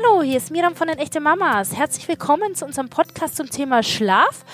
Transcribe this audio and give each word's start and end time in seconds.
Hallo, 0.00 0.22
hier 0.22 0.36
ist 0.36 0.52
Miram 0.52 0.76
von 0.76 0.86
den 0.86 0.98
Echte 0.98 1.18
Mamas. 1.18 1.74
Herzlich 1.74 2.06
willkommen 2.06 2.54
zu 2.54 2.64
unserem 2.64 2.88
Podcast 2.88 3.36
zum 3.36 3.50
Thema 3.50 3.82
Schlaf. 3.82 4.44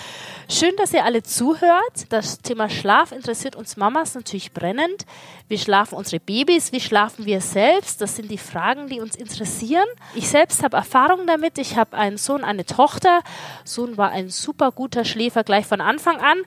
Schön, 0.47 0.75
dass 0.77 0.93
ihr 0.93 1.03
alle 1.03 1.23
zuhört. 1.23 2.05
Das 2.09 2.39
Thema 2.39 2.69
Schlaf 2.69 3.11
interessiert 3.11 3.55
uns 3.55 3.77
Mamas 3.77 4.13
natürlich 4.13 4.51
brennend. 4.51 5.07
Wie 5.47 5.57
schlafen 5.57 5.95
unsere 5.95 6.19
Babys? 6.19 6.71
Wie 6.71 6.79
schlafen 6.79 7.25
wir 7.25 7.41
selbst? 7.41 7.99
Das 7.99 8.15
sind 8.15 8.29
die 8.29 8.37
Fragen, 8.37 8.87
die 8.87 8.99
uns 8.99 9.15
interessieren. 9.15 9.87
Ich 10.13 10.29
selbst 10.29 10.61
habe 10.61 10.77
Erfahrung 10.77 11.25
damit. 11.25 11.57
Ich 11.57 11.77
habe 11.77 11.97
einen 11.97 12.17
Sohn, 12.17 12.43
eine 12.43 12.63
Tochter. 12.63 13.21
Sohn 13.63 13.97
war 13.97 14.11
ein 14.11 14.29
super 14.29 14.71
guter 14.71 15.03
Schläfer 15.03 15.43
gleich 15.43 15.65
von 15.65 15.81
Anfang 15.81 16.17
an. 16.17 16.37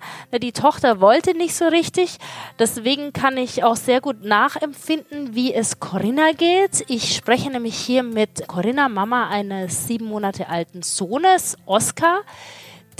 Die 0.40 0.52
Tochter 0.52 1.00
wollte 1.00 1.36
nicht 1.36 1.56
so 1.56 1.66
richtig. 1.66 2.18
Deswegen 2.56 3.12
kann 3.12 3.36
ich 3.36 3.64
auch 3.64 3.76
sehr 3.76 4.00
gut 4.00 4.22
nachempfinden, 4.22 5.34
wie 5.34 5.52
es 5.52 5.80
Corinna 5.80 6.30
geht. 6.32 6.84
Ich 6.87 7.16
spreche 7.16 7.51
nämlich 7.51 7.76
hier 7.76 8.04
mit 8.04 8.46
Corinna, 8.46 8.88
Mama 8.88 9.28
eines 9.28 9.88
sieben 9.88 10.06
Monate 10.06 10.48
alten 10.48 10.82
Sohnes, 10.82 11.56
Oskar 11.66 12.20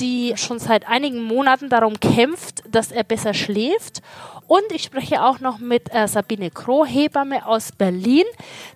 die 0.01 0.35
schon 0.37 0.59
seit 0.59 0.89
einigen 0.89 1.23
Monaten 1.23 1.69
darum 1.69 1.99
kämpft, 2.01 2.63
dass 2.69 2.93
er 2.93 3.05
besser 3.05 3.35
schläft. 3.35 4.03
Und 4.47 4.65
ich 4.71 4.83
spreche 4.83 5.23
auch 5.23 5.41
noch 5.41 5.59
mit 5.59 5.95
äh, 5.95 6.09
Sabine 6.09 6.51
Kroh, 6.51 6.87
Hebamme 6.87 7.47
aus 7.47 7.73
Berlin, 7.73 8.25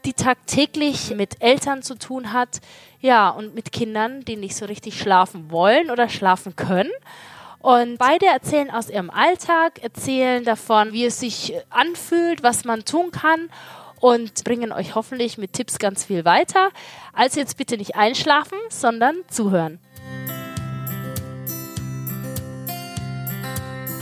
die 0.04 0.12
tagtäglich 0.12 1.14
mit 1.14 1.42
Eltern 1.42 1.82
zu 1.82 1.94
tun 1.94 2.32
hat, 2.32 2.60
ja, 3.00 3.30
und 3.30 3.54
mit 3.54 3.72
Kindern, 3.72 4.24
die 4.24 4.36
nicht 4.36 4.54
so 4.54 4.66
richtig 4.66 4.98
schlafen 4.98 5.50
wollen 5.50 5.90
oder 5.90 6.08
schlafen 6.08 6.54
können. 6.56 6.90
Und 7.60 7.98
beide 7.98 8.26
erzählen 8.26 8.70
aus 8.70 8.90
ihrem 8.90 9.08
Alltag, 9.10 9.82
erzählen 9.82 10.44
davon, 10.44 10.92
wie 10.92 11.06
es 11.06 11.20
sich 11.20 11.54
anfühlt, 11.70 12.42
was 12.42 12.64
man 12.64 12.84
tun 12.84 13.12
kann 13.12 13.48
und 14.00 14.42
bringen 14.42 14.72
euch 14.72 14.96
hoffentlich 14.96 15.38
mit 15.38 15.52
Tipps 15.52 15.78
ganz 15.78 16.04
viel 16.04 16.24
weiter. 16.24 16.70
Also 17.12 17.38
jetzt 17.38 17.56
bitte 17.56 17.76
nicht 17.76 17.94
einschlafen, 17.94 18.58
sondern 18.68 19.16
zuhören. 19.28 19.78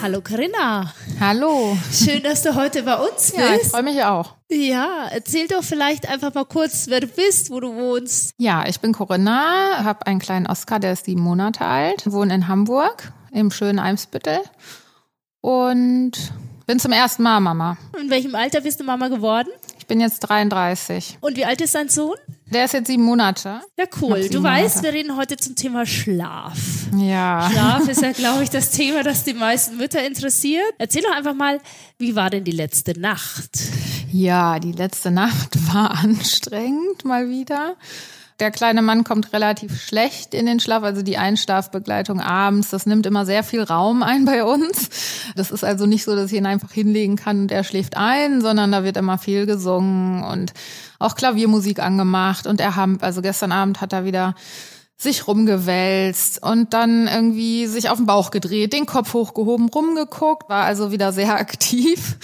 Hallo 0.03 0.23
Corinna. 0.23 0.95
Hallo. 1.21 1.77
Schön, 1.93 2.23
dass 2.23 2.43
du 2.43 2.55
heute 2.55 2.83
bei 2.85 2.95
uns 2.97 3.33
bist. 3.33 3.37
Ja, 3.37 3.55
ich 3.55 3.69
freue 3.69 3.83
mich 3.83 4.03
auch. 4.03 4.35
Ja, 4.49 5.09
erzähl 5.11 5.47
doch 5.47 5.63
vielleicht 5.63 6.09
einfach 6.09 6.33
mal 6.33 6.47
kurz, 6.47 6.87
wer 6.89 7.01
du 7.01 7.07
bist, 7.07 7.51
wo 7.51 7.61
du 7.61 7.75
wohnst. 7.75 8.33
Ja, 8.39 8.65
ich 8.67 8.81
bin 8.81 8.95
Corinna, 8.95 9.85
habe 9.85 10.07
einen 10.07 10.19
kleinen 10.19 10.47
Oskar, 10.47 10.81
der 10.81 10.95
ist 10.95 11.05
sieben 11.05 11.21
Monate 11.21 11.67
alt, 11.67 12.11
wohne 12.11 12.35
in 12.35 12.49
Hamburg 12.49 13.13
im 13.31 13.51
schönen 13.51 13.79
Eimsbüttel 13.79 14.41
und 15.43 16.13
bin 16.67 16.79
zum 16.79 16.93
ersten 16.93 17.23
Mal 17.23 17.41
Mama. 17.41 17.77
In 18.01 18.09
welchem 18.09 18.35
Alter 18.35 18.63
bist 18.63 18.81
du 18.81 18.85
Mama 18.85 19.09
geworden? 19.09 19.51
Ich 19.79 19.87
bin 19.87 20.01
jetzt 20.01 20.21
33. 20.21 21.19
Und 21.21 21.37
wie 21.37 21.45
alt 21.45 21.61
ist 21.61 21.75
dein 21.75 21.91
Sohn? 21.91 22.17
Der 22.53 22.65
ist 22.65 22.75
jetzt 22.75 22.89
sieben 22.89 23.05
Monate. 23.05 23.61
Ja, 23.79 23.85
cool. 24.01 24.29
Du 24.29 24.43
weißt, 24.43 24.77
Monate. 24.77 24.83
wir 24.83 24.93
reden 24.93 25.17
heute 25.17 25.37
zum 25.37 25.55
Thema 25.55 25.87
Schlaf. 25.87 26.59
Ja. 26.97 27.49
Schlaf 27.51 27.89
ist 27.89 28.03
ja, 28.03 28.11
glaube 28.13 28.43
ich, 28.43 28.51
das 28.51 28.71
Thema, 28.71 29.05
das 29.05 29.23
die 29.23 29.35
meisten 29.35 29.77
Mütter 29.77 30.05
interessiert. 30.05 30.75
Erzähl 30.79 31.03
doch 31.03 31.15
einfach 31.15 31.35
mal, 31.35 31.61
wie 31.99 32.17
war 32.17 32.29
denn 32.29 32.43
die 32.43 32.51
letzte 32.51 32.99
Nacht? 32.99 33.51
Ja, 34.11 34.59
die 34.59 34.73
letzte 34.73 35.13
Nacht 35.13 35.57
war 35.73 35.93
anstrengend 36.03 37.05
mal 37.05 37.29
wieder. 37.29 37.77
Der 38.41 38.51
kleine 38.51 38.81
Mann 38.81 39.05
kommt 39.05 39.35
relativ 39.35 39.79
schlecht 39.81 40.33
in 40.33 40.47
den 40.47 40.61
Schlaf, 40.61 40.83
also 40.83 41.03
die 41.03 41.19
Einschlafbegleitung 41.19 42.21
abends, 42.21 42.71
das 42.71 42.87
nimmt 42.87 43.05
immer 43.05 43.27
sehr 43.27 43.45
viel 43.45 43.63
Raum 43.63 44.03
ein 44.03 44.25
bei 44.25 44.45
uns. 44.45 44.89
Das 45.37 45.51
ist 45.51 45.63
also 45.63 45.85
nicht 45.85 46.05
so, 46.05 46.17
dass 46.17 46.33
ich 46.33 46.39
ihn 46.39 46.47
einfach 46.47 46.73
hinlegen 46.73 47.17
kann 47.17 47.43
und 47.43 47.53
er 47.53 47.65
schläft 47.65 47.99
ein, 47.99 48.41
sondern 48.41 48.73
da 48.73 48.83
wird 48.83 48.97
immer 48.97 49.19
viel 49.19 49.45
gesungen 49.45 50.25
und 50.25 50.55
auch 50.99 51.17
Klaviermusik 51.17 51.81
angemacht 51.81 52.47
und 52.47 52.61
er 52.61 52.77
haben, 52.77 52.99
also 53.03 53.21
gestern 53.21 53.53
Abend 53.53 53.83
hat 53.83 53.93
er 53.93 54.07
wieder 54.07 54.35
sich 55.01 55.27
rumgewälzt 55.27 56.43
und 56.43 56.75
dann 56.75 57.09
irgendwie 57.09 57.67
sich 57.67 57.89
auf 57.89 57.97
den 57.97 58.05
Bauch 58.05 58.31
gedreht, 58.31 58.75
den 58.75 58.85
Kopf 58.85 59.15
hochgehoben, 59.15 59.71
rumgeguckt, 59.71 60.51
war 60.51 60.65
also 60.65 60.93
wieder 60.93 61.15
sehr 61.15 61.35
aktiv, 61.41 62.19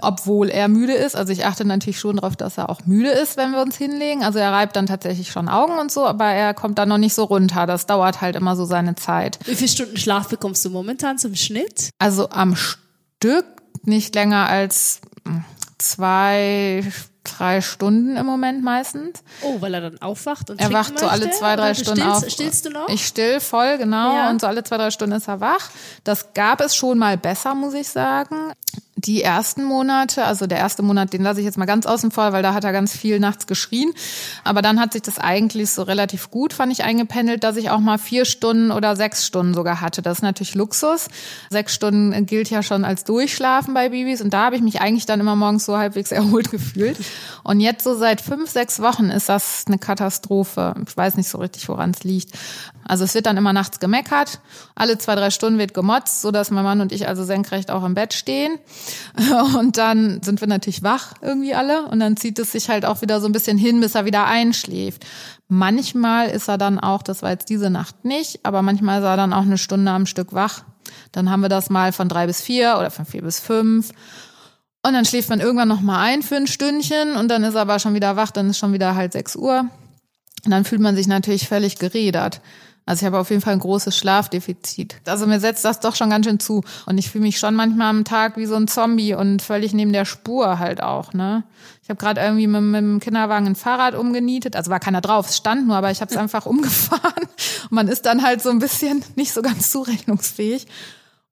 obwohl 0.00 0.48
er 0.48 0.68
müde 0.68 0.94
ist. 0.94 1.16
Also 1.16 1.34
ich 1.34 1.44
achte 1.44 1.66
natürlich 1.66 1.98
schon 1.98 2.16
darauf, 2.16 2.34
dass 2.34 2.56
er 2.56 2.70
auch 2.70 2.86
müde 2.86 3.10
ist, 3.10 3.36
wenn 3.36 3.50
wir 3.50 3.60
uns 3.60 3.76
hinlegen. 3.76 4.24
Also 4.24 4.38
er 4.38 4.52
reibt 4.52 4.74
dann 4.74 4.86
tatsächlich 4.86 5.30
schon 5.30 5.50
Augen 5.50 5.78
und 5.78 5.92
so, 5.92 6.06
aber 6.06 6.24
er 6.24 6.54
kommt 6.54 6.78
dann 6.78 6.88
noch 6.88 6.98
nicht 6.98 7.14
so 7.14 7.24
runter. 7.24 7.66
Das 7.66 7.84
dauert 7.84 8.22
halt 8.22 8.36
immer 8.36 8.56
so 8.56 8.64
seine 8.64 8.94
Zeit. 8.94 9.38
Wie 9.44 9.54
viele 9.54 9.68
Stunden 9.68 9.98
Schlaf 9.98 10.28
bekommst 10.28 10.64
du 10.64 10.70
momentan 10.70 11.18
zum 11.18 11.34
Schnitt? 11.34 11.90
Also 11.98 12.30
am 12.30 12.56
Stück 12.56 13.44
nicht 13.84 14.14
länger 14.14 14.48
als 14.48 15.02
zwei 15.78 16.84
drei 17.24 17.62
Stunden 17.62 18.16
im 18.16 18.26
Moment 18.26 18.62
meistens. 18.62 19.22
Oh, 19.42 19.60
weil 19.60 19.72
er 19.74 19.80
dann 19.80 20.02
aufwacht 20.02 20.50
und 20.50 20.60
Er 20.60 20.72
wacht 20.72 20.98
so 20.98 21.06
alle 21.06 21.30
zwei, 21.30 21.56
drei 21.56 21.72
Stunden 21.72 22.02
stillst, 22.02 22.24
auf. 22.24 22.30
Stillst 22.30 22.66
du 22.66 22.70
noch? 22.70 22.88
Ich 22.88 23.06
still 23.06 23.40
voll, 23.40 23.78
genau. 23.78 24.14
Ja. 24.14 24.30
Und 24.30 24.42
so 24.42 24.46
alle 24.46 24.62
zwei, 24.62 24.76
drei 24.76 24.90
Stunden 24.90 25.16
ist 25.16 25.26
er 25.26 25.40
wach. 25.40 25.70
Das 26.04 26.34
gab 26.34 26.60
es 26.60 26.76
schon 26.76 26.98
mal 26.98 27.16
besser, 27.16 27.54
muss 27.54 27.72
ich 27.74 27.88
sagen 27.88 28.52
die 29.06 29.22
ersten 29.22 29.64
Monate, 29.64 30.24
also 30.24 30.46
der 30.46 30.58
erste 30.58 30.82
Monat, 30.82 31.12
den 31.12 31.22
lasse 31.22 31.40
ich 31.40 31.44
jetzt 31.44 31.58
mal 31.58 31.66
ganz 31.66 31.86
außen 31.86 32.10
vor, 32.10 32.32
weil 32.32 32.42
da 32.42 32.54
hat 32.54 32.64
er 32.64 32.72
ganz 32.72 32.96
viel 32.96 33.20
nachts 33.20 33.46
geschrien. 33.46 33.92
Aber 34.44 34.62
dann 34.62 34.80
hat 34.80 34.92
sich 34.92 35.02
das 35.02 35.18
eigentlich 35.18 35.70
so 35.70 35.82
relativ 35.82 36.30
gut, 36.30 36.52
fand 36.52 36.72
ich, 36.72 36.84
eingependelt, 36.84 37.44
dass 37.44 37.56
ich 37.56 37.70
auch 37.70 37.80
mal 37.80 37.98
vier 37.98 38.24
Stunden 38.24 38.70
oder 38.70 38.96
sechs 38.96 39.26
Stunden 39.26 39.54
sogar 39.54 39.80
hatte. 39.80 40.02
Das 40.02 40.18
ist 40.18 40.22
natürlich 40.22 40.54
Luxus. 40.54 41.08
Sechs 41.50 41.74
Stunden 41.74 42.26
gilt 42.26 42.50
ja 42.50 42.62
schon 42.62 42.84
als 42.84 43.04
Durchschlafen 43.04 43.74
bei 43.74 43.90
Babys. 43.90 44.20
Und 44.20 44.32
da 44.32 44.46
habe 44.46 44.56
ich 44.56 44.62
mich 44.62 44.80
eigentlich 44.80 45.06
dann 45.06 45.20
immer 45.20 45.36
morgens 45.36 45.64
so 45.64 45.76
halbwegs 45.76 46.12
erholt 46.12 46.50
gefühlt. 46.50 46.98
Und 47.42 47.60
jetzt 47.60 47.84
so 47.84 47.94
seit 47.96 48.20
fünf, 48.20 48.50
sechs 48.50 48.80
Wochen 48.80 49.10
ist 49.10 49.28
das 49.28 49.64
eine 49.66 49.78
Katastrophe. 49.78 50.74
Ich 50.86 50.96
weiß 50.96 51.16
nicht 51.16 51.28
so 51.28 51.38
richtig, 51.38 51.68
woran 51.68 51.90
es 51.90 52.04
liegt. 52.04 52.32
Also 52.86 53.04
es 53.04 53.14
wird 53.14 53.26
dann 53.26 53.36
immer 53.36 53.52
nachts 53.52 53.80
gemeckert. 53.80 54.40
Alle 54.74 54.98
zwei, 54.98 55.14
drei 55.14 55.30
Stunden 55.30 55.58
wird 55.58 55.74
gemotzt, 55.74 56.20
so 56.20 56.30
dass 56.30 56.50
mein 56.50 56.64
Mann 56.64 56.80
und 56.80 56.92
ich 56.92 57.08
also 57.08 57.24
senkrecht 57.24 57.70
auch 57.70 57.84
im 57.84 57.94
Bett 57.94 58.12
stehen. 58.12 58.58
Und 59.58 59.76
dann 59.78 60.22
sind 60.22 60.40
wir 60.40 60.48
natürlich 60.48 60.82
wach 60.82 61.14
irgendwie 61.20 61.54
alle. 61.54 61.86
Und 61.86 62.00
dann 62.00 62.16
zieht 62.16 62.38
es 62.38 62.52
sich 62.52 62.68
halt 62.68 62.84
auch 62.84 63.02
wieder 63.02 63.20
so 63.20 63.26
ein 63.26 63.32
bisschen 63.32 63.58
hin, 63.58 63.80
bis 63.80 63.94
er 63.94 64.04
wieder 64.04 64.26
einschläft. 64.26 65.04
Manchmal 65.48 66.30
ist 66.30 66.48
er 66.48 66.58
dann 66.58 66.80
auch, 66.80 67.02
das 67.02 67.22
war 67.22 67.30
jetzt 67.30 67.48
diese 67.48 67.70
Nacht 67.70 68.04
nicht, 68.04 68.44
aber 68.44 68.62
manchmal 68.62 69.00
ist 69.00 69.06
er 69.06 69.16
dann 69.16 69.32
auch 69.32 69.42
eine 69.42 69.58
Stunde 69.58 69.90
am 69.90 70.06
Stück 70.06 70.32
wach. 70.32 70.64
Dann 71.12 71.30
haben 71.30 71.40
wir 71.40 71.48
das 71.48 71.70
mal 71.70 71.92
von 71.92 72.08
drei 72.08 72.26
bis 72.26 72.40
vier 72.40 72.76
oder 72.78 72.90
von 72.90 73.04
vier 73.04 73.22
bis 73.22 73.40
fünf. 73.40 73.90
Und 74.82 74.92
dann 74.92 75.04
schläft 75.04 75.30
man 75.30 75.40
irgendwann 75.40 75.68
noch 75.68 75.80
mal 75.80 76.02
ein 76.02 76.22
für 76.22 76.36
ein 76.36 76.46
Stündchen 76.46 77.16
und 77.16 77.28
dann 77.28 77.42
ist 77.42 77.54
er 77.54 77.62
aber 77.62 77.78
schon 77.78 77.94
wieder 77.94 78.16
wach, 78.16 78.30
dann 78.30 78.50
ist 78.50 78.58
schon 78.58 78.74
wieder 78.74 78.94
halt 78.94 79.12
sechs 79.12 79.34
Uhr. 79.34 79.68
Und 80.44 80.50
dann 80.50 80.64
fühlt 80.64 80.82
man 80.82 80.94
sich 80.94 81.06
natürlich 81.06 81.48
völlig 81.48 81.78
gerädert. 81.78 82.42
Also 82.86 83.02
ich 83.02 83.06
habe 83.06 83.18
auf 83.18 83.30
jeden 83.30 83.40
Fall 83.40 83.54
ein 83.54 83.60
großes 83.60 83.96
Schlafdefizit. 83.96 84.96
Also 85.06 85.26
mir 85.26 85.40
setzt 85.40 85.64
das 85.64 85.80
doch 85.80 85.96
schon 85.96 86.10
ganz 86.10 86.26
schön 86.26 86.38
zu. 86.38 86.62
Und 86.84 86.98
ich 86.98 87.10
fühle 87.10 87.24
mich 87.24 87.38
schon 87.38 87.54
manchmal 87.54 87.88
am 87.88 88.04
Tag 88.04 88.36
wie 88.36 88.44
so 88.44 88.56
ein 88.56 88.68
Zombie 88.68 89.14
und 89.14 89.40
völlig 89.40 89.72
neben 89.72 89.92
der 89.92 90.04
Spur 90.04 90.58
halt 90.58 90.82
auch. 90.82 91.14
Ne? 91.14 91.44
Ich 91.82 91.88
habe 91.88 91.98
gerade 91.98 92.20
irgendwie 92.20 92.46
mit, 92.46 92.60
mit 92.60 92.80
dem 92.80 93.00
Kinderwagen 93.00 93.46
ein 93.46 93.56
Fahrrad 93.56 93.94
umgenietet. 93.94 94.54
Also 94.54 94.70
war 94.70 94.80
keiner 94.80 95.00
drauf, 95.00 95.30
es 95.30 95.36
stand 95.36 95.66
nur, 95.66 95.76
aber 95.76 95.90
ich 95.90 96.02
habe 96.02 96.10
es 96.10 96.16
einfach 96.18 96.44
umgefahren. 96.44 97.24
Und 97.62 97.72
man 97.72 97.88
ist 97.88 98.04
dann 98.04 98.22
halt 98.22 98.42
so 98.42 98.50
ein 98.50 98.58
bisschen 98.58 99.02
nicht 99.16 99.32
so 99.32 99.40
ganz 99.40 99.70
zurechnungsfähig. 99.70 100.66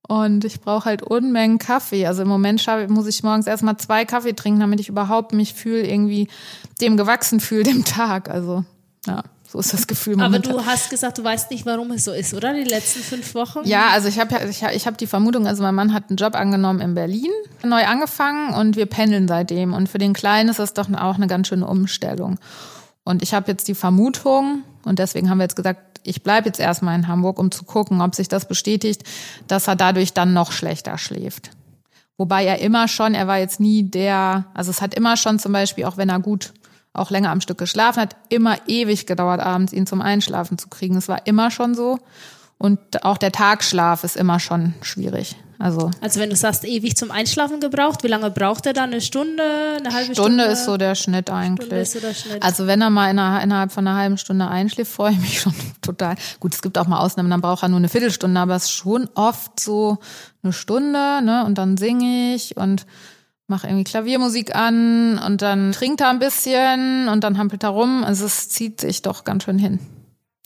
Und 0.09 0.45
ich 0.45 0.61
brauche 0.61 0.87
halt 0.87 1.03
Unmengen 1.03 1.59
Kaffee. 1.59 2.07
Also 2.07 2.23
im 2.23 2.29
Moment 2.29 2.67
muss 2.89 3.07
ich 3.07 3.23
morgens 3.23 3.47
erstmal 3.47 3.77
zwei 3.77 4.05
Kaffee 4.05 4.33
trinken, 4.33 4.61
damit 4.61 4.81
ich 4.81 4.89
überhaupt 4.89 5.33
mich 5.33 5.55
fühle, 5.55 5.87
irgendwie 5.87 6.29
dem 6.81 6.97
gewachsen 6.97 7.41
fühle, 7.41 7.63
dem 7.65 7.85
Tag. 7.85 8.31
Also, 8.31 8.65
ja. 9.07 9.23
So 9.53 9.59
ist 9.59 9.75
das 9.75 9.87
Gefühl 9.87 10.17
momentan. 10.17 10.51
Aber 10.51 10.63
du 10.63 10.67
hast 10.67 10.89
gesagt, 10.89 11.19
du 11.19 11.25
weißt 11.25 11.51
nicht, 11.51 11.67
warum 11.67 11.91
es 11.91 12.07
so 12.07 12.13
ist, 12.13 12.33
oder? 12.33 12.55
Die 12.55 12.65
letzten 12.65 13.01
fünf 13.01 13.35
Wochen? 13.35 13.61
Ja, 13.65 13.91
also 13.91 14.09
ich 14.09 14.19
habe 14.19 14.35
ich 14.49 14.65
hab, 14.65 14.73
ich 14.73 14.87
hab 14.87 14.97
die 14.97 15.07
Vermutung, 15.07 15.47
also 15.47 15.63
mein 15.63 15.75
Mann 15.75 15.93
hat 15.93 16.05
einen 16.09 16.17
Job 16.17 16.35
angenommen 16.35 16.81
in 16.81 16.95
Berlin, 16.95 17.31
neu 17.63 17.85
angefangen 17.85 18.55
und 18.55 18.77
wir 18.77 18.87
pendeln 18.87 19.29
seitdem. 19.29 19.75
Und 19.75 19.91
für 19.91 19.99
den 19.99 20.15
Kleinen 20.15 20.49
ist 20.49 20.59
das 20.59 20.73
doch 20.73 20.91
auch 20.95 21.17
eine 21.17 21.27
ganz 21.27 21.49
schöne 21.49 21.67
Umstellung. 21.67 22.39
Und 23.05 23.23
ich 23.23 23.35
habe 23.35 23.51
jetzt 23.51 23.69
die 23.69 23.75
Vermutung, 23.75 24.63
und 24.87 24.99
deswegen 24.99 25.29
haben 25.29 25.37
wir 25.37 25.45
jetzt 25.45 25.57
gesagt, 25.57 26.01
ich 26.03 26.23
bleibe 26.23 26.47
jetzt 26.47 26.59
erstmal 26.59 26.95
in 26.95 27.07
Hamburg, 27.07 27.39
um 27.39 27.51
zu 27.51 27.65
gucken, 27.65 28.01
ob 28.01 28.15
sich 28.15 28.29
das 28.29 28.49
bestätigt, 28.49 29.03
dass 29.49 29.69
er 29.69 29.77
dadurch 29.77 30.15
dann 30.15 30.33
noch 30.33 30.51
schlechter 30.51 30.97
schläft. 30.97 31.51
Wobei 32.17 32.47
er 32.47 32.61
immer 32.61 32.89
schon, 32.89 33.13
er 33.13 33.27
war 33.27 33.39
jetzt 33.39 33.61
nie 33.61 33.83
der, 33.83 34.47
also 34.55 34.71
es 34.71 34.81
hat 34.81 34.95
immer 34.95 35.19
schon 35.19 35.39
zum 35.39 35.53
Beispiel, 35.53 35.85
auch 35.85 35.99
wenn 35.99 36.09
er 36.09 36.21
gut 36.21 36.55
auch 36.93 37.11
länger 37.11 37.31
am 37.31 37.41
Stück 37.41 37.59
geschlafen 37.59 38.01
hat, 38.01 38.17
immer 38.29 38.57
ewig 38.67 39.07
gedauert, 39.07 39.41
abends 39.41 39.73
ihn 39.73 39.87
zum 39.87 40.03
Einschlafen 40.03 40.59
zu 40.59 40.69
kriegen. 40.69 40.97
Es 40.97 41.09
war 41.09 41.27
immer 41.27 41.51
schon 41.51 41.75
so. 41.75 41.99
Und 42.59 43.05
auch 43.05 43.19
der 43.19 43.33
Tagschlaf 43.33 44.05
ist 44.05 44.17
immer 44.17 44.39
schon 44.39 44.75
schwierig. 44.83 45.37
Also, 45.59 45.91
also 46.01 46.19
wenn 46.19 46.31
du 46.31 46.35
sagst, 46.35 46.65
ewig 46.65 46.97
zum 46.97 47.13
Einschlafen 47.13 47.61
gebraucht, 47.61 48.03
wie 48.03 48.09
lange 48.09 48.31
braucht 48.31 48.67
er 48.67 48.73
dann? 48.73 48.91
Eine 48.91 49.01
Stunde, 49.01 49.43
eine 49.79 49.95
halbe 49.95 50.13
Stunde? 50.13 50.15
Stunde 50.15 50.45
ist 50.45 50.65
so 50.65 50.77
der 50.77 50.97
Schnitt 50.97 51.31
eigentlich. 51.31 51.67
Stunde 51.67 51.83
ist 51.83 51.93
so 51.93 52.01
der 52.01 52.15
Schnitt. 52.15 52.43
Also 52.43 52.67
wenn 52.67 52.81
er 52.81 52.91
mal 52.91 53.11
innerhalb 53.11 53.71
von 53.71 53.87
einer 53.87 53.97
halben 53.97 54.19
Stunde 54.19 54.49
einschläft, 54.49 54.91
freue 54.91 55.13
ich 55.13 55.21
mich 55.21 55.41
schon 55.41 55.55
total. 55.83 56.17
Gut, 56.41 56.55
es 56.55 56.63
gibt 56.63 56.79
auch 56.79 56.89
mal 56.89 56.99
Ausnahmen, 56.99 57.31
dann 57.31 57.41
braucht 57.41 57.63
er 57.63 57.69
nur 57.69 57.79
eine 57.79 57.89
Viertelstunde, 57.89 58.41
aber 58.41 58.57
es 58.57 58.65
ist 58.65 58.73
schon 58.73 59.09
oft 59.15 59.61
so 59.61 59.99
eine 60.43 60.53
Stunde, 60.53 61.23
ne? 61.23 61.45
Und 61.47 61.59
dann 61.59 61.77
singe 61.77 62.35
ich 62.35 62.57
und 62.57 62.85
mache 63.53 63.67
irgendwie 63.67 63.85
Klaviermusik 63.85 64.57
an 64.57 65.19
und 65.19 65.43
dann 65.43 65.73
trinkt 65.73 66.01
er 66.01 66.09
ein 66.09 66.19
bisschen 66.19 67.09
und 67.09 67.23
dann 67.23 67.37
hampelt 67.37 67.63
er 67.63 67.69
rum. 67.69 68.03
Also 68.03 68.25
es 68.25 68.49
zieht 68.49 68.81
sich 68.81 69.03
doch 69.03 69.25
ganz 69.25 69.45
schön 69.45 69.59
hin. 69.59 69.79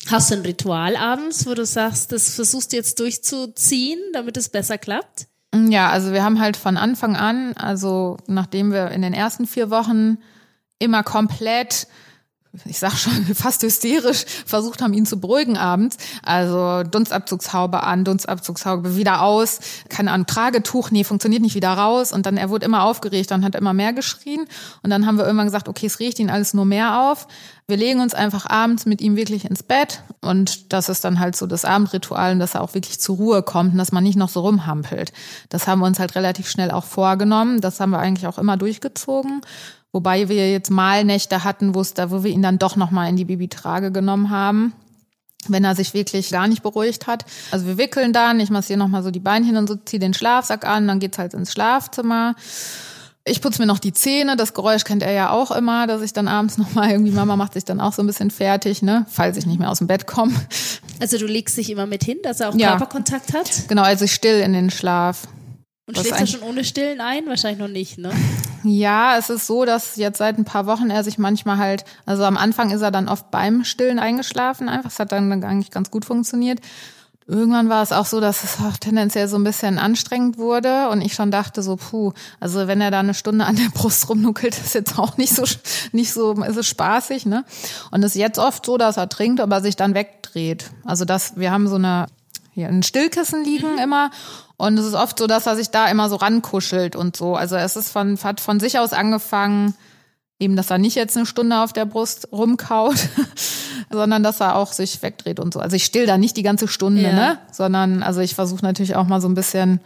Hast 0.08 0.30
du 0.30 0.34
ein 0.34 0.42
Ritual 0.42 0.96
abends, 0.96 1.46
wo 1.46 1.54
du 1.54 1.64
sagst, 1.64 2.10
das 2.10 2.34
versuchst 2.34 2.72
du 2.72 2.76
jetzt 2.76 2.98
durchzuziehen, 2.98 4.00
damit 4.12 4.36
es 4.36 4.48
besser 4.48 4.76
klappt? 4.76 5.28
Ja, 5.54 5.88
also 5.90 6.12
wir 6.12 6.24
haben 6.24 6.40
halt 6.40 6.56
von 6.56 6.76
Anfang 6.76 7.14
an, 7.14 7.52
also 7.54 8.16
nachdem 8.26 8.72
wir 8.72 8.90
in 8.90 9.02
den 9.02 9.14
ersten 9.14 9.46
vier 9.46 9.70
Wochen 9.70 10.18
immer 10.80 11.04
komplett 11.04 11.86
ich 12.64 12.78
sag 12.78 12.92
schon 12.96 13.12
fast 13.34 13.62
hysterisch, 13.62 14.24
versucht 14.46 14.82
haben, 14.82 14.92
ihn 14.94 15.06
zu 15.06 15.20
beruhigen 15.20 15.56
abends. 15.56 15.96
Also 16.22 16.82
Dunstabzugshaube 16.82 17.82
an, 17.82 18.04
Dunstabzugshaube 18.04 18.96
wieder 18.96 19.22
aus, 19.22 19.60
keine 19.88 20.12
Ahnung, 20.12 20.26
Tragetuch, 20.26 20.90
nee, 20.90 21.04
funktioniert 21.04 21.42
nicht 21.42 21.54
wieder 21.54 21.72
raus. 21.72 22.12
Und 22.12 22.26
dann, 22.26 22.36
er 22.36 22.50
wurde 22.50 22.66
immer 22.66 22.84
aufgeregt 22.84 23.32
und 23.32 23.44
hat 23.44 23.54
immer 23.54 23.72
mehr 23.72 23.92
geschrien. 23.92 24.46
Und 24.82 24.90
dann 24.90 25.06
haben 25.06 25.18
wir 25.18 25.24
irgendwann 25.24 25.46
gesagt, 25.46 25.68
okay, 25.68 25.86
es 25.86 25.98
riecht 25.98 26.18
ihn 26.18 26.30
alles 26.30 26.54
nur 26.54 26.64
mehr 26.64 27.10
auf. 27.10 27.26
Wir 27.68 27.76
legen 27.76 28.00
uns 28.00 28.14
einfach 28.14 28.48
abends 28.48 28.86
mit 28.86 29.00
ihm 29.00 29.16
wirklich 29.16 29.44
ins 29.44 29.64
Bett. 29.64 30.02
Und 30.20 30.72
das 30.72 30.88
ist 30.88 31.04
dann 31.04 31.18
halt 31.18 31.34
so 31.34 31.48
das 31.48 31.64
Abendritual, 31.64 32.38
dass 32.38 32.54
er 32.54 32.62
auch 32.62 32.74
wirklich 32.74 33.00
zur 33.00 33.16
Ruhe 33.16 33.42
kommt 33.42 33.72
und 33.72 33.78
dass 33.78 33.90
man 33.90 34.04
nicht 34.04 34.16
noch 34.16 34.28
so 34.28 34.40
rumhampelt. 34.40 35.12
Das 35.48 35.66
haben 35.66 35.80
wir 35.80 35.86
uns 35.86 35.98
halt 35.98 36.14
relativ 36.14 36.48
schnell 36.48 36.70
auch 36.70 36.84
vorgenommen. 36.84 37.60
Das 37.60 37.80
haben 37.80 37.90
wir 37.90 37.98
eigentlich 37.98 38.28
auch 38.28 38.38
immer 38.38 38.56
durchgezogen. 38.56 39.40
Wobei 39.96 40.28
wir 40.28 40.52
jetzt 40.52 40.70
mal 40.70 41.04
Nächte 41.04 41.42
hatten, 41.42 41.74
wo 41.74 41.80
es 41.80 41.94
da, 41.94 42.10
wo 42.10 42.22
wir 42.22 42.30
ihn 42.30 42.42
dann 42.42 42.58
doch 42.58 42.76
nochmal 42.76 43.08
in 43.08 43.16
die 43.16 43.24
Babytrage 43.24 43.90
genommen 43.90 44.28
haben 44.28 44.74
wenn 45.48 45.62
er 45.62 45.76
sich 45.76 45.94
wirklich 45.94 46.30
gar 46.30 46.48
nicht 46.48 46.64
beruhigt 46.64 47.06
hat. 47.06 47.24
Also 47.52 47.66
wir 47.66 47.78
wickeln 47.78 48.12
dann, 48.12 48.40
ich 48.40 48.50
massiere 48.50 48.80
nochmal 48.80 49.04
so 49.04 49.12
die 49.12 49.20
Beinchen 49.20 49.56
und 49.56 49.68
so, 49.68 49.76
ziehe 49.76 50.00
den 50.00 50.12
Schlafsack 50.12 50.66
an, 50.66 50.88
dann 50.88 50.98
geht's 50.98 51.18
halt 51.18 51.34
ins 51.34 51.52
Schlafzimmer. 51.52 52.34
Ich 53.24 53.40
putze 53.40 53.62
mir 53.62 53.66
noch 53.66 53.78
die 53.78 53.92
Zähne, 53.92 54.34
das 54.34 54.54
Geräusch 54.54 54.82
kennt 54.82 55.04
er 55.04 55.12
ja 55.12 55.30
auch 55.30 55.52
immer, 55.52 55.86
dass 55.86 56.02
ich 56.02 56.12
dann 56.12 56.26
abends 56.26 56.58
nochmal 56.58 56.90
irgendwie, 56.90 57.12
Mama 57.12 57.36
macht 57.36 57.52
sich 57.52 57.64
dann 57.64 57.80
auch 57.80 57.92
so 57.92 58.02
ein 58.02 58.08
bisschen 58.08 58.32
fertig, 58.32 58.82
ne, 58.82 59.06
falls 59.08 59.36
ich 59.36 59.46
nicht 59.46 59.60
mehr 59.60 59.70
aus 59.70 59.78
dem 59.78 59.86
Bett 59.86 60.08
komme. 60.08 60.34
Also 60.98 61.16
du 61.16 61.26
legst 61.26 61.56
dich 61.56 61.70
immer 61.70 61.86
mit 61.86 62.02
hin, 62.02 62.18
dass 62.24 62.40
er 62.40 62.48
auch 62.48 62.54
ja. 62.56 62.70
Körperkontakt 62.70 63.34
hat? 63.34 63.68
Genau, 63.68 63.82
also 63.82 64.04
ich 64.04 64.12
still 64.12 64.40
in 64.40 64.52
den 64.52 64.70
Schlaf. 64.70 65.28
Und 65.86 65.96
schläft 65.96 66.20
er 66.20 66.26
schon 66.26 66.42
ohne 66.42 66.64
Stillen 66.64 67.00
ein? 67.00 67.26
Wahrscheinlich 67.26 67.60
noch 67.60 67.68
nicht, 67.68 67.98
ne? 67.98 68.10
Ja, 68.64 69.16
es 69.16 69.30
ist 69.30 69.46
so, 69.46 69.64
dass 69.64 69.94
jetzt 69.94 70.18
seit 70.18 70.38
ein 70.38 70.44
paar 70.44 70.66
Wochen 70.66 70.90
er 70.90 71.04
sich 71.04 71.18
manchmal 71.18 71.58
halt, 71.58 71.84
also 72.04 72.24
am 72.24 72.36
Anfang 72.36 72.72
ist 72.72 72.82
er 72.82 72.90
dann 72.90 73.08
oft 73.08 73.30
beim 73.30 73.62
Stillen 73.62 74.00
eingeschlafen 74.00 74.68
einfach. 74.68 74.90
Es 74.90 74.98
hat 74.98 75.12
dann 75.12 75.44
eigentlich 75.44 75.70
ganz 75.70 75.92
gut 75.92 76.04
funktioniert. 76.04 76.58
Irgendwann 77.28 77.68
war 77.68 77.82
es 77.82 77.92
auch 77.92 78.06
so, 78.06 78.20
dass 78.20 78.44
es 78.44 78.58
auch 78.60 78.76
tendenziell 78.76 79.26
so 79.26 79.36
ein 79.36 79.44
bisschen 79.44 79.78
anstrengend 79.78 80.38
wurde 80.38 80.88
und 80.90 81.00
ich 81.00 81.14
schon 81.14 81.32
dachte 81.32 81.62
so, 81.62 81.76
puh, 81.76 82.12
also 82.38 82.68
wenn 82.68 82.80
er 82.80 82.92
da 82.92 83.00
eine 83.00 83.14
Stunde 83.14 83.44
an 83.44 83.56
der 83.56 83.68
Brust 83.74 84.08
rumnuckelt, 84.08 84.56
ist 84.56 84.74
jetzt 84.74 84.98
auch 84.98 85.16
nicht 85.16 85.34
so, 85.34 85.44
nicht 85.92 86.12
so, 86.12 86.32
ist 86.32 86.56
es 86.56 86.66
spaßig, 86.66 87.26
ne? 87.26 87.44
Und 87.90 88.04
es 88.04 88.14
ist 88.14 88.20
jetzt 88.20 88.38
oft 88.38 88.64
so, 88.64 88.78
dass 88.78 88.96
er 88.96 89.08
trinkt, 89.08 89.40
aber 89.40 89.60
sich 89.60 89.74
dann 89.74 89.94
wegdreht. 89.94 90.70
Also 90.84 91.04
das, 91.04 91.36
wir 91.36 91.50
haben 91.50 91.66
so 91.66 91.76
eine, 91.76 92.06
hier 92.56 92.68
ein 92.68 92.82
Stillkissen 92.82 93.44
liegen 93.44 93.74
mhm. 93.74 93.78
immer 93.78 94.10
und 94.56 94.78
es 94.78 94.86
ist 94.86 94.94
oft 94.94 95.18
so, 95.18 95.26
dass 95.26 95.46
er 95.46 95.56
sich 95.56 95.68
da 95.68 95.88
immer 95.88 96.08
so 96.08 96.16
rankuschelt 96.16 96.96
und 96.96 97.16
so. 97.16 97.36
Also 97.36 97.56
es 97.56 97.76
ist 97.76 97.90
von, 97.90 98.18
hat 98.22 98.40
von 98.40 98.58
sich 98.58 98.78
aus 98.78 98.94
angefangen, 98.94 99.74
eben, 100.38 100.56
dass 100.56 100.70
er 100.70 100.78
nicht 100.78 100.96
jetzt 100.96 101.16
eine 101.16 101.26
Stunde 101.26 101.60
auf 101.60 101.74
der 101.74 101.84
Brust 101.84 102.28
rumkaut, 102.32 102.96
sondern 103.90 104.22
dass 104.22 104.40
er 104.40 104.56
auch 104.56 104.72
sich 104.72 105.02
wegdreht 105.02 105.38
und 105.38 105.52
so. 105.52 105.60
Also 105.60 105.76
ich 105.76 105.84
still 105.84 106.06
da 106.06 106.16
nicht 106.16 106.38
die 106.38 106.42
ganze 106.42 106.68
Stunde, 106.68 107.02
ja. 107.02 107.12
ne? 107.12 107.38
Sondern, 107.52 108.02
also 108.02 108.20
ich 108.20 108.34
versuche 108.34 108.64
natürlich 108.64 108.96
auch 108.96 109.06
mal 109.06 109.20
so 109.20 109.28
ein 109.28 109.34
bisschen, 109.34 109.80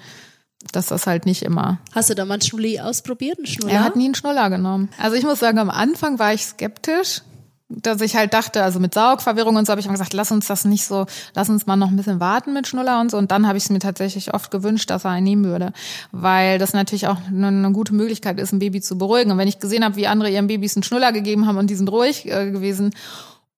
dass 0.73 0.87
das 0.87 1.09
halt 1.09 1.27
nicht 1.27 1.43
immer. 1.43 1.79
Hast 1.93 2.11
du 2.11 2.15
da 2.15 2.25
mal 2.25 2.35
einen 2.35 2.43
Schnulli 2.43 2.79
ausprobiert, 2.79 3.39
einen 3.39 3.47
Schnuller? 3.47 3.73
Er 3.73 3.85
hat 3.85 3.97
nie 3.97 4.05
einen 4.05 4.15
Schnuller 4.15 4.51
genommen. 4.51 4.89
Also 4.99 5.17
ich 5.17 5.25
muss 5.25 5.41
sagen, 5.41 5.59
am 5.59 5.71
Anfang 5.71 6.21
war 6.21 6.33
ich 6.33 6.45
skeptisch, 6.45 7.23
dass 7.71 8.01
ich 8.01 8.17
halt 8.17 8.35
dachte, 8.35 8.63
also 8.63 8.81
mit 8.81 8.95
Saugverwirrung 8.95 9.57
und 9.57 9.67
so 9.67 9.71
habe 9.71 9.81
ich 9.81 9.87
mal 9.87 9.93
gesagt, 9.93 10.13
lass 10.13 10.33
uns 10.33 10.49
das 10.49 10.65
nicht 10.65 10.85
so, 10.85 11.07
lass 11.35 11.49
uns 11.49 11.67
mal 11.67 11.77
noch 11.77 11.89
ein 11.89 11.97
bisschen 11.97 12.19
warten 12.19 12.53
mit 12.53 12.67
Schnuller 12.67 13.01
und 13.01 13.11
so. 13.11 13.17
Und 13.17 13.31
dann 13.31 13.47
habe 13.47 13.57
ich 13.59 13.65
es 13.65 13.71
mir 13.71 13.79
tatsächlich 13.79 14.35
oft 14.35 14.51
gewünscht, 14.51 14.91
dass 14.91 15.05
er 15.05 15.11
einen 15.11 15.25
nehmen 15.25 15.45
würde, 15.45 15.73
weil 16.11 16.59
das 16.59 16.73
natürlich 16.73 17.07
auch 17.07 17.19
eine, 17.29 17.47
eine, 17.47 17.73
gute 17.73 17.95
Möglichkeit 17.95 18.41
ist, 18.41 18.53
ein 18.53 18.59
Baby 18.59 18.81
zu 18.81 18.99
beruhigen. 18.99 19.31
Und 19.31 19.39
wenn 19.39 19.49
ich 19.49 19.61
gesehen 19.61 19.85
habe, 19.85 19.97
wie 19.97 20.09
andere 20.09 20.31
ihren 20.31 20.49
Babys 20.49 20.77
einen 20.77 20.83
Schnuller 20.83 21.13
gegeben 21.13 21.47
haben 21.47 21.59
und 21.59 21.71
die 21.71 21.77
sind 21.77 21.91
ruhig 21.91 22.27
äh, 22.27 22.51
gewesen 22.51 22.93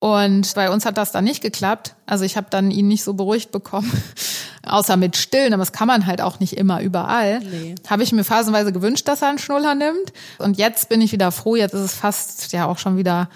und 0.03 0.55
bei 0.55 0.69
uns 0.69 0.85
hat 0.85 0.99
das 0.99 1.12
dann 1.12 1.23
nicht 1.23 1.43
geklappt. 1.43 1.94
Also 2.06 2.25
ich 2.25 2.37
habe 2.37 2.49
dann 2.50 2.73
ihn 2.73 2.88
nicht 2.88 3.05
so 3.05 3.14
beruhigt 3.14 3.53
bekommen, 3.53 3.88
außer 4.67 4.97
mit 4.97 5.17
Stillen, 5.17 5.55
aber 5.55 5.61
das 5.61 5.70
kann 5.70 5.87
man 5.87 6.06
halt 6.06 6.20
auch 6.20 6.41
nicht 6.41 6.56
immer 6.56 6.82
überall. 6.82 7.38
Nee. 7.38 7.76
Habe 7.88 8.03
ich 8.03 8.11
mir 8.11 8.25
phasenweise 8.25 8.73
gewünscht, 8.73 9.06
dass 9.06 9.23
er 9.23 9.29
einen 9.29 9.38
Schnuller 9.38 9.76
nimmt. 9.76 10.12
Und 10.38 10.59
jetzt 10.59 10.88
bin 10.88 11.00
ich 11.00 11.12
wieder 11.12 11.31
froh, 11.31 11.55
jetzt 11.55 11.75
ist 11.75 11.82
es 11.82 11.94
fast 11.94 12.53
ja 12.53 12.67
auch 12.67 12.79
schon 12.79 12.97
wieder 12.97 13.29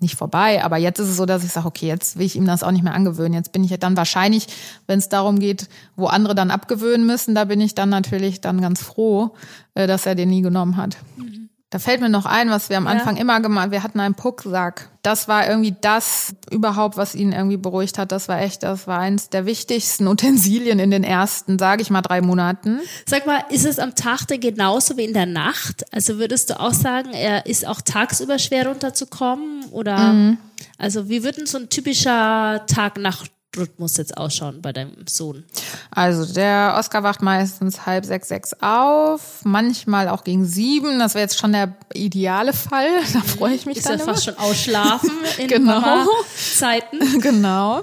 nicht 0.00 0.16
vorbei, 0.16 0.64
aber 0.64 0.76
jetzt 0.76 1.00
ist 1.00 1.08
es 1.08 1.16
so, 1.16 1.26
dass 1.26 1.44
ich 1.44 1.50
sage, 1.50 1.66
okay, 1.66 1.86
jetzt 1.86 2.18
will 2.18 2.26
ich 2.26 2.36
ihm 2.36 2.46
das 2.46 2.62
auch 2.62 2.70
nicht 2.70 2.84
mehr 2.84 2.94
angewöhnen. 2.94 3.34
Jetzt 3.34 3.52
bin 3.52 3.64
ich 3.64 3.76
dann 3.78 3.96
wahrscheinlich, 3.96 4.46
wenn 4.86 4.98
es 4.98 5.08
darum 5.08 5.38
geht, 5.38 5.68
wo 5.96 6.06
andere 6.06 6.34
dann 6.34 6.50
abgewöhnen 6.50 7.06
müssen, 7.06 7.34
da 7.34 7.44
bin 7.44 7.60
ich 7.60 7.74
dann 7.74 7.88
natürlich 7.88 8.40
dann 8.40 8.60
ganz 8.60 8.82
froh, 8.82 9.34
äh, 9.74 9.86
dass 9.86 10.06
er 10.06 10.14
den 10.14 10.28
nie 10.30 10.42
genommen 10.42 10.76
hat. 10.76 10.96
Mhm. 11.16 11.47
Da 11.70 11.78
fällt 11.78 12.00
mir 12.00 12.08
noch 12.08 12.24
ein, 12.24 12.48
was 12.48 12.70
wir 12.70 12.78
am 12.78 12.86
Anfang 12.86 13.16
ja. 13.16 13.22
immer 13.22 13.40
gemacht 13.40 13.70
Wir 13.70 13.82
hatten 13.82 14.00
einen 14.00 14.14
Pucksack. 14.14 14.88
Das 15.02 15.28
war 15.28 15.46
irgendwie 15.46 15.74
das 15.78 16.34
überhaupt, 16.50 16.96
was 16.96 17.14
ihn 17.14 17.32
irgendwie 17.32 17.58
beruhigt 17.58 17.98
hat. 17.98 18.10
Das 18.10 18.26
war 18.26 18.40
echt, 18.40 18.62
das 18.62 18.86
war 18.86 19.00
eins 19.00 19.28
der 19.28 19.44
wichtigsten 19.44 20.06
Utensilien 20.08 20.78
in 20.78 20.90
den 20.90 21.04
ersten, 21.04 21.58
sage 21.58 21.82
ich 21.82 21.90
mal, 21.90 22.00
drei 22.00 22.22
Monaten. 22.22 22.80
Sag 23.04 23.26
mal, 23.26 23.44
ist 23.50 23.66
es 23.66 23.78
am 23.78 23.94
Tag 23.94 24.26
denn 24.28 24.40
genauso 24.40 24.96
wie 24.96 25.04
in 25.04 25.12
der 25.12 25.26
Nacht? 25.26 25.84
Also 25.92 26.18
würdest 26.18 26.48
du 26.48 26.58
auch 26.58 26.72
sagen, 26.72 27.10
er 27.12 27.44
ist 27.44 27.66
auch 27.66 27.82
tagsüber 27.82 28.38
schwer 28.38 28.66
runterzukommen? 28.66 29.66
Oder 29.70 30.14
mhm. 30.14 30.38
also 30.78 31.10
wie 31.10 31.22
wird 31.22 31.36
denn 31.36 31.46
so 31.46 31.58
ein 31.58 31.68
typischer 31.68 32.64
Tag-Nacht 32.66 33.30
Rhythmus 33.56 33.96
jetzt 33.96 34.16
ausschauen 34.16 34.60
bei 34.60 34.72
deinem 34.72 35.06
Sohn? 35.08 35.44
Also 35.90 36.32
der 36.32 36.76
Oscar 36.78 37.02
wacht 37.02 37.22
meistens 37.22 37.86
halb 37.86 38.04
sechs, 38.04 38.28
sechs 38.28 38.54
auf, 38.60 39.40
manchmal 39.44 40.08
auch 40.08 40.24
gegen 40.24 40.44
sieben. 40.44 40.98
Das 40.98 41.14
wäre 41.14 41.22
jetzt 41.22 41.38
schon 41.38 41.52
der 41.52 41.76
ideale 41.94 42.52
Fall. 42.52 42.88
Da 43.12 43.20
freue 43.20 43.54
ich 43.54 43.66
mich 43.66 43.78
Ist 43.78 43.86
dann 43.86 43.98
ja 43.98 44.04
immer. 44.04 44.14
fast 44.14 44.24
schon 44.26 44.38
ausschlafen 44.38 45.10
in 45.38 45.48
genau. 45.48 46.06
Zeiten. 46.36 47.20
genau. 47.20 47.82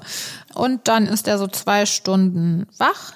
Und 0.54 0.88
dann 0.88 1.08
ist 1.08 1.28
er 1.28 1.38
so 1.38 1.48
zwei 1.48 1.86
Stunden 1.86 2.68
wach. 2.78 3.14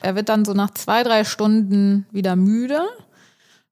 Er 0.00 0.16
wird 0.16 0.28
dann 0.28 0.44
so 0.44 0.52
nach 0.54 0.72
zwei, 0.72 1.04
drei 1.04 1.24
Stunden 1.24 2.06
wieder 2.10 2.34
müde 2.36 2.82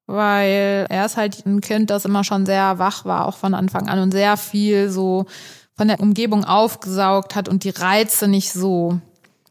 weil 0.07 0.87
er 0.89 1.05
ist 1.05 1.17
halt 1.17 1.45
ein 1.45 1.61
Kind, 1.61 1.89
das 1.89 2.05
immer 2.05 2.23
schon 2.23 2.45
sehr 2.45 2.79
wach 2.79 3.05
war, 3.05 3.27
auch 3.27 3.37
von 3.37 3.53
Anfang 3.53 3.87
an 3.87 3.99
und 3.99 4.11
sehr 4.11 4.35
viel 4.37 4.89
so 4.89 5.25
von 5.81 5.87
der 5.87 5.99
Umgebung 5.99 6.45
aufgesaugt 6.45 7.33
hat 7.33 7.49
und 7.49 7.63
die 7.63 7.71
Reize 7.71 8.27
nicht 8.27 8.53
so 8.53 9.01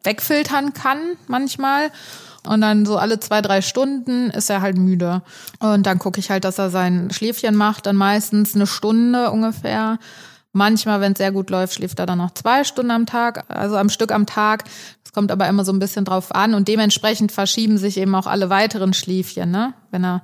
wegfiltern 0.04 0.74
kann 0.74 1.00
manchmal. 1.26 1.90
Und 2.46 2.60
dann 2.60 2.86
so 2.86 2.98
alle 2.98 3.18
zwei, 3.18 3.42
drei 3.42 3.62
Stunden 3.62 4.30
ist 4.30 4.48
er 4.48 4.60
halt 4.60 4.78
müde. 4.78 5.22
Und 5.58 5.86
dann 5.86 5.98
gucke 5.98 6.20
ich 6.20 6.30
halt, 6.30 6.44
dass 6.44 6.60
er 6.60 6.70
sein 6.70 7.10
Schläfchen 7.10 7.56
macht, 7.56 7.86
dann 7.86 7.96
meistens 7.96 8.54
eine 8.54 8.68
Stunde 8.68 9.32
ungefähr. 9.32 9.98
Manchmal, 10.52 11.00
wenn 11.00 11.14
es 11.14 11.18
sehr 11.18 11.32
gut 11.32 11.50
läuft, 11.50 11.74
schläft 11.74 11.98
er 11.98 12.06
dann 12.06 12.18
noch 12.18 12.30
zwei 12.30 12.62
Stunden 12.62 12.92
am 12.92 13.06
Tag, 13.06 13.46
also 13.48 13.76
am 13.76 13.88
Stück 13.88 14.12
am 14.12 14.24
Tag. 14.24 14.62
Das 15.02 15.12
kommt 15.12 15.32
aber 15.32 15.48
immer 15.48 15.64
so 15.64 15.72
ein 15.72 15.80
bisschen 15.80 16.04
drauf 16.04 16.32
an 16.32 16.54
und 16.54 16.68
dementsprechend 16.68 17.32
verschieben 17.32 17.76
sich 17.76 17.96
eben 17.96 18.14
auch 18.14 18.28
alle 18.28 18.50
weiteren 18.50 18.92
Schläfchen, 18.92 19.50
ne? 19.50 19.74
Wenn 19.90 20.04
er 20.04 20.22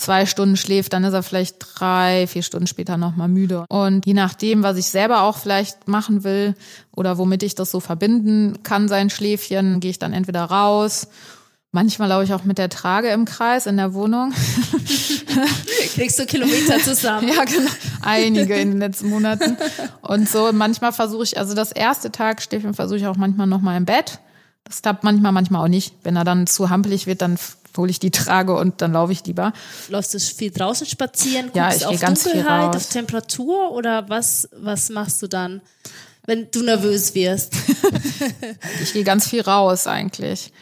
zwei 0.00 0.26
Stunden 0.26 0.56
schläft, 0.56 0.92
dann 0.92 1.04
ist 1.04 1.12
er 1.12 1.22
vielleicht 1.22 1.56
drei, 1.60 2.26
vier 2.26 2.42
Stunden 2.42 2.66
später 2.66 2.96
nochmal 2.96 3.28
müde. 3.28 3.64
Und 3.68 4.06
je 4.06 4.14
nachdem, 4.14 4.62
was 4.62 4.76
ich 4.76 4.86
selber 4.86 5.22
auch 5.22 5.38
vielleicht 5.38 5.88
machen 5.88 6.24
will 6.24 6.54
oder 6.94 7.18
womit 7.18 7.42
ich 7.42 7.54
das 7.54 7.70
so 7.70 7.80
verbinden 7.80 8.62
kann, 8.62 8.88
sein 8.88 9.10
Schläfchen, 9.10 9.80
gehe 9.80 9.90
ich 9.90 9.98
dann 9.98 10.12
entweder 10.12 10.44
raus. 10.44 11.08
Manchmal 11.72 12.08
laufe 12.08 12.24
ich 12.24 12.34
auch 12.34 12.42
mit 12.42 12.58
der 12.58 12.68
Trage 12.68 13.10
im 13.10 13.24
Kreis 13.24 13.66
in 13.66 13.76
der 13.76 13.94
Wohnung. 13.94 14.32
Kriegst 15.94 16.18
du 16.18 16.26
Kilometer 16.26 16.80
zusammen? 16.80 17.28
ja, 17.28 17.44
genau. 17.44 17.70
Einige 18.02 18.56
in 18.56 18.72
den 18.72 18.80
letzten 18.80 19.08
Monaten. 19.08 19.56
Und 20.02 20.28
so 20.28 20.50
manchmal 20.52 20.92
versuche 20.92 21.22
ich, 21.22 21.38
also 21.38 21.54
das 21.54 21.70
erste 21.70 22.10
Tag 22.10 22.42
Schläfchen 22.42 22.74
versuche 22.74 22.98
ich 22.98 23.06
auch 23.06 23.16
manchmal 23.16 23.46
nochmal 23.46 23.76
im 23.76 23.84
Bett. 23.84 24.18
Das 24.64 24.82
klappt 24.82 25.04
manchmal, 25.04 25.32
manchmal 25.32 25.64
auch 25.64 25.68
nicht. 25.68 25.94
Wenn 26.02 26.16
er 26.16 26.24
dann 26.24 26.46
zu 26.46 26.70
hampelig 26.70 27.06
wird, 27.06 27.22
dann 27.22 27.38
hole 27.76 27.90
ich 27.90 27.98
die 27.98 28.10
Trage 28.10 28.54
und 28.56 28.82
dann 28.82 28.92
laufe 28.92 29.12
ich 29.12 29.24
lieber. 29.24 29.52
Läufst 29.88 30.14
du 30.14 30.20
viel 30.20 30.50
draußen 30.50 30.86
spazieren? 30.86 31.46
Guckst 31.46 31.56
ja, 31.56 31.74
ich 31.74 31.86
auf 31.86 32.00
ganz 32.00 32.24
Dunkelheit, 32.24 32.44
viel 32.44 32.66
raus. 32.66 32.76
auf 32.76 32.88
Temperatur 32.88 33.72
oder 33.72 34.08
was, 34.08 34.48
was 34.56 34.90
machst 34.90 35.22
du 35.22 35.26
dann, 35.26 35.60
wenn 36.26 36.50
du 36.50 36.62
nervös 36.62 37.14
wirst? 37.14 37.54
ich 38.82 38.92
gehe 38.92 39.04
ganz 39.04 39.28
viel 39.28 39.42
raus 39.42 39.86
eigentlich. 39.86 40.52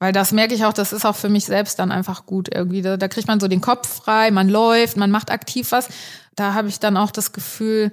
Weil 0.00 0.12
das 0.12 0.30
merke 0.30 0.54
ich 0.54 0.64
auch, 0.64 0.72
das 0.72 0.92
ist 0.92 1.04
auch 1.04 1.16
für 1.16 1.28
mich 1.28 1.44
selbst 1.44 1.78
dann 1.78 1.90
einfach 1.90 2.24
gut 2.24 2.48
irgendwie. 2.54 2.82
Da, 2.82 2.96
da 2.96 3.08
kriegt 3.08 3.26
man 3.26 3.40
so 3.40 3.48
den 3.48 3.60
Kopf 3.60 3.88
frei, 3.88 4.30
man 4.30 4.48
läuft, 4.48 4.96
man 4.96 5.10
macht 5.10 5.30
aktiv 5.30 5.72
was. 5.72 5.88
Da 6.36 6.54
habe 6.54 6.68
ich 6.68 6.78
dann 6.78 6.96
auch 6.96 7.10
das 7.10 7.32
Gefühl, 7.32 7.92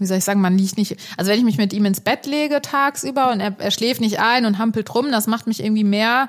wie 0.00 0.06
soll 0.06 0.18
ich 0.18 0.24
sagen, 0.24 0.40
man 0.40 0.58
liegt 0.58 0.76
nicht, 0.76 0.96
also 1.16 1.30
wenn 1.30 1.38
ich 1.38 1.44
mich 1.44 1.58
mit 1.58 1.72
ihm 1.72 1.84
ins 1.84 2.00
Bett 2.00 2.26
lege 2.26 2.60
tagsüber 2.62 3.30
und 3.32 3.40
er, 3.40 3.54
er 3.58 3.70
schläft 3.70 4.00
nicht 4.00 4.20
ein 4.20 4.46
und 4.46 4.58
hampelt 4.58 4.94
rum, 4.94 5.10
das 5.10 5.26
macht 5.26 5.46
mich 5.46 5.62
irgendwie 5.62 5.84
mehr 5.84 6.28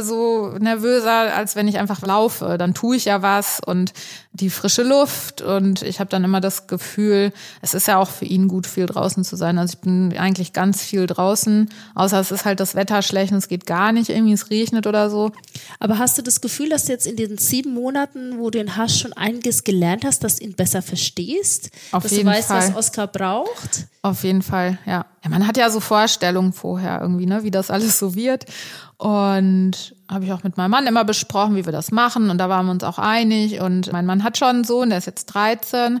so 0.00 0.54
nervöser, 0.58 1.34
als 1.34 1.56
wenn 1.56 1.68
ich 1.68 1.78
einfach 1.78 2.00
laufe. 2.02 2.56
Dann 2.58 2.72
tue 2.72 2.96
ich 2.96 3.04
ja 3.04 3.20
was 3.22 3.60
und 3.64 3.92
die 4.32 4.48
frische 4.48 4.82
Luft 4.82 5.42
und 5.42 5.82
ich 5.82 6.00
habe 6.00 6.08
dann 6.08 6.24
immer 6.24 6.40
das 6.40 6.66
Gefühl, 6.66 7.32
es 7.60 7.74
ist 7.74 7.86
ja 7.86 7.98
auch 7.98 8.08
für 8.08 8.24
ihn 8.24 8.48
gut, 8.48 8.66
viel 8.66 8.86
draußen 8.86 9.24
zu 9.24 9.36
sein. 9.36 9.58
Also 9.58 9.74
ich 9.74 9.80
bin 9.80 10.16
eigentlich 10.16 10.54
ganz 10.54 10.82
viel 10.82 11.06
draußen, 11.06 11.68
außer 11.94 12.18
es 12.18 12.30
ist 12.30 12.46
halt 12.46 12.58
das 12.58 12.74
Wetter 12.74 13.02
schlecht 13.02 13.32
und 13.32 13.38
es 13.38 13.48
geht 13.48 13.66
gar 13.66 13.92
nicht, 13.92 14.08
irgendwie 14.08 14.32
es 14.32 14.48
regnet 14.48 14.86
oder 14.86 15.10
so. 15.10 15.32
Aber 15.80 15.98
hast 15.98 16.16
du 16.16 16.22
das 16.22 16.40
Gefühl, 16.40 16.70
dass 16.70 16.86
du 16.86 16.92
jetzt 16.92 17.06
in 17.06 17.16
den 17.16 17.36
sieben 17.36 17.74
Monaten, 17.74 18.38
wo 18.38 18.48
du 18.48 18.58
ihn 18.58 18.76
hast, 18.76 18.98
schon 18.98 19.12
einiges 19.12 19.64
gelernt 19.64 20.06
hast, 20.06 20.24
dass 20.24 20.36
du 20.36 20.44
ihn 20.44 20.54
besser 20.54 20.80
verstehst? 20.80 21.70
Auf 21.90 22.04
dass 22.04 22.12
jeden 22.12 22.24
du 22.24 22.32
weißt, 22.32 22.48
Fall. 22.48 22.68
was 22.68 22.74
Oskar 22.74 23.08
braucht? 23.08 23.86
Auf 24.00 24.24
jeden 24.24 24.42
Fall, 24.42 24.78
ja. 24.86 25.06
ja. 25.22 25.30
Man 25.30 25.46
hat 25.46 25.56
ja 25.56 25.68
so 25.70 25.80
Vorstellungen 25.80 26.52
vorher 26.52 27.00
irgendwie, 27.02 27.26
ne, 27.26 27.44
wie 27.44 27.50
das 27.50 27.70
alles 27.70 27.98
so 27.98 28.14
wird. 28.14 28.46
Und 29.02 29.96
habe 30.08 30.24
ich 30.24 30.32
auch 30.32 30.44
mit 30.44 30.56
meinem 30.56 30.70
Mann 30.70 30.86
immer 30.86 31.04
besprochen, 31.04 31.56
wie 31.56 31.64
wir 31.64 31.72
das 31.72 31.90
machen. 31.90 32.30
Und 32.30 32.38
da 32.38 32.48
waren 32.48 32.66
wir 32.66 32.70
uns 32.70 32.84
auch 32.84 33.00
einig. 33.00 33.60
Und 33.60 33.92
mein 33.92 34.06
Mann 34.06 34.22
hat 34.22 34.38
schon 34.38 34.48
einen 34.48 34.64
Sohn, 34.64 34.90
der 34.90 34.98
ist 34.98 35.06
jetzt 35.06 35.26
13. 35.26 35.98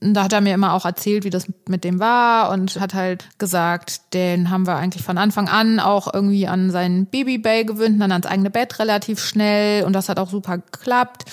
Und 0.00 0.14
da 0.14 0.24
hat 0.24 0.32
er 0.32 0.40
mir 0.40 0.54
immer 0.54 0.72
auch 0.72 0.86
erzählt, 0.86 1.24
wie 1.24 1.30
das 1.30 1.46
mit 1.68 1.84
dem 1.84 2.00
war. 2.00 2.50
Und 2.50 2.80
hat 2.80 2.94
halt 2.94 3.28
gesagt, 3.36 4.14
den 4.14 4.48
haben 4.48 4.66
wir 4.66 4.76
eigentlich 4.76 5.04
von 5.04 5.18
Anfang 5.18 5.46
an 5.46 5.78
auch 5.78 6.14
irgendwie 6.14 6.48
an 6.48 6.70
seinen 6.70 7.04
Babybay 7.04 7.64
gewöhnt, 7.64 8.00
dann 8.00 8.12
ans 8.12 8.26
eigene 8.26 8.48
Bett 8.48 8.78
relativ 8.78 9.22
schnell. 9.22 9.84
Und 9.84 9.92
das 9.92 10.08
hat 10.08 10.18
auch 10.18 10.30
super 10.30 10.56
geklappt. 10.56 11.26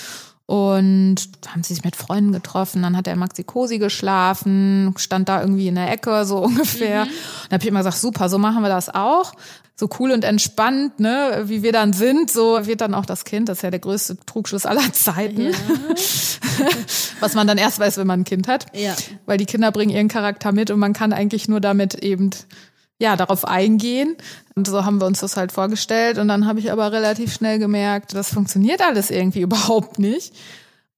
Und 0.48 1.16
haben 1.48 1.64
sie 1.64 1.74
sich 1.74 1.84
mit 1.84 1.96
Freunden 1.96 2.32
getroffen, 2.32 2.84
dann 2.84 2.96
hat 2.96 3.08
er 3.08 3.16
Maxi 3.16 3.44
Cosi 3.44 3.80
geschlafen, 3.80 4.94
stand 4.98 5.28
da 5.28 5.42
irgendwie 5.42 5.68
in 5.68 5.76
der 5.76 5.92
Ecke, 5.92 6.24
so 6.26 6.38
ungefähr. 6.38 7.06
Mhm. 7.06 7.10
Dann 7.50 7.54
habe 7.54 7.64
ich 7.64 7.68
immer 7.68 7.80
gesagt, 7.80 7.98
super, 7.98 8.30
so 8.30 8.38
machen 8.38 8.62
wir 8.62 8.70
das 8.70 8.90
auch. 8.90 9.34
So 9.78 9.90
cool 10.00 10.12
und 10.12 10.24
entspannt, 10.24 11.02
ne, 11.02 11.44
wie 11.46 11.62
wir 11.62 11.74
dann 11.74 11.92
sind, 11.92 12.32
so 12.32 12.66
wird 12.66 12.80
dann 12.80 12.94
auch 12.94 13.06
das 13.06 13.26
Kind. 13.26 13.50
Das 13.50 13.58
ist 13.58 13.62
ja 13.64 13.72
der 13.72 13.82
größte 13.82 14.18
Trugschluss 14.26 14.66
aller 14.66 14.94
Zeiten. 14.94 15.52
Ja. 15.52 15.52
Was 17.20 17.34
man 17.34 17.46
dann 17.46 17.58
erst 17.58 17.80
weiß, 17.80 17.98
wenn 17.98 18.08
man 18.08 18.22
ein 18.22 18.24
Kind 18.24 18.48
hat. 18.48 18.68
Ja. 18.74 18.96
Weil 19.26 19.38
die 19.38 19.46
Kinder 19.46 19.74
bringen 19.74 19.92
ihren 19.94 20.08
Charakter 20.08 20.54
mit 20.54 20.72
und 20.72 20.80
man 20.80 20.94
kann 20.94 21.12
eigentlich 21.12 21.50
nur 21.50 21.60
damit 21.60 21.96
eben 21.96 22.30
ja, 23.00 23.16
darauf 23.16 23.46
eingehen. 23.46 24.16
Und 24.56 24.68
so 24.68 24.86
haben 24.86 25.00
wir 25.00 25.06
uns 25.06 25.20
das 25.20 25.38
halt 25.38 25.52
vorgestellt. 25.52 26.18
Und 26.18 26.28
dann 26.28 26.48
habe 26.48 26.60
ich 26.60 26.72
aber 26.72 26.92
relativ 26.92 27.34
schnell 27.34 27.60
gemerkt, 27.60 28.14
das 28.14 28.34
funktioniert 28.34 28.82
alles 28.82 29.12
irgendwie 29.12 29.42
überhaupt 29.42 30.00
nicht. 30.00 30.34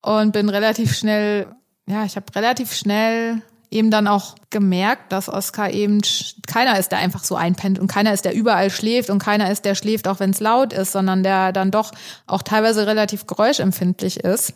Und 0.01 0.32
bin 0.32 0.50
relativ 0.50 0.96
schnell, 0.96 1.48
ja, 1.88 2.06
ich 2.06 2.16
habe 2.16 2.34
relativ 2.36 2.74
schnell 2.74 3.42
eben 3.70 3.92
dann 3.92 4.08
auch 4.08 4.36
gemerkt, 4.50 5.12
dass 5.12 5.27
Oskar 5.27 5.72
eben 5.72 6.01
keiner 6.46 6.80
ist, 6.80 6.92
der 6.94 7.00
einfach 7.00 7.24
so 7.24 7.36
einpennt 7.36 7.80
und 7.80 7.88
keiner 7.88 8.13
ist, 8.13 8.24
der 8.24 8.34
überall 8.34 8.70
schläft 8.70 9.10
und 9.10 9.20
keiner 9.20 9.51
ist, 9.51 9.66
der 9.66 9.75
schläft, 9.75 10.08
auch 10.08 10.20
wenn 10.22 10.30
es 10.30 10.39
laut 10.39 10.72
ist, 10.72 10.94
sondern 10.94 11.24
der 11.24 11.51
dann 11.51 11.72
doch 11.72 11.92
auch 12.27 12.44
teilweise 12.44 12.88
relativ 12.88 13.27
geräuschempfindlich 13.27 14.22
ist. 14.22 14.54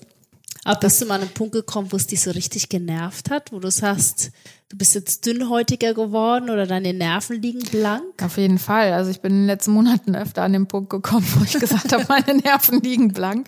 Aber 0.63 0.79
bist 0.79 1.01
du 1.01 1.07
mal 1.07 1.15
an 1.15 1.21
einen 1.21 1.31
Punkt 1.31 1.53
gekommen, 1.53 1.91
wo 1.91 1.97
es 1.97 2.07
dich 2.07 2.21
so 2.21 2.31
richtig 2.31 2.69
genervt 2.69 3.29
hat, 3.29 3.51
wo 3.51 3.59
du 3.59 3.71
sagst, 3.71 4.31
du 4.71 4.77
bist 4.77 4.95
jetzt 4.95 5.25
dünnhäutiger 5.25 5.93
geworden 5.93 6.49
oder 6.49 6.65
deine 6.65 6.93
Nerven 6.93 7.41
liegen 7.41 7.59
blank? 7.59 8.23
Auf 8.23 8.37
jeden 8.37 8.57
Fall. 8.57 8.93
Also 8.93 9.11
ich 9.11 9.19
bin 9.19 9.33
in 9.33 9.37
den 9.39 9.47
letzten 9.47 9.71
Monaten 9.71 10.15
öfter 10.15 10.43
an 10.43 10.53
den 10.53 10.67
Punkt 10.67 10.89
gekommen, 10.89 11.27
wo 11.35 11.43
ich 11.43 11.59
gesagt 11.59 11.91
habe, 11.91 12.05
meine 12.07 12.35
Nerven 12.39 12.79
liegen 12.79 13.09
blank. 13.09 13.47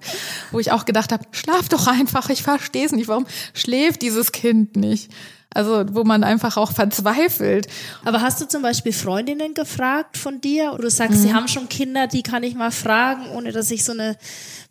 Wo 0.52 0.60
ich 0.60 0.74
auch 0.74 0.84
gedacht 0.84 1.14
habe, 1.14 1.24
schlaf 1.32 1.70
doch 1.70 1.88
einfach, 1.88 2.30
ich 2.30 2.44
verstehe 2.44 2.86
es 2.86 2.92
nicht. 2.92 3.08
Warum 3.08 3.26
schläft 3.54 4.02
dieses 4.02 4.34
Kind 4.34 4.76
nicht? 4.76 5.12
Also 5.54 5.86
wo 5.92 6.04
man 6.04 6.26
einfach 6.26 6.58
auch 6.58 6.74
verzweifelt. 6.74 7.68
Aber 8.04 8.22
hast 8.22 8.42
du 8.42 8.48
zum 8.48 8.62
Beispiel 8.62 8.92
Freundinnen 8.92 9.54
gefragt 9.54 10.18
von 10.18 10.42
dir? 10.42 10.74
Oder 10.74 10.84
du 10.84 10.90
sagst, 10.90 11.20
mhm. 11.20 11.22
sie 11.22 11.34
haben 11.34 11.48
schon 11.48 11.70
Kinder, 11.70 12.08
die 12.08 12.24
kann 12.24 12.44
ich 12.44 12.56
mal 12.56 12.72
fragen, 12.72 13.30
ohne 13.30 13.54
dass 13.54 13.72
ich 13.72 13.86
so 13.86 13.94
eine 13.94 14.18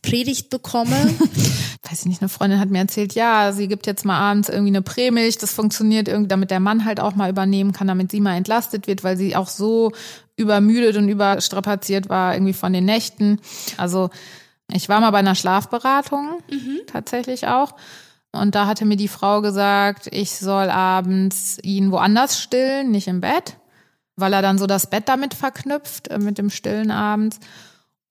Predigt 0.03 0.51
bekomme? 0.51 0.97
Weiß 1.89 2.01
ich 2.01 2.07
nicht, 2.07 2.21
eine 2.23 2.29
Freundin 2.29 2.61
hat 2.61 2.71
mir 2.71 2.79
erzählt, 2.79 3.15
ja, 3.15 3.53
sie 3.53 3.69
gibt 3.69 3.87
jetzt 3.87 4.05
mal 4.05 4.19
abends 4.19 4.49
irgendwie 4.49 4.71
eine 4.71 4.83
Prämilch, 4.83 5.39
das 5.39 5.53
funktioniert 5.53 6.09
irgendwie, 6.09 6.29
damit 6.29 6.51
der 6.51 6.61
Mann 6.61 6.85
halt 6.85 7.01
auch 7.01 7.15
mal 7.15 7.31
übernehmen 7.31 7.73
kann, 7.73 7.87
damit 7.87 8.11
sie 8.11 8.21
mal 8.21 8.37
entlastet 8.37 8.87
wird, 8.87 9.05
weil 9.05 9.17
sie 9.17 9.37
auch 9.37 9.49
so 9.49 9.93
übermüdet 10.37 10.97
und 10.97 11.09
überstrapaziert 11.09 12.09
war 12.09 12.35
irgendwie 12.35 12.53
von 12.53 12.73
den 12.73 12.85
Nächten. 12.85 13.41
Also 13.77 14.11
ich 14.71 14.89
war 14.89 15.01
mal 15.01 15.11
bei 15.11 15.19
einer 15.19 15.35
Schlafberatung, 15.35 16.41
mhm. 16.51 16.81
tatsächlich 16.87 17.47
auch. 17.47 17.75
Und 18.33 18.55
da 18.55 18.67
hatte 18.67 18.87
mir 18.87 18.97
die 18.97 19.09
Frau 19.09 19.43
gesagt, 19.43 20.09
ich 20.11 20.33
soll 20.33 20.71
abends 20.71 21.59
ihn 21.63 21.91
woanders 21.91 22.41
stillen, 22.41 22.91
nicht 22.91 23.07
im 23.07 23.21
Bett, 23.21 23.59
weil 24.17 24.33
er 24.33 24.41
dann 24.41 24.59
so 24.59 24.67
das 24.67 24.89
Bett 24.89 25.09
damit 25.09 25.35
verknüpft, 25.35 26.09
äh, 26.09 26.19
mit 26.19 26.39
dem 26.39 26.49
Stillen 26.49 26.91
abends. 26.91 27.39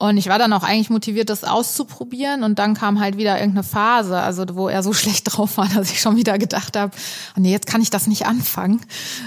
Und 0.01 0.17
ich 0.17 0.29
war 0.29 0.39
dann 0.39 0.51
auch 0.51 0.63
eigentlich 0.63 0.89
motiviert, 0.89 1.29
das 1.29 1.43
auszuprobieren. 1.43 2.43
Und 2.43 2.57
dann 2.57 2.73
kam 2.73 2.99
halt 2.99 3.17
wieder 3.17 3.37
irgendeine 3.37 3.61
Phase, 3.61 4.19
also 4.19 4.43
wo 4.55 4.67
er 4.67 4.81
so 4.81 4.93
schlecht 5.01 5.25
drauf 5.25 5.57
war, 5.57 5.67
dass 5.67 5.91
ich 5.91 6.01
schon 6.01 6.15
wieder 6.15 6.39
gedacht 6.39 6.75
habe, 6.75 6.91
oh 7.37 7.39
nee, 7.39 7.51
jetzt 7.51 7.67
kann 7.67 7.83
ich 7.83 7.91
das 7.91 8.07
nicht 8.07 8.25
anfangen. 8.25 8.81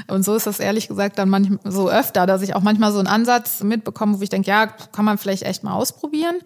Und 0.08 0.24
so 0.24 0.34
ist 0.34 0.48
das 0.48 0.58
ehrlich 0.58 0.88
gesagt 0.88 1.16
dann 1.20 1.28
manchmal 1.28 1.60
so 1.70 1.88
öfter, 1.88 2.26
dass 2.26 2.42
ich 2.42 2.56
auch 2.56 2.60
manchmal 2.60 2.90
so 2.90 2.98
einen 2.98 3.06
Ansatz 3.06 3.62
mitbekomme, 3.62 4.18
wo 4.18 4.22
ich 4.24 4.30
denke, 4.30 4.50
ja, 4.50 4.66
kann 4.66 5.04
man 5.04 5.16
vielleicht 5.16 5.44
echt 5.44 5.62
mal 5.62 5.74
ausprobieren. 5.74 6.40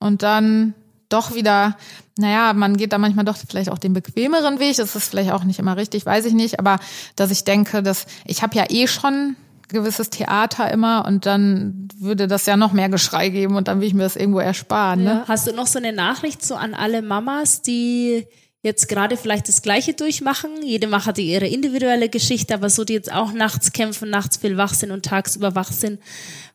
Und 0.00 0.24
dann 0.24 0.74
doch 1.08 1.32
wieder, 1.32 1.76
naja, 2.18 2.54
man 2.54 2.76
geht 2.76 2.92
da 2.92 2.98
manchmal 2.98 3.24
doch 3.24 3.36
vielleicht 3.36 3.70
auch 3.70 3.78
den 3.78 3.92
bequemeren 3.92 4.58
Weg. 4.58 4.76
Das 4.78 4.96
ist 4.96 5.10
vielleicht 5.10 5.30
auch 5.30 5.44
nicht 5.44 5.60
immer 5.60 5.76
richtig, 5.76 6.04
weiß 6.04 6.24
ich 6.24 6.32
nicht. 6.32 6.58
Aber 6.58 6.80
dass 7.14 7.30
ich 7.30 7.44
denke, 7.44 7.84
dass 7.84 8.06
ich 8.24 8.42
habe 8.42 8.56
ja 8.56 8.64
eh 8.70 8.88
schon 8.88 9.36
gewisses 9.72 10.10
Theater 10.10 10.70
immer 10.70 11.04
und 11.06 11.26
dann 11.26 11.88
würde 11.98 12.28
das 12.28 12.46
ja 12.46 12.56
noch 12.56 12.72
mehr 12.72 12.88
Geschrei 12.88 13.28
geben 13.28 13.56
und 13.56 13.68
dann 13.68 13.80
will 13.80 13.88
ich 13.88 13.94
mir 13.94 14.02
das 14.02 14.16
irgendwo 14.16 14.40
ersparen. 14.40 15.04
Ne? 15.04 15.10
Ja. 15.10 15.24
Hast 15.28 15.46
du 15.46 15.52
noch 15.52 15.66
so 15.66 15.78
eine 15.78 15.92
Nachricht 15.92 16.44
so 16.44 16.54
an 16.54 16.74
alle 16.74 17.02
Mamas, 17.02 17.62
die 17.62 18.26
jetzt 18.62 18.88
gerade 18.88 19.16
vielleicht 19.16 19.48
das 19.48 19.62
Gleiche 19.62 19.94
durchmachen? 19.94 20.50
Jede 20.62 20.86
Macher 20.86 21.06
hat 21.06 21.18
ihre 21.18 21.48
individuelle 21.48 22.08
Geschichte, 22.08 22.54
aber 22.54 22.70
so 22.70 22.84
die 22.84 22.92
jetzt 22.92 23.12
auch 23.12 23.32
nachts 23.32 23.72
kämpfen, 23.72 24.10
nachts 24.10 24.36
viel 24.36 24.56
wach 24.56 24.74
sind 24.74 24.90
und 24.90 25.04
tagsüber 25.04 25.54
wach 25.54 25.72
sind. 25.72 26.00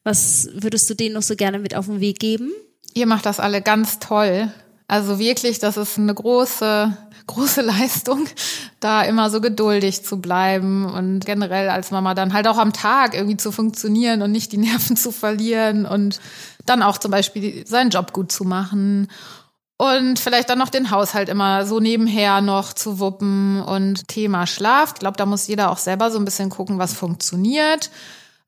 Was 0.03 0.49
würdest 0.53 0.89
du 0.89 0.93
denen 0.93 1.15
noch 1.15 1.21
so 1.21 1.35
gerne 1.35 1.59
mit 1.59 1.75
auf 1.75 1.87
den 1.87 1.99
Weg 1.99 2.19
geben? 2.19 2.51
Ihr 2.93 3.07
macht 3.07 3.25
das 3.25 3.39
alle 3.39 3.61
ganz 3.61 3.99
toll. 3.99 4.51
Also 4.87 5.19
wirklich, 5.19 5.59
das 5.59 5.75
ist 5.75 5.97
eine 5.97 6.13
große 6.13 6.97
große 7.27 7.61
Leistung, 7.61 8.25
da 8.79 9.03
immer 9.03 9.29
so 9.29 9.41
geduldig 9.41 10.03
zu 10.03 10.19
bleiben 10.19 10.85
und 10.85 11.25
generell 11.25 11.69
als 11.69 11.91
Mama 11.91 12.13
dann 12.13 12.33
halt 12.33 12.47
auch 12.47 12.57
am 12.57 12.73
Tag 12.73 13.13
irgendwie 13.13 13.37
zu 13.37 13.51
funktionieren 13.51 14.21
und 14.21 14.31
nicht 14.31 14.51
die 14.51 14.57
Nerven 14.57 14.97
zu 14.97 15.11
verlieren 15.11 15.85
und 15.85 16.19
dann 16.65 16.81
auch 16.81 16.97
zum 16.97 17.11
Beispiel 17.11 17.65
seinen 17.67 17.91
Job 17.91 18.13
gut 18.13 18.31
zu 18.31 18.43
machen 18.43 19.07
und 19.77 20.17
vielleicht 20.17 20.49
dann 20.49 20.57
noch 20.57 20.69
den 20.69 20.89
Haushalt 20.89 21.29
immer 21.29 21.65
so 21.65 21.79
nebenher 21.79 22.41
noch 22.41 22.73
zu 22.73 22.99
wuppen 22.99 23.61
und 23.61 24.07
Thema 24.07 24.47
Schlaf. 24.47 24.93
Ich 24.95 24.99
glaube, 24.99 25.17
da 25.17 25.27
muss 25.27 25.47
jeder 25.47 25.71
auch 25.71 25.77
selber 25.77 26.09
so 26.09 26.17
ein 26.17 26.25
bisschen 26.25 26.49
gucken, 26.49 26.79
was 26.79 26.93
funktioniert. 26.93 27.91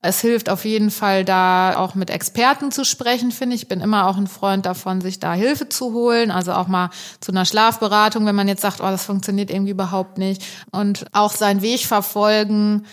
Es 0.02 0.22
hilft 0.22 0.48
auf 0.48 0.64
jeden 0.64 0.90
Fall, 0.90 1.26
da 1.26 1.76
auch 1.76 1.94
mit 1.94 2.08
Experten 2.08 2.72
zu 2.72 2.84
sprechen, 2.84 3.32
finde 3.32 3.54
ich. 3.54 3.62
Ich 3.62 3.68
bin 3.68 3.82
immer 3.82 4.06
auch 4.06 4.16
ein 4.16 4.28
Freund 4.28 4.64
davon, 4.64 5.02
sich 5.02 5.20
da 5.20 5.34
Hilfe 5.34 5.68
zu 5.68 5.92
holen. 5.92 6.30
Also 6.30 6.52
auch 6.52 6.68
mal 6.68 6.88
zu 7.20 7.32
einer 7.32 7.44
Schlafberatung, 7.44 8.24
wenn 8.24 8.34
man 8.34 8.48
jetzt 8.48 8.62
sagt, 8.62 8.80
oh, 8.80 8.84
das 8.84 9.04
funktioniert 9.04 9.50
irgendwie 9.50 9.72
überhaupt 9.72 10.16
nicht. 10.16 10.42
Und 10.70 11.04
auch 11.12 11.32
seinen 11.32 11.60
Weg 11.60 11.80
verfolgen 11.80 12.86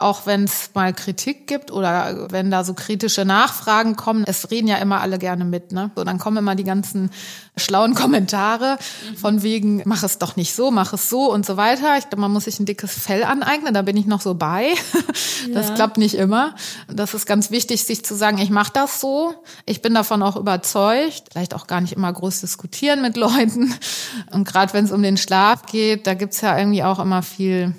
auch 0.00 0.26
wenn 0.26 0.44
es 0.44 0.70
mal 0.74 0.94
Kritik 0.94 1.48
gibt 1.48 1.72
oder 1.72 2.30
wenn 2.30 2.52
da 2.52 2.62
so 2.62 2.72
kritische 2.72 3.24
Nachfragen 3.24 3.96
kommen, 3.96 4.22
es 4.28 4.48
reden 4.52 4.68
ja 4.68 4.76
immer 4.76 5.00
alle 5.00 5.18
gerne 5.18 5.44
mit, 5.44 5.72
ne? 5.72 5.90
So, 5.96 6.04
dann 6.04 6.18
kommen 6.18 6.36
immer 6.36 6.54
die 6.54 6.62
ganzen 6.62 7.10
schlauen 7.56 7.94
Kommentare 7.94 8.78
von 9.16 9.42
wegen, 9.42 9.82
mach 9.86 10.04
es 10.04 10.18
doch 10.18 10.36
nicht 10.36 10.54
so, 10.54 10.70
mach 10.70 10.92
es 10.92 11.10
so 11.10 11.32
und 11.32 11.44
so 11.44 11.56
weiter. 11.56 11.98
Ich 11.98 12.08
glaube, 12.08 12.20
man 12.20 12.32
muss 12.32 12.44
sich 12.44 12.60
ein 12.60 12.66
dickes 12.66 12.96
Fell 12.96 13.24
aneignen, 13.24 13.74
da 13.74 13.82
bin 13.82 13.96
ich 13.96 14.06
noch 14.06 14.20
so 14.20 14.34
bei. 14.34 14.72
Das 15.54 15.68
ja. 15.68 15.74
klappt 15.74 15.98
nicht 15.98 16.14
immer. 16.14 16.54
Das 16.88 17.14
ist 17.14 17.24
ganz 17.24 17.50
wichtig, 17.50 17.84
sich 17.84 18.04
zu 18.04 18.14
sagen, 18.14 18.38
ich 18.38 18.50
mache 18.50 18.72
das 18.72 19.00
so. 19.00 19.34
Ich 19.66 19.82
bin 19.82 19.94
davon 19.94 20.22
auch 20.22 20.36
überzeugt. 20.36 21.24
Vielleicht 21.30 21.54
auch 21.54 21.66
gar 21.66 21.80
nicht 21.80 21.92
immer 21.92 22.12
groß 22.12 22.40
diskutieren 22.40 23.02
mit 23.02 23.16
Leuten. 23.16 23.72
Und 24.32 24.46
gerade 24.46 24.72
wenn 24.72 24.84
es 24.84 24.92
um 24.92 25.02
den 25.02 25.16
Schlaf 25.16 25.62
geht, 25.66 26.06
da 26.06 26.14
gibt's 26.14 26.40
ja 26.40 26.58
irgendwie 26.58 26.82
auch 26.82 26.98
immer 26.98 27.22
viel 27.22 27.74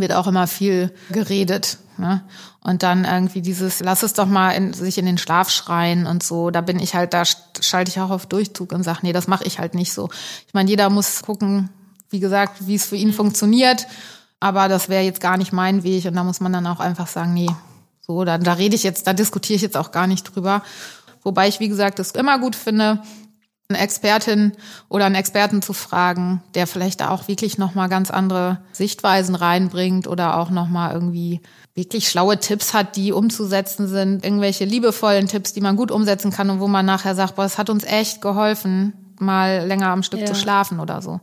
wird 0.00 0.12
auch 0.12 0.26
immer 0.26 0.46
viel 0.46 0.92
geredet. 1.10 1.78
Ne? 1.96 2.22
Und 2.60 2.82
dann 2.82 3.04
irgendwie 3.04 3.42
dieses, 3.42 3.80
lass 3.80 4.02
es 4.02 4.12
doch 4.12 4.26
mal 4.26 4.52
in, 4.52 4.72
sich 4.72 4.98
in 4.98 5.06
den 5.06 5.18
Schlaf 5.18 5.50
schreien 5.50 6.06
und 6.06 6.22
so. 6.22 6.50
Da 6.50 6.60
bin 6.60 6.78
ich 6.78 6.94
halt, 6.94 7.12
da 7.14 7.24
schalte 7.60 7.90
ich 7.90 8.00
auch 8.00 8.10
auf 8.10 8.26
Durchzug 8.26 8.72
und 8.72 8.82
sage, 8.82 9.00
nee, 9.02 9.12
das 9.12 9.26
mache 9.26 9.44
ich 9.44 9.58
halt 9.58 9.74
nicht 9.74 9.92
so. 9.92 10.08
Ich 10.46 10.54
meine, 10.54 10.70
jeder 10.70 10.90
muss 10.90 11.22
gucken, 11.22 11.70
wie 12.10 12.20
gesagt, 12.20 12.66
wie 12.66 12.74
es 12.74 12.86
für 12.86 12.96
ihn 12.96 13.12
funktioniert. 13.12 13.86
Aber 14.40 14.68
das 14.68 14.88
wäre 14.88 15.02
jetzt 15.02 15.20
gar 15.20 15.36
nicht 15.36 15.52
mein 15.52 15.82
Weg. 15.82 16.04
Und 16.04 16.14
da 16.14 16.24
muss 16.24 16.40
man 16.40 16.52
dann 16.52 16.66
auch 16.66 16.80
einfach 16.80 17.08
sagen, 17.08 17.34
nee, 17.34 17.50
so, 18.00 18.24
da, 18.24 18.38
da 18.38 18.54
rede 18.54 18.76
ich 18.76 18.84
jetzt, 18.84 19.06
da 19.06 19.12
diskutiere 19.12 19.56
ich 19.56 19.62
jetzt 19.62 19.76
auch 19.76 19.90
gar 19.90 20.06
nicht 20.06 20.24
drüber. 20.24 20.62
Wobei 21.22 21.48
ich, 21.48 21.60
wie 21.60 21.68
gesagt, 21.68 21.98
es 21.98 22.12
immer 22.12 22.38
gut 22.38 22.56
finde, 22.56 23.02
eine 23.70 23.80
Expertin 23.80 24.52
oder 24.88 25.04
einen 25.04 25.14
Experten 25.14 25.60
zu 25.60 25.74
fragen, 25.74 26.42
der 26.54 26.66
vielleicht 26.66 27.02
da 27.02 27.10
auch 27.10 27.28
wirklich 27.28 27.58
nochmal 27.58 27.90
ganz 27.90 28.10
andere 28.10 28.62
Sichtweisen 28.72 29.34
reinbringt 29.34 30.06
oder 30.06 30.38
auch 30.38 30.48
nochmal 30.48 30.94
irgendwie 30.94 31.42
wirklich 31.74 32.08
schlaue 32.08 32.38
Tipps 32.38 32.72
hat, 32.72 32.96
die 32.96 33.12
umzusetzen 33.12 33.86
sind, 33.86 34.24
irgendwelche 34.24 34.64
liebevollen 34.64 35.26
Tipps, 35.26 35.52
die 35.52 35.60
man 35.60 35.76
gut 35.76 35.90
umsetzen 35.90 36.30
kann 36.30 36.48
und 36.48 36.60
wo 36.60 36.66
man 36.66 36.86
nachher 36.86 37.14
sagt, 37.14 37.36
boah, 37.36 37.44
es 37.44 37.58
hat 37.58 37.68
uns 37.68 37.84
echt 37.84 38.22
geholfen, 38.22 38.94
mal 39.18 39.66
länger 39.66 39.88
am 39.88 40.02
Stück 40.02 40.20
ja. 40.20 40.26
zu 40.26 40.34
schlafen 40.34 40.80
oder 40.80 41.02
so. 41.02 41.20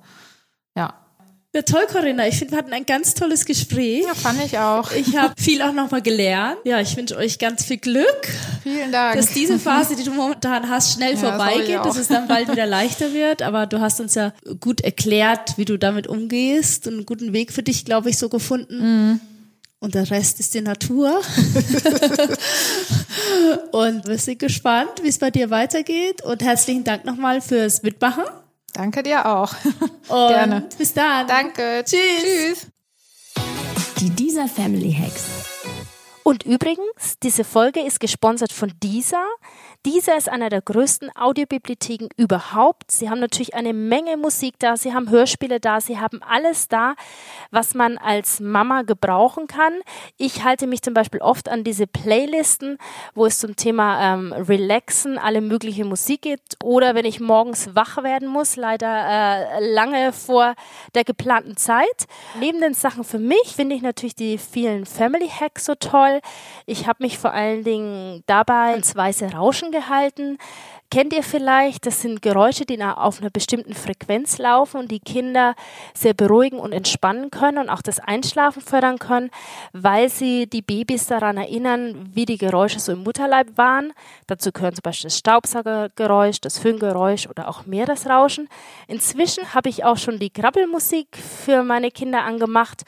Ja. 1.55 1.61
Toll, 1.61 1.85
Corinna. 1.89 2.27
Ich 2.27 2.37
finde, 2.37 2.51
wir 2.51 2.57
hatten 2.57 2.73
ein 2.73 2.85
ganz 2.85 3.13
tolles 3.13 3.45
Gespräch. 3.45 4.03
Ja, 4.05 4.13
fand 4.13 4.43
ich 4.43 4.57
auch. 4.59 4.91
Ich 4.91 5.15
habe 5.15 5.33
viel 5.41 5.61
auch 5.61 5.71
nochmal 5.71 6.01
gelernt. 6.01 6.57
Ja, 6.65 6.81
ich 6.81 6.97
wünsche 6.97 7.15
euch 7.15 7.39
ganz 7.39 7.63
viel 7.63 7.77
Glück. 7.77 8.27
Vielen 8.63 8.91
Dank. 8.91 9.15
Dass 9.15 9.27
diese 9.27 9.57
Phase, 9.57 9.95
die 9.95 10.03
du 10.03 10.11
momentan 10.11 10.69
hast, 10.69 10.93
schnell 10.93 11.13
ja, 11.13 11.19
vorbeigeht, 11.19 11.77
das 11.77 11.87
dass 11.87 11.97
es 11.97 12.07
dann 12.09 12.27
bald 12.27 12.51
wieder 12.51 12.65
leichter 12.65 13.13
wird. 13.13 13.41
Aber 13.41 13.67
du 13.67 13.79
hast 13.79 14.01
uns 14.01 14.15
ja 14.15 14.33
gut 14.59 14.81
erklärt, 14.81 15.57
wie 15.57 15.63
du 15.63 15.77
damit 15.77 16.07
umgehst 16.07 16.87
und 16.87 16.93
einen 16.95 17.05
guten 17.05 17.31
Weg 17.31 17.53
für 17.53 17.63
dich, 17.63 17.85
glaube 17.85 18.09
ich, 18.09 18.17
so 18.17 18.27
gefunden. 18.27 19.11
Mhm. 19.11 19.19
Und 19.79 19.95
der 19.95 20.09
Rest 20.11 20.39
ist 20.39 20.53
die 20.55 20.61
Natur. 20.61 21.21
und 23.71 24.07
wir 24.07 24.17
sind 24.17 24.39
gespannt, 24.39 24.91
wie 25.03 25.09
es 25.09 25.19
bei 25.19 25.31
dir 25.31 25.49
weitergeht. 25.51 26.21
Und 26.23 26.43
herzlichen 26.43 26.83
Dank 26.83 27.05
nochmal 27.05 27.39
fürs 27.39 27.81
Mitmachen. 27.83 28.23
Danke 28.75 29.03
dir 29.03 29.25
auch. 29.25 29.53
Und 30.09 30.27
Gerne. 30.27 30.67
Bis 30.77 30.93
dann. 30.93 31.25
Danke. 31.27 31.83
Tschüss. 31.85 31.97
Tschüss. 32.21 32.67
Die 34.01 34.09
Dieser 34.09 34.49
Family 34.49 34.93
Hacks. 34.93 35.23
Und 36.23 36.43
übrigens, 36.43 37.17
diese 37.23 37.45
Folge 37.45 37.79
ist 37.79 38.01
gesponsert 38.01 38.51
von 38.51 38.73
dieser. 38.83 39.25
Dieser 39.85 40.17
ist 40.17 40.29
einer 40.29 40.49
der 40.49 40.63
größten 40.63 41.15
Audiobibliotheken 41.15 42.07
überhaupt. 42.17 42.89
Sie 42.89 43.07
haben 43.07 43.19
natürlich 43.19 43.53
eine 43.53 43.71
Menge 43.71 44.17
Musik 44.17 44.55
da, 44.57 44.77
sie 44.77 44.95
haben 44.95 45.11
Hörspiele 45.11 45.59
da, 45.59 45.79
sie 45.79 45.99
haben 45.99 46.23
alles 46.23 46.67
da, 46.67 46.95
was 47.51 47.75
man 47.75 47.99
als 47.99 48.39
Mama 48.39 48.81
gebrauchen 48.81 49.45
kann. 49.45 49.73
Ich 50.17 50.43
halte 50.43 50.65
mich 50.65 50.81
zum 50.81 50.95
Beispiel 50.95 51.21
oft 51.21 51.49
an 51.49 51.63
diese 51.63 51.85
Playlisten, 51.85 52.79
wo 53.13 53.27
es 53.27 53.37
zum 53.37 53.55
Thema 53.55 54.15
ähm, 54.15 54.33
Relaxen 54.33 55.19
alle 55.19 55.41
mögliche 55.41 55.85
Musik 55.85 56.23
gibt. 56.23 56.57
Oder 56.63 56.95
wenn 56.95 57.05
ich 57.05 57.19
morgens 57.19 57.75
wach 57.75 58.01
werden 58.01 58.27
muss, 58.27 58.55
leider 58.55 58.87
äh, 58.87 59.71
lange 59.71 60.13
vor 60.13 60.55
der 60.95 61.03
geplanten 61.03 61.57
Zeit. 61.57 62.07
Neben 62.39 62.59
den 62.59 62.73
Sachen 62.73 63.03
für 63.03 63.19
mich 63.19 63.53
finde 63.55 63.75
ich 63.75 63.83
natürlich 63.83 64.15
die 64.15 64.39
vielen 64.39 64.87
Family 64.87 65.29
Hacks 65.29 65.65
so 65.65 65.75
toll. 65.75 66.21
Ich 66.65 66.87
habe 66.87 67.03
mich 67.03 67.19
vor 67.19 67.33
allen 67.33 67.63
Dingen 67.63 68.23
dabei 68.25 68.73
ins 68.73 68.95
weiße 68.95 69.31
Rauschen 69.33 69.73
gehalten. 69.75 70.37
Kennt 70.91 71.13
ihr 71.13 71.23
vielleicht, 71.23 71.85
das 71.87 72.01
sind 72.01 72.21
Geräusche, 72.21 72.65
die 72.65 72.81
auf 72.81 73.19
einer 73.19 73.31
bestimmten 73.31 73.73
Frequenz 73.73 74.37
laufen 74.37 74.79
und 74.79 74.91
die 74.91 74.99
Kinder 74.99 75.55
sehr 75.93 76.13
beruhigen 76.13 76.59
und 76.59 76.73
entspannen 76.73 77.31
können 77.31 77.57
und 77.57 77.69
auch 77.69 77.81
das 77.81 77.99
Einschlafen 77.99 78.61
fördern 78.61 78.99
können, 78.99 79.31
weil 79.73 80.09
sie 80.09 80.47
die 80.47 80.61
Babys 80.61 81.07
daran 81.07 81.37
erinnern, 81.37 82.11
wie 82.13 82.25
die 82.25 82.37
Geräusche 82.37 82.79
so 82.79 82.93
im 82.93 83.03
Mutterleib 83.03 83.57
waren. 83.57 83.93
Dazu 84.27 84.51
gehören 84.51 84.75
zum 84.75 84.83
Beispiel 84.83 85.09
das 85.09 85.17
Staubsaugergeräusch, 85.17 86.39
das 86.39 86.59
Föhngeräusch 86.59 87.27
oder 87.27 87.49
auch 87.49 87.65
Meeresrauschen. 87.65 88.47
Inzwischen 88.87 89.53
habe 89.53 89.69
ich 89.69 89.83
auch 89.83 89.97
schon 89.97 90.19
die 90.19 90.29
Krabbelmusik 90.29 91.17
für 91.17 91.63
meine 91.63 91.91
Kinder 91.91 92.23
angemacht 92.23 92.83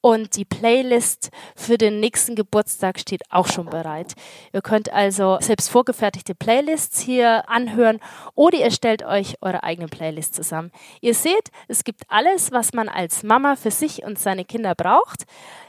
und 0.00 0.36
die 0.36 0.44
Playlist 0.44 1.30
für 1.56 1.78
den 1.78 2.00
nächsten 2.00 2.34
Geburtstag 2.34 2.98
steht 2.98 3.22
auch 3.30 3.46
schon 3.46 3.66
bereit. 3.66 4.14
Ihr 4.52 4.62
könnt 4.62 4.92
also 4.92 5.38
selbst 5.40 5.70
vorgefertigte 5.70 6.34
Playlists 6.34 7.00
hier 7.00 7.48
anhören 7.48 8.00
oder 8.34 8.58
ihr 8.58 8.70
stellt 8.70 9.02
euch 9.02 9.36
eure 9.40 9.62
eigene 9.62 9.88
Playlist 9.88 10.34
zusammen. 10.34 10.72
Ihr 11.00 11.14
seht, 11.14 11.50
es 11.68 11.84
gibt 11.84 12.02
alles, 12.08 12.52
was 12.52 12.72
man 12.72 12.88
als 12.88 13.22
Mama 13.22 13.56
für 13.56 13.70
sich 13.70 14.02
und 14.04 14.18
seine 14.18 14.44
Kinder 14.44 14.74
braucht. 14.74 15.24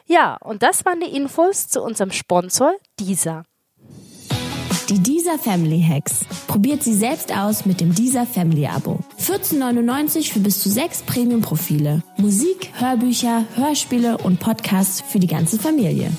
Ja, 0.06 0.38
und 0.42 0.64
das 0.64 0.86
waren 0.86 1.00
die 1.00 1.16
Infos 1.16 1.68
zu 1.68 1.82
unserem 1.82 2.12
Sponsor, 2.12 2.74
dieser. 3.00 3.44
Die 4.92 5.00
Deezer 5.00 5.40
Family 5.40 5.82
Hacks. 5.82 6.26
Probiert 6.48 6.84
sie 6.84 6.94
selbst 6.94 7.34
aus 7.34 7.66
mit 7.66 7.80
dem 7.80 7.96
Deezer 7.96 8.26
Family 8.26 8.68
Abo. 8.68 9.00
14,99 9.22 10.34
für 10.34 10.42
bis 10.42 10.60
zu 10.60 10.70
sechs 10.70 11.02
Premium-Profile. 11.04 12.04
Musik, 12.18 12.74
Hörbücher, 12.78 13.46
Hörspiele 13.56 14.18
und 14.18 14.42
Podcasts 14.42 15.00
für 15.00 15.20
die 15.20 15.28
ganze 15.28 15.58
Familie. 15.58 16.12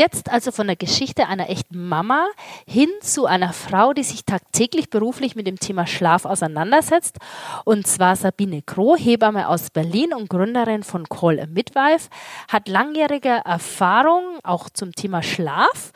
Jetzt 0.00 0.30
also 0.30 0.50
von 0.50 0.66
der 0.66 0.76
Geschichte 0.76 1.26
einer 1.26 1.50
echten 1.50 1.86
Mama 1.86 2.26
hin 2.66 2.88
zu 3.02 3.26
einer 3.26 3.52
Frau, 3.52 3.92
die 3.92 4.02
sich 4.02 4.24
tagtäglich 4.24 4.88
beruflich 4.88 5.36
mit 5.36 5.46
dem 5.46 5.58
Thema 5.58 5.86
Schlaf 5.86 6.24
auseinandersetzt. 6.24 7.18
Und 7.66 7.86
zwar 7.86 8.16
Sabine 8.16 8.62
Kroh, 8.62 8.96
Hebamme 8.96 9.46
aus 9.46 9.68
Berlin 9.68 10.14
und 10.14 10.30
Gründerin 10.30 10.84
von 10.84 11.06
Call 11.06 11.38
a 11.40 11.46
Midwife, 11.46 12.08
hat 12.48 12.66
langjährige 12.66 13.42
Erfahrung 13.44 14.38
auch 14.42 14.70
zum 14.70 14.94
Thema 14.94 15.22
Schlaf 15.22 15.92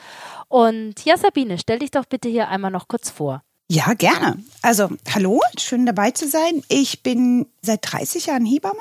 und 0.48 1.04
ja, 1.04 1.16
Sabine, 1.16 1.58
stell 1.58 1.78
dich 1.78 1.90
doch 1.90 2.04
bitte 2.04 2.28
hier 2.28 2.48
einmal 2.48 2.70
noch 2.70 2.88
kurz 2.88 3.10
vor. 3.10 3.42
Ja, 3.68 3.94
gerne. 3.94 4.38
Also, 4.62 4.88
hallo, 5.14 5.40
schön 5.58 5.86
dabei 5.86 6.10
zu 6.10 6.28
sein. 6.28 6.62
Ich 6.68 7.02
bin 7.02 7.46
seit 7.62 7.80
30 7.82 8.26
Jahren 8.26 8.44
Hebamme, 8.44 8.80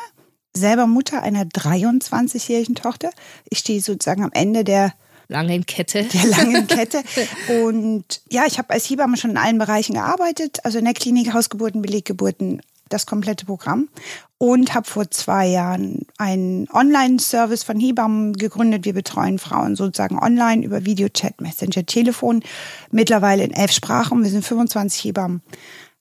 selber 0.53 0.87
Mutter 0.87 1.23
einer 1.23 1.43
23-jährigen 1.43 2.75
Tochter. 2.75 3.09
Ich 3.49 3.59
stehe 3.59 3.81
sozusagen 3.81 4.23
am 4.23 4.31
Ende 4.33 4.63
der 4.63 4.93
langen 5.29 5.65
Kette. 5.65 6.03
Der 6.03 6.25
langen 6.25 6.67
Kette. 6.67 7.01
Und 7.63 8.21
ja, 8.29 8.45
ich 8.45 8.57
habe 8.57 8.71
als 8.71 8.89
Hebamme 8.89 9.17
schon 9.17 9.31
in 9.31 9.37
allen 9.37 9.57
Bereichen 9.57 9.93
gearbeitet, 9.93 10.59
also 10.63 10.79
in 10.79 10.85
der 10.85 10.93
Klinik, 10.93 11.33
Hausgeburten, 11.33 11.81
Beleggeburten, 11.81 12.61
das 12.93 13.05
komplette 13.05 13.45
Programm 13.45 13.89
und 14.37 14.73
habe 14.73 14.87
vor 14.87 15.09
zwei 15.09 15.47
Jahren 15.47 16.05
einen 16.17 16.67
Online-Service 16.69 17.63
von 17.63 17.79
Hebammen 17.79 18.33
gegründet. 18.33 18.85
Wir 18.85 18.93
betreuen 18.93 19.39
Frauen 19.39 19.75
sozusagen 19.75 20.19
online 20.19 20.65
über 20.65 20.85
Videochat, 20.85 21.41
Messenger, 21.41 21.85
Telefon, 21.85 22.43
mittlerweile 22.91 23.43
in 23.43 23.51
elf 23.51 23.71
Sprachen. 23.71 24.23
Wir 24.23 24.29
sind 24.29 24.45
25 24.45 25.03
Hebammen, 25.05 25.41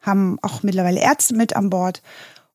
haben 0.00 0.38
auch 0.42 0.62
mittlerweile 0.62 1.00
Ärzte 1.00 1.34
mit 1.34 1.56
an 1.56 1.70
Bord 1.70 2.02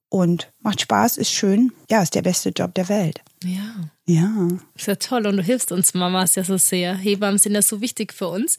und 0.10 0.52
macht 0.60 0.82
Spaß, 0.82 1.18
ist 1.18 1.32
schön. 1.32 1.72
Ja, 1.90 2.02
ist 2.02 2.16
der 2.16 2.22
beste 2.22 2.50
Job 2.50 2.74
der 2.76 2.90
Welt. 2.90 3.22
Ja. 3.44 3.90
Ja. 4.10 4.48
Ist 4.74 4.88
ja 4.88 4.96
toll 4.96 5.28
und 5.28 5.36
du 5.36 5.44
hilfst 5.44 5.74
uns 5.74 5.94
Mamas 5.94 6.36
ja 6.36 6.44
so 6.46 6.56
sehr. 6.56 6.96
Hebammen 6.96 7.38
sind 7.38 7.56
ja 7.56 7.62
so 7.62 7.82
wichtig 7.82 8.14
für 8.14 8.30
uns. 8.30 8.58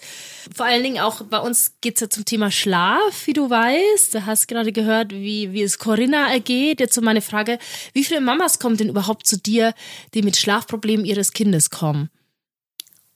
Vor 0.55 0.67
allen 0.67 0.83
Dingen 0.83 0.99
auch 0.99 1.23
bei 1.23 1.39
uns 1.39 1.73
geht 1.81 1.95
es 1.97 2.03
ja 2.03 2.11
zum 2.11 2.27
Thema 2.27 2.51
Schlaf, 2.51 3.27
wie 3.27 3.33
du 3.33 3.49
weißt. 3.49 4.15
Du 4.15 4.27
hast 4.27 4.47
gerade 4.47 4.73
gehört, 4.73 5.11
wie, 5.13 5.55
wie 5.55 5.63
es 5.63 5.79
Corinna 5.79 6.31
ergeht. 6.31 6.81
Jetzt 6.81 6.95
so 6.95 7.01
meine 7.01 7.23
Frage, 7.23 7.59
wie 7.95 8.05
viele 8.05 8.21
Mamas 8.21 8.59
kommen 8.59 8.77
denn 8.77 8.91
überhaupt 8.91 9.27
zu 9.27 9.39
dir, 9.39 9.73
die 10.13 10.21
mit 10.21 10.37
Schlafproblemen 10.37 11.07
ihres 11.07 11.33
Kindes 11.33 11.71
kommen? 11.71 12.11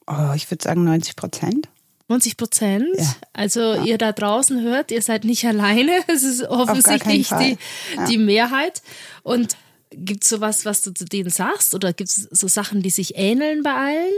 Oh, 0.07 0.33
ich 0.35 0.49
würde 0.49 0.63
sagen 0.63 0.83
90 0.85 1.15
Prozent. 1.15 1.69
90 2.07 2.35
Prozent. 2.35 2.87
Ja. 2.97 3.15
Also 3.33 3.59
ja. 3.59 3.83
ihr 3.83 3.97
da 3.99 4.11
draußen 4.11 4.59
hört, 4.61 4.89
ihr 4.91 5.03
seid 5.03 5.23
nicht 5.23 5.45
alleine. 5.45 5.91
Es 6.07 6.23
ist 6.23 6.43
offensichtlich 6.45 7.29
die, 7.29 7.57
ja. 7.95 8.05
die 8.05 8.17
Mehrheit. 8.17 8.81
Und 9.21 9.55
Gibt 9.97 10.23
es 10.23 10.29
sowas, 10.29 10.65
was 10.65 10.81
du 10.81 10.91
zu 10.91 11.05
denen 11.05 11.29
sagst? 11.29 11.73
Oder 11.73 11.93
gibt 11.93 12.09
es 12.09 12.27
so 12.31 12.47
Sachen, 12.47 12.81
die 12.81 12.89
sich 12.89 13.15
ähneln 13.15 13.63
bei 13.63 13.73
allen? 13.73 14.13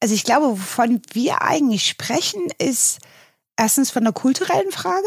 Also 0.00 0.14
ich 0.14 0.24
glaube, 0.24 0.46
wovon 0.46 1.00
wir 1.12 1.42
eigentlich 1.42 1.86
sprechen, 1.86 2.48
ist 2.58 2.98
erstens 3.56 3.90
von 3.90 4.04
der 4.04 4.12
kulturellen 4.12 4.70
Frage. 4.70 5.06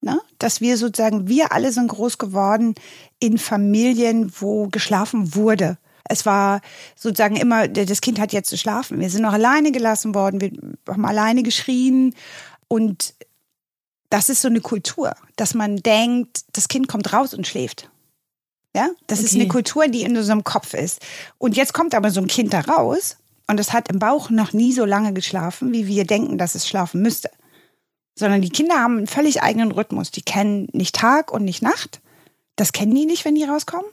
Ne? 0.00 0.20
Dass 0.38 0.60
wir 0.60 0.76
sozusagen, 0.76 1.28
wir 1.28 1.52
alle 1.52 1.72
sind 1.72 1.88
groß 1.88 2.18
geworden 2.18 2.74
in 3.18 3.38
Familien, 3.38 4.32
wo 4.38 4.68
geschlafen 4.68 5.34
wurde. 5.34 5.78
Es 6.08 6.24
war 6.24 6.60
sozusagen 6.94 7.36
immer, 7.36 7.66
das 7.66 8.00
Kind 8.00 8.20
hat 8.20 8.32
jetzt 8.32 8.48
zu 8.48 8.56
schlafen. 8.56 9.00
Wir 9.00 9.10
sind 9.10 9.22
noch 9.22 9.32
alleine 9.32 9.72
gelassen 9.72 10.14
worden, 10.14 10.40
wir 10.40 10.52
haben 10.88 11.04
alleine 11.04 11.42
geschrien. 11.42 12.14
Und 12.68 13.14
das 14.10 14.28
ist 14.28 14.42
so 14.42 14.48
eine 14.48 14.60
Kultur, 14.60 15.14
dass 15.34 15.54
man 15.54 15.76
denkt, 15.78 16.44
das 16.52 16.68
Kind 16.68 16.86
kommt 16.86 17.12
raus 17.12 17.34
und 17.34 17.46
schläft. 17.46 17.90
Ja, 18.76 18.90
das 19.06 19.20
okay. 19.20 19.26
ist 19.26 19.34
eine 19.36 19.48
Kultur, 19.48 19.88
die 19.88 20.02
in 20.02 20.14
unserem 20.18 20.44
Kopf 20.44 20.74
ist. 20.74 21.00
Und 21.38 21.56
jetzt 21.56 21.72
kommt 21.72 21.94
aber 21.94 22.10
so 22.10 22.20
ein 22.20 22.26
Kind 22.26 22.52
da 22.52 22.60
raus 22.60 23.16
und 23.46 23.58
es 23.58 23.72
hat 23.72 23.90
im 23.90 23.98
Bauch 23.98 24.28
noch 24.28 24.52
nie 24.52 24.70
so 24.70 24.84
lange 24.84 25.14
geschlafen, 25.14 25.72
wie 25.72 25.86
wir 25.86 26.04
denken, 26.04 26.36
dass 26.36 26.54
es 26.54 26.68
schlafen 26.68 27.00
müsste. 27.00 27.30
Sondern 28.18 28.42
die 28.42 28.50
Kinder 28.50 28.74
haben 28.74 28.98
einen 28.98 29.06
völlig 29.06 29.42
eigenen 29.42 29.72
Rhythmus. 29.72 30.10
Die 30.10 30.20
kennen 30.20 30.68
nicht 30.74 30.94
Tag 30.94 31.32
und 31.32 31.42
nicht 31.42 31.62
Nacht. 31.62 32.02
Das 32.56 32.72
kennen 32.72 32.94
die 32.94 33.06
nicht, 33.06 33.24
wenn 33.24 33.34
die 33.34 33.44
rauskommen. 33.44 33.90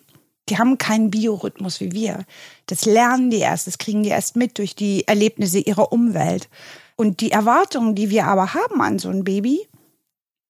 Die 0.49 0.57
haben 0.57 0.77
keinen 0.77 1.09
Biorhythmus 1.09 1.79
wie 1.79 1.93
wir. 1.93 2.25
Das 2.65 2.83
lernen 2.83 3.29
die 3.29 3.39
erst, 3.39 3.67
das 3.67 3.77
kriegen 3.77 4.03
die 4.03 4.09
erst 4.09 4.35
mit 4.35 4.57
durch 4.57 4.75
die 4.75 5.07
Erlebnisse 5.07 5.59
ihrer 5.59 5.93
Umwelt. 5.93 6.49
Und 6.97 7.21
die 7.21 7.31
Erwartungen, 7.31 7.95
die 7.95 8.09
wir 8.09 8.25
aber 8.25 8.53
haben 8.53 8.81
an 8.81 8.99
so 8.99 9.07
ein 9.07 9.23
Baby, 9.23 9.65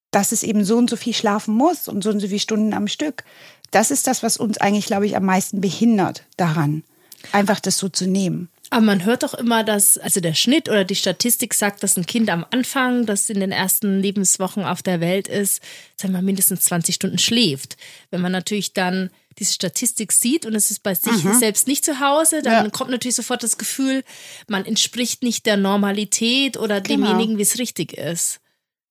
dass 0.10 0.32
es 0.32 0.42
eben 0.42 0.64
so 0.64 0.78
und 0.78 0.90
so 0.90 0.96
viel 0.96 1.14
schlafen 1.14 1.56
muss 1.56 1.88
und 1.88 2.04
so 2.04 2.10
und 2.10 2.20
so 2.20 2.28
viele 2.28 2.40
Stunden 2.40 2.74
am 2.74 2.88
Stück, 2.88 3.24
das 3.74 3.92
ist 3.92 4.08
das, 4.08 4.24
was 4.24 4.38
uns 4.38 4.58
eigentlich, 4.60 4.86
glaube 4.86 5.06
ich, 5.06 5.16
am 5.16 5.26
meisten 5.26 5.62
behindert 5.62 6.24
daran, 6.38 6.84
einfach 7.32 7.60
das 7.60 7.78
so 7.78 7.90
zu 7.90 8.08
nehmen. 8.08 8.50
Aber 8.70 8.82
man 8.82 9.06
hört 9.06 9.22
doch 9.22 9.36
immer, 9.36 9.64
dass, 9.64 10.00
also 10.00 10.20
der 10.20 10.34
Schnitt 10.34 10.68
oder 10.68 10.84
die 10.84 10.96
Statistik 10.96 11.54
sagt, 11.54 11.84
dass 11.84 11.96
ein 11.96 12.08
Kind 12.08 12.32
am 12.32 12.44
Anfang, 12.50 13.06
das 13.06 13.30
in 13.30 13.40
den 13.40 13.52
ersten 13.52 14.00
Lebenswochen 14.00 14.64
auf 14.64 14.82
der 14.82 15.00
Welt 15.00 15.28
ist, 15.28 15.62
sagen 15.96 16.14
wir 16.14 16.24
mindestens 16.24 16.62
20 16.62 16.96
Stunden 16.96 17.20
schläft. 17.20 17.78
Wenn 18.10 18.22
man 18.22 18.32
natürlich 18.32 18.74
dann 18.74 19.12
diese 19.38 19.54
Statistik 19.54 20.12
sieht 20.12 20.46
und 20.46 20.56
es 20.56 20.72
ist 20.72 20.82
bei 20.82 20.96
sich 20.96 21.24
mhm. 21.24 21.36
selbst 21.36 21.68
nicht 21.68 21.86
zu 21.86 22.00
Hause, 22.00 22.42
dann 22.42 22.66
ja. 22.66 22.70
kommt 22.72 22.90
natürlich 22.90 23.16
sofort 23.16 23.44
das 23.44 23.60
Gefühl, 23.60 24.04
man 24.48 24.66
entspricht 24.66 25.24
nicht 25.24 25.46
der 25.46 25.58
Normalität 25.58 26.58
oder 26.58 26.82
genau. 26.82 27.08
demjenigen, 27.08 27.38
wie 27.38 27.44
es 27.44 27.60
richtig 27.60 27.94
ist. 27.94 28.40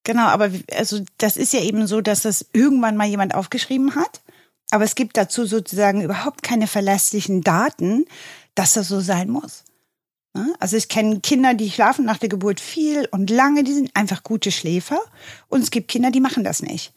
Genau, 0.05 0.27
aber 0.27 0.51
also 0.77 1.01
das 1.19 1.37
ist 1.37 1.53
ja 1.53 1.61
eben 1.61 1.87
so, 1.87 2.01
dass 2.01 2.23
das 2.23 2.47
irgendwann 2.53 2.97
mal 2.97 3.09
jemand 3.09 3.35
aufgeschrieben 3.35 3.95
hat. 3.95 4.22
Aber 4.73 4.85
es 4.85 4.95
gibt 4.95 5.19
dazu 5.19 5.45
sozusagen 5.45 6.01
überhaupt 6.01 6.43
keine 6.43 6.67
verlässlichen 6.67 7.43
Daten, 7.43 8.07
dass 8.55 8.73
das 8.73 8.89
so 8.89 9.01
sein 9.01 9.29
muss. 9.29 9.65
Ne? 10.33 10.55
Also 10.61 10.79
ich 10.79 10.89
kenne 10.89 11.21
Kinder, 11.21 11.53
die 11.53 11.71
schlafen 11.71 12.07
nach 12.07 12.17
der 12.17 12.31
Geburt 12.31 12.59
viel 12.59 13.07
und 13.11 13.29
lange, 13.29 13.65
die 13.65 13.75
sind 13.75 13.91
einfach 13.95 14.23
gute 14.23 14.51
Schläfer. 14.51 14.99
Und 15.49 15.63
es 15.63 15.71
gibt 15.71 15.89
Kinder, 15.89 16.11
die 16.11 16.21
machen 16.21 16.43
das 16.43 16.63
nicht. 16.63 16.95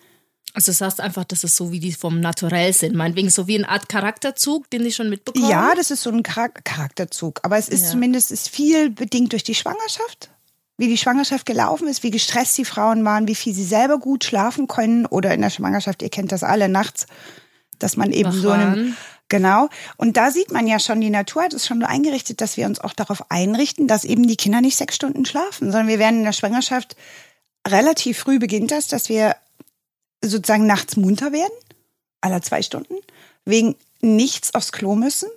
Also 0.54 0.72
das 0.72 0.80
heißt 0.80 1.02
einfach, 1.02 1.26
dass 1.26 1.44
es 1.44 1.58
so 1.58 1.74
wie 1.74 1.82
die 1.82 1.92
vom 1.92 2.22
Naturell 2.22 2.72
sind. 2.72 2.96
Meinetwegen 2.96 3.30
so 3.30 3.46
wie 3.46 3.58
eine 3.58 3.68
Art 3.68 3.90
Charakterzug, 3.90 4.70
den 4.70 4.86
ich 4.86 4.96
schon 4.96 5.10
mitbekommen 5.10 5.50
Ja, 5.50 5.76
das 5.76 5.92
ist 5.92 6.04
so 6.04 6.12
ein 6.12 6.24
Charakterzug. 6.24 7.42
Aber 7.44 7.58
es 7.58 7.68
ist 7.68 7.84
ja. 7.84 7.90
zumindest 7.90 8.32
ist 8.32 8.48
viel 8.48 8.90
bedingt 8.90 9.34
durch 9.34 9.44
die 9.44 9.54
Schwangerschaft. 9.56 10.30
Wie 10.78 10.88
die 10.88 10.98
Schwangerschaft 10.98 11.46
gelaufen 11.46 11.90
ist, 11.90 12.04
wie 12.04 12.12
gestresst 12.12 12.58
die 12.58 12.64
Frauen 12.64 13.04
waren, 13.04 13.28
wie 13.28 13.36
viel 13.36 13.54
sie 13.54 13.66
selber 13.66 14.00
gut 14.00 14.24
schlafen 14.24 14.68
können. 14.68 15.06
Oder 15.06 15.34
in 15.34 15.42
der 15.42 15.50
Schwangerschaft, 15.50 16.02
ihr 16.02 16.10
kennt 16.10 16.32
das 16.32 16.44
alle 16.44 16.70
nachts, 16.70 17.06
dass 17.80 17.98
man 17.98 18.12
eben 18.12 18.30
Wach 18.30 18.42
so 18.42 18.50
einen 18.52 18.98
Genau. 19.28 19.70
Und 19.98 20.18
da 20.18 20.30
sieht 20.30 20.52
man 20.52 20.68
ja 20.68 20.80
schon, 20.80 21.02
die 21.02 21.10
Natur 21.10 21.44
hat 21.44 21.54
es 21.54 21.66
schon 21.66 21.80
so 21.80 21.88
eingerichtet, 21.88 22.42
dass 22.42 22.58
wir 22.58 22.68
uns 22.68 22.80
auch 22.80 22.94
darauf 22.94 23.32
einrichten, 23.32 23.88
dass 23.88 24.04
eben 24.04 24.28
die 24.28 24.36
Kinder 24.36 24.62
nicht 24.62 24.78
sechs 24.78 24.96
Stunden 24.96 25.26
schlafen, 25.26 25.72
sondern 25.72 25.88
wir 25.88 26.00
werden 26.00 26.20
in 26.20 26.26
der 26.26 26.34
Schwangerschaft 26.34 26.96
relativ 27.68 28.20
früh 28.20 28.38
beginnt 28.38 28.72
das, 28.72 28.88
dass 28.88 29.10
wir 29.10 29.36
sozusagen 30.24 30.68
nachts 30.68 30.96
munter 30.96 31.32
werden, 31.32 31.54
aller 32.22 32.42
zwei 32.42 32.62
Stunden, 32.62 32.96
wegen 33.46 33.76
nichts 34.02 34.54
aufs 34.54 34.72
Klo 34.72 34.96
müssen. 34.96 35.30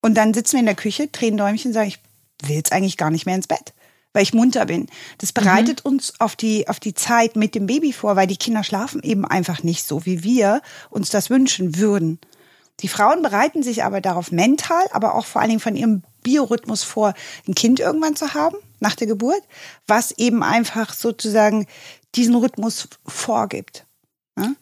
Und 0.00 0.14
dann 0.14 0.34
sitzen 0.34 0.52
wir 0.52 0.60
in 0.60 0.66
der 0.66 0.74
Küche, 0.74 1.08
drehen 1.08 1.36
Däumchen 1.36 1.70
und 1.70 1.74
sagen, 1.74 1.88
ich 1.88 1.98
will 2.42 2.56
jetzt 2.56 2.72
eigentlich 2.72 2.96
gar 2.96 3.10
nicht 3.10 3.26
mehr 3.26 3.36
ins 3.36 3.48
Bett, 3.48 3.72
weil 4.12 4.22
ich 4.22 4.34
munter 4.34 4.66
bin. 4.66 4.86
Das 5.18 5.32
bereitet 5.32 5.84
mhm. 5.84 5.92
uns 5.92 6.20
auf 6.20 6.36
die, 6.36 6.68
auf 6.68 6.80
die 6.80 6.94
Zeit 6.94 7.36
mit 7.36 7.54
dem 7.54 7.66
Baby 7.66 7.92
vor, 7.92 8.16
weil 8.16 8.26
die 8.26 8.36
Kinder 8.36 8.64
schlafen 8.64 9.02
eben 9.02 9.24
einfach 9.24 9.62
nicht 9.62 9.86
so, 9.86 10.04
wie 10.06 10.22
wir 10.22 10.62
uns 10.90 11.10
das 11.10 11.30
wünschen 11.30 11.76
würden. 11.76 12.18
Die 12.80 12.88
Frauen 12.88 13.22
bereiten 13.22 13.62
sich 13.62 13.84
aber 13.84 14.00
darauf 14.00 14.32
mental, 14.32 14.84
aber 14.92 15.14
auch 15.14 15.26
vor 15.26 15.40
allen 15.40 15.50
Dingen 15.50 15.60
von 15.60 15.76
ihrem 15.76 16.02
Biorhythmus 16.22 16.82
vor, 16.82 17.14
ein 17.46 17.54
Kind 17.54 17.80
irgendwann 17.80 18.16
zu 18.16 18.34
haben 18.34 18.56
nach 18.80 18.94
der 18.94 19.06
Geburt, 19.06 19.42
was 19.86 20.12
eben 20.12 20.42
einfach 20.42 20.92
sozusagen 20.92 21.66
diesen 22.14 22.34
Rhythmus 22.34 22.88
vorgibt. 23.06 23.86
Ja? 24.38 24.52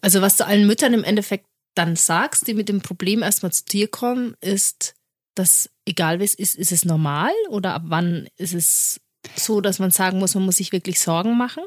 Also 0.00 0.20
was 0.20 0.36
du 0.36 0.46
allen 0.46 0.66
Müttern 0.66 0.92
im 0.92 1.04
Endeffekt 1.04 1.46
dann 1.74 1.96
sagst, 1.96 2.46
die 2.46 2.54
mit 2.54 2.68
dem 2.68 2.80
Problem 2.80 3.22
erstmal 3.22 3.52
zu 3.52 3.64
dir 3.64 3.88
kommen, 3.88 4.34
ist, 4.40 4.94
dass 5.36 5.70
egal 5.84 6.18
wie 6.18 6.24
es 6.24 6.34
ist, 6.34 6.56
ist 6.56 6.72
es 6.72 6.84
normal 6.84 7.32
oder 7.48 7.74
ab 7.74 7.82
wann 7.86 8.28
ist 8.36 8.54
es 8.54 9.00
so, 9.34 9.60
dass 9.60 9.78
man 9.78 9.90
sagen 9.90 10.18
muss, 10.18 10.34
man 10.34 10.44
muss 10.44 10.56
sich 10.56 10.72
wirklich 10.72 11.00
Sorgen 11.00 11.36
machen? 11.36 11.62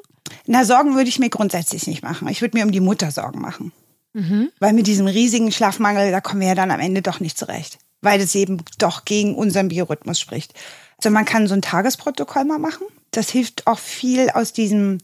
Na, 0.45 0.65
Sorgen 0.65 0.95
würde 0.95 1.09
ich 1.09 1.19
mir 1.19 1.29
grundsätzlich 1.29 1.87
nicht 1.87 2.03
machen. 2.03 2.27
Ich 2.27 2.41
würde 2.41 2.57
mir 2.57 2.65
um 2.65 2.71
die 2.71 2.79
Mutter 2.79 3.11
Sorgen 3.11 3.41
machen. 3.41 3.71
Mhm. 4.13 4.51
Weil 4.59 4.73
mit 4.73 4.87
diesem 4.87 5.07
riesigen 5.07 5.51
Schlafmangel, 5.51 6.11
da 6.11 6.21
kommen 6.21 6.41
wir 6.41 6.49
ja 6.49 6.55
dann 6.55 6.71
am 6.71 6.79
Ende 6.79 7.01
doch 7.01 7.19
nicht 7.19 7.37
zurecht. 7.37 7.79
Weil 8.01 8.21
es 8.21 8.35
eben 8.35 8.63
doch 8.77 9.05
gegen 9.05 9.35
unseren 9.35 9.67
Biorhythmus 9.67 10.19
spricht. 10.19 10.53
Also 10.97 11.09
man 11.09 11.25
kann 11.25 11.47
so 11.47 11.53
ein 11.53 11.61
Tagesprotokoll 11.61 12.45
mal 12.45 12.59
machen. 12.59 12.87
Das 13.11 13.29
hilft 13.29 13.67
auch 13.67 13.79
viel 13.79 14.29
aus 14.29 14.53
diesem 14.53 14.99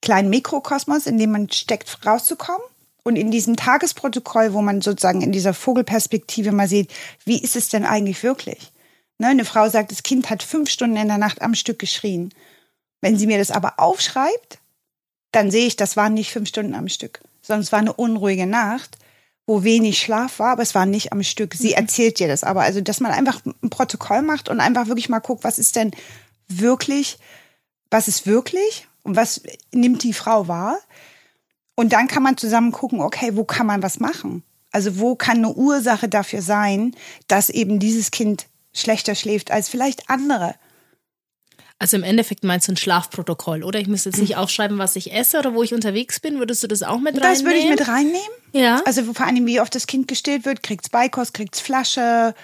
kleinen 0.00 0.30
Mikrokosmos, 0.30 1.06
in 1.06 1.18
dem 1.18 1.30
man 1.30 1.50
steckt, 1.50 2.04
rauszukommen. 2.04 2.62
Und 3.04 3.16
in 3.16 3.30
diesem 3.30 3.56
Tagesprotokoll, 3.56 4.52
wo 4.52 4.62
man 4.62 4.80
sozusagen 4.80 5.22
in 5.22 5.32
dieser 5.32 5.54
Vogelperspektive 5.54 6.52
mal 6.52 6.68
sieht, 6.68 6.90
wie 7.24 7.42
ist 7.42 7.56
es 7.56 7.68
denn 7.68 7.84
eigentlich 7.84 8.22
wirklich? 8.22 8.72
Ne, 9.18 9.28
eine 9.28 9.44
Frau 9.44 9.68
sagt, 9.68 9.90
das 9.90 10.02
Kind 10.02 10.30
hat 10.30 10.42
fünf 10.42 10.70
Stunden 10.70 10.96
in 10.96 11.08
der 11.08 11.18
Nacht 11.18 11.42
am 11.42 11.54
Stück 11.54 11.78
geschrien. 11.78 12.32
Wenn 13.00 13.18
sie 13.18 13.26
mir 13.26 13.38
das 13.38 13.50
aber 13.50 13.74
aufschreibt, 13.78 14.58
dann 15.32 15.50
sehe 15.50 15.66
ich, 15.66 15.76
das 15.76 15.96
waren 15.96 16.14
nicht 16.14 16.30
fünf 16.30 16.48
Stunden 16.48 16.74
am 16.74 16.88
Stück 16.88 17.20
sondern 17.42 17.62
es 17.62 17.72
war 17.72 17.80
eine 17.80 17.92
unruhige 17.92 18.46
Nacht, 18.46 18.96
wo 19.46 19.64
wenig 19.64 20.00
Schlaf 20.00 20.38
war, 20.38 20.52
aber 20.52 20.62
es 20.62 20.74
war 20.74 20.86
nicht 20.86 21.12
am 21.12 21.22
Stück. 21.22 21.54
Sie 21.54 21.70
mhm. 21.70 21.74
erzählt 21.74 22.18
dir 22.20 22.28
das 22.28 22.44
aber. 22.44 22.62
Also, 22.62 22.80
dass 22.80 23.00
man 23.00 23.10
einfach 23.10 23.42
ein 23.44 23.70
Protokoll 23.70 24.22
macht 24.22 24.48
und 24.48 24.60
einfach 24.60 24.86
wirklich 24.86 25.08
mal 25.08 25.18
guckt, 25.18 25.44
was 25.44 25.58
ist 25.58 25.76
denn 25.76 25.90
wirklich, 26.48 27.18
was 27.90 28.08
ist 28.08 28.26
wirklich 28.26 28.86
und 29.02 29.16
was 29.16 29.42
nimmt 29.72 30.04
die 30.04 30.12
Frau 30.12 30.48
wahr? 30.48 30.78
Und 31.74 31.92
dann 31.92 32.08
kann 32.08 32.22
man 32.22 32.36
zusammen 32.36 32.72
gucken, 32.72 33.00
okay, 33.00 33.30
wo 33.34 33.44
kann 33.44 33.66
man 33.66 33.82
was 33.82 33.98
machen? 33.98 34.42
Also 34.72 34.98
wo 34.98 35.14
kann 35.14 35.38
eine 35.38 35.52
Ursache 35.52 36.08
dafür 36.08 36.42
sein, 36.42 36.94
dass 37.28 37.50
eben 37.50 37.78
dieses 37.78 38.10
Kind 38.10 38.46
schlechter 38.72 39.14
schläft 39.14 39.50
als 39.50 39.68
vielleicht 39.68 40.08
andere? 40.08 40.54
Also 41.78 41.96
im 41.96 42.04
Endeffekt 42.04 42.44
meinst 42.44 42.68
du 42.68 42.72
ein 42.72 42.76
Schlafprotokoll, 42.76 43.64
oder? 43.64 43.80
Ich 43.80 43.88
müsste 43.88 44.10
jetzt 44.10 44.20
nicht 44.20 44.36
aufschreiben, 44.36 44.78
was 44.78 44.94
ich 44.94 45.12
esse 45.12 45.38
oder 45.40 45.52
wo 45.52 45.64
ich 45.64 45.74
unterwegs 45.74 46.20
bin. 46.20 46.38
Würdest 46.38 46.62
du 46.62 46.68
das 46.68 46.84
auch 46.84 47.00
mit 47.00 47.16
reinnehmen? 47.16 47.34
Das 47.34 47.44
würde 47.44 47.58
ich 47.58 47.68
mit 47.68 47.88
reinnehmen. 47.88 48.20
Ja. 48.52 48.82
Also 48.84 49.02
vor 49.12 49.26
allem, 49.26 49.44
wie 49.46 49.60
oft 49.60 49.74
das 49.74 49.88
Kind 49.88 50.06
gestillt 50.06 50.44
wird, 50.44 50.62
kriegt's 50.62 50.88
Beikost, 50.88 51.34
kriegt's 51.34 51.58
Flasche. 51.58 52.34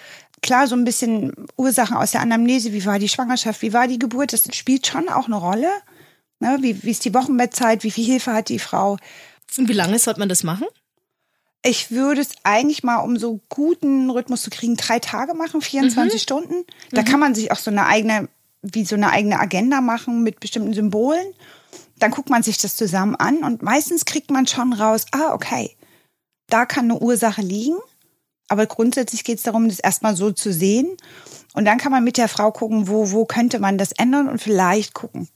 Klar, 0.42 0.66
so 0.66 0.74
ein 0.74 0.84
bisschen 0.84 1.32
Ursachen 1.56 1.96
aus 1.96 2.10
der 2.10 2.20
Anamnese. 2.20 2.72
Wie 2.72 2.84
war 2.84 2.98
die 2.98 3.08
Schwangerschaft? 3.08 3.62
Wie 3.62 3.72
war 3.72 3.86
die 3.86 4.00
Geburt? 4.00 4.32
Das 4.32 4.44
spielt 4.56 4.88
schon 4.88 5.08
auch 5.08 5.26
eine 5.26 5.36
Rolle. 5.36 5.70
Ne? 6.40 6.58
Wie, 6.60 6.82
wie 6.82 6.90
ist 6.90 7.04
die 7.04 7.14
Wochenbettzeit? 7.14 7.84
Wie 7.84 7.90
viel 7.90 8.04
Hilfe 8.04 8.32
hat 8.32 8.48
die 8.48 8.58
Frau? 8.58 8.96
Und 9.56 9.68
wie 9.68 9.72
lange 9.72 9.98
sollte 9.98 10.20
man 10.20 10.28
das 10.28 10.44
machen? 10.44 10.66
Ich 11.62 11.90
würde 11.90 12.20
es 12.20 12.30
eigentlich 12.44 12.84
mal, 12.84 12.98
um 12.98 13.18
so 13.18 13.40
guten 13.48 14.10
Rhythmus 14.10 14.42
zu 14.42 14.50
kriegen, 14.50 14.76
drei 14.76 15.00
Tage 15.00 15.34
machen, 15.34 15.60
24 15.60 16.14
mhm. 16.14 16.18
Stunden. 16.18 16.64
Da 16.92 17.02
mhm. 17.02 17.06
kann 17.06 17.20
man 17.20 17.34
sich 17.34 17.50
auch 17.50 17.58
so 17.58 17.70
eine 17.70 17.86
eigene 17.86 18.28
wie 18.62 18.84
so 18.84 18.96
eine 18.96 19.10
eigene 19.10 19.38
Agenda 19.38 19.80
machen 19.80 20.22
mit 20.22 20.40
bestimmten 20.40 20.74
Symbolen. 20.74 21.26
Dann 21.98 22.10
guckt 22.10 22.30
man 22.30 22.42
sich 22.42 22.58
das 22.58 22.76
zusammen 22.76 23.16
an 23.16 23.38
und 23.38 23.62
meistens 23.62 24.04
kriegt 24.04 24.30
man 24.30 24.46
schon 24.46 24.72
raus, 24.72 25.06
ah, 25.12 25.32
okay, 25.32 25.76
da 26.48 26.64
kann 26.66 26.86
eine 26.86 26.98
Ursache 26.98 27.42
liegen. 27.42 27.76
Aber 28.48 28.66
grundsätzlich 28.66 29.24
geht 29.24 29.38
es 29.38 29.44
darum, 29.44 29.68
das 29.68 29.78
erstmal 29.78 30.16
so 30.16 30.30
zu 30.30 30.52
sehen. 30.52 30.96
Und 31.52 31.66
dann 31.66 31.78
kann 31.78 31.92
man 31.92 32.04
mit 32.04 32.16
der 32.16 32.28
Frau 32.28 32.50
gucken, 32.50 32.88
wo, 32.88 33.12
wo 33.12 33.26
könnte 33.26 33.58
man 33.58 33.76
das 33.76 33.92
ändern 33.92 34.28
und 34.28 34.40
vielleicht 34.40 34.94
gucken. 34.94 35.28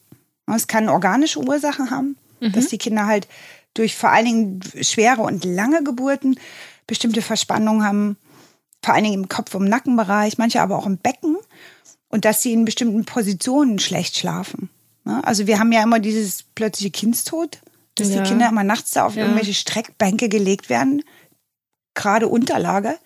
Es 0.46 0.66
kann 0.66 0.88
organische 0.88 1.40
Ursachen 1.40 1.90
haben, 1.90 2.16
mhm. 2.40 2.52
dass 2.52 2.68
die 2.68 2.78
Kinder 2.78 3.06
halt 3.06 3.28
durch 3.74 3.96
vor 3.96 4.10
allen 4.10 4.26
Dingen 4.26 4.60
schwere 4.82 5.22
und 5.22 5.44
lange 5.44 5.82
Geburten 5.82 6.38
bestimmte 6.86 7.22
Verspannungen 7.22 7.84
haben, 7.84 8.16
vor 8.82 8.94
allen 8.94 9.04
Dingen 9.04 9.22
im 9.22 9.28
Kopf- 9.28 9.54
und 9.54 9.68
Nackenbereich, 9.68 10.38
manche 10.38 10.60
aber 10.60 10.76
auch 10.76 10.86
im 10.86 10.98
Becken 10.98 11.36
und 12.08 12.24
dass 12.24 12.42
sie 12.42 12.52
in 12.52 12.64
bestimmten 12.64 13.04
Positionen 13.04 13.78
schlecht 13.78 14.18
schlafen. 14.18 14.68
Ne? 15.04 15.24
Also 15.24 15.46
wir 15.46 15.58
haben 15.58 15.72
ja 15.72 15.82
immer 15.82 16.00
dieses 16.00 16.42
plötzliche 16.42 16.90
Kindstod, 16.90 17.60
dass 17.94 18.10
ja. 18.10 18.22
die 18.22 18.28
Kinder 18.28 18.48
immer 18.48 18.64
nachts 18.64 18.92
da 18.92 19.06
auf 19.06 19.14
ja. 19.14 19.22
irgendwelche 19.22 19.54
Streckbänke 19.54 20.28
gelegt 20.28 20.68
werden, 20.68 21.02
gerade 21.94 22.28
Unterlage 22.28 22.98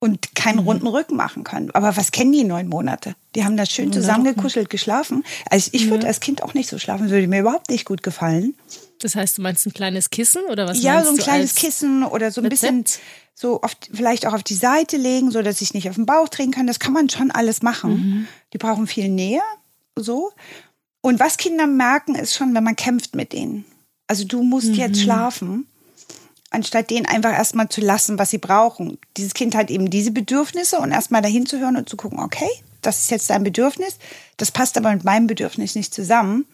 und 0.00 0.34
keinen 0.34 0.60
mhm. 0.60 0.68
runden 0.68 0.86
Rücken 0.86 1.16
machen 1.16 1.44
können. 1.44 1.70
Aber 1.72 1.96
was 1.96 2.12
kennen 2.12 2.32
die 2.32 2.44
neun 2.44 2.68
Monate? 2.68 3.14
Die 3.34 3.44
haben 3.44 3.56
da 3.56 3.66
schön 3.66 3.92
zusammengekuschelt 3.92 4.70
geschlafen. 4.70 5.24
Also 5.50 5.70
ich 5.72 5.90
würde 5.90 6.04
ja. 6.04 6.08
als 6.08 6.20
Kind 6.20 6.42
auch 6.42 6.54
nicht 6.54 6.68
so 6.68 6.78
schlafen, 6.78 7.10
würde 7.10 7.26
mir 7.26 7.40
überhaupt 7.40 7.70
nicht 7.70 7.84
gut 7.84 8.02
gefallen. 8.02 8.54
Das 9.00 9.14
heißt, 9.14 9.38
du 9.38 9.42
meinst 9.42 9.66
ein 9.66 9.72
kleines 9.72 10.10
Kissen 10.10 10.42
oder 10.50 10.66
was? 10.66 10.82
Ja, 10.82 11.02
so 11.04 11.10
ein 11.10 11.16
kleines 11.16 11.54
Kissen 11.54 12.04
oder 12.04 12.30
so 12.30 12.40
ein 12.40 12.46
Rezept? 12.46 12.84
bisschen 12.84 12.84
so 13.34 13.62
oft 13.62 13.90
vielleicht 13.92 14.26
auch 14.26 14.34
auf 14.34 14.42
die 14.42 14.54
Seite 14.54 14.96
legen, 14.96 15.30
so 15.30 15.42
dass 15.42 15.60
ich 15.60 15.72
nicht 15.72 15.88
auf 15.88 15.94
den 15.94 16.06
Bauch 16.06 16.28
drehen 16.28 16.50
kann. 16.50 16.66
Das 16.66 16.80
kann 16.80 16.92
man 16.92 17.08
schon 17.08 17.30
alles 17.30 17.62
machen. 17.62 17.90
Mhm. 17.90 18.28
Die 18.52 18.58
brauchen 18.58 18.88
viel 18.88 19.08
Nähe, 19.08 19.42
so. 19.94 20.32
Und 21.00 21.20
was 21.20 21.36
Kinder 21.36 21.68
merken, 21.68 22.16
ist 22.16 22.34
schon, 22.34 22.54
wenn 22.54 22.64
man 22.64 22.74
kämpft 22.74 23.14
mit 23.14 23.32
denen. 23.32 23.64
Also 24.08 24.24
du 24.24 24.42
musst 24.42 24.70
mhm. 24.70 24.74
jetzt 24.74 25.00
schlafen, 25.00 25.68
anstatt 26.50 26.90
denen 26.90 27.06
einfach 27.06 27.32
erstmal 27.32 27.68
zu 27.68 27.80
lassen, 27.80 28.18
was 28.18 28.30
sie 28.30 28.38
brauchen. 28.38 28.98
Dieses 29.16 29.34
Kind 29.34 29.54
hat 29.54 29.70
eben 29.70 29.90
diese 29.90 30.10
Bedürfnisse 30.10 30.78
und 30.78 30.92
erstmal 30.92 31.22
dahin 31.22 31.46
zu 31.46 31.58
hören 31.58 31.76
und 31.76 31.88
zu 31.88 31.96
gucken, 31.96 32.18
okay, 32.20 32.48
das 32.82 32.98
ist 32.98 33.10
jetzt 33.10 33.30
dein 33.30 33.44
Bedürfnis, 33.44 33.98
das 34.36 34.50
passt 34.50 34.76
aber 34.78 34.92
mit 34.92 35.04
meinem 35.04 35.26
Bedürfnis 35.26 35.74
nicht 35.74 35.92
zusammen. 35.92 36.46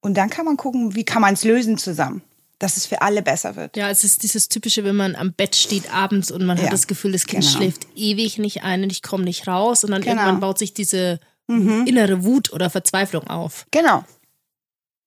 Und 0.00 0.16
dann 0.16 0.30
kann 0.30 0.44
man 0.44 0.56
gucken, 0.56 0.94
wie 0.94 1.04
kann 1.04 1.22
man 1.22 1.34
es 1.34 1.44
lösen 1.44 1.78
zusammen 1.78 2.22
dass 2.58 2.76
es 2.76 2.86
für 2.86 3.02
alle 3.02 3.20
besser 3.20 3.56
wird. 3.56 3.76
Ja, 3.76 3.90
es 3.90 4.04
ist 4.04 4.22
dieses 4.22 4.48
typische, 4.48 4.84
wenn 4.84 4.96
man 4.96 5.16
am 5.16 5.32
Bett 5.32 5.56
steht 5.56 5.92
abends 5.92 6.30
und 6.30 6.46
man 6.46 6.56
ja, 6.56 6.64
hat 6.64 6.72
das 6.72 6.86
Gefühl, 6.86 7.12
das 7.12 7.26
Kind 7.26 7.42
genau. 7.42 7.56
schläft 7.56 7.86
ewig 7.94 8.38
nicht 8.38 8.62
ein 8.62 8.82
und 8.82 8.90
ich 8.90 9.02
komme 9.02 9.24
nicht 9.24 9.46
raus 9.46 9.84
und 9.84 9.90
dann 9.90 10.02
genau. 10.02 10.22
irgendwann 10.22 10.40
baut 10.40 10.58
sich 10.58 10.72
diese 10.72 11.20
mhm. 11.46 11.84
innere 11.86 12.24
Wut 12.24 12.52
oder 12.52 12.70
Verzweiflung 12.70 13.26
auf. 13.26 13.66
Genau. 13.70 14.04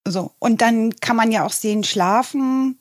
So, 0.08 0.32
und 0.40 0.62
dann 0.62 0.96
kann 0.98 1.16
man 1.16 1.32
ja 1.32 1.46
auch 1.46 1.52
sehen, 1.52 1.84
schlafen 1.84 2.78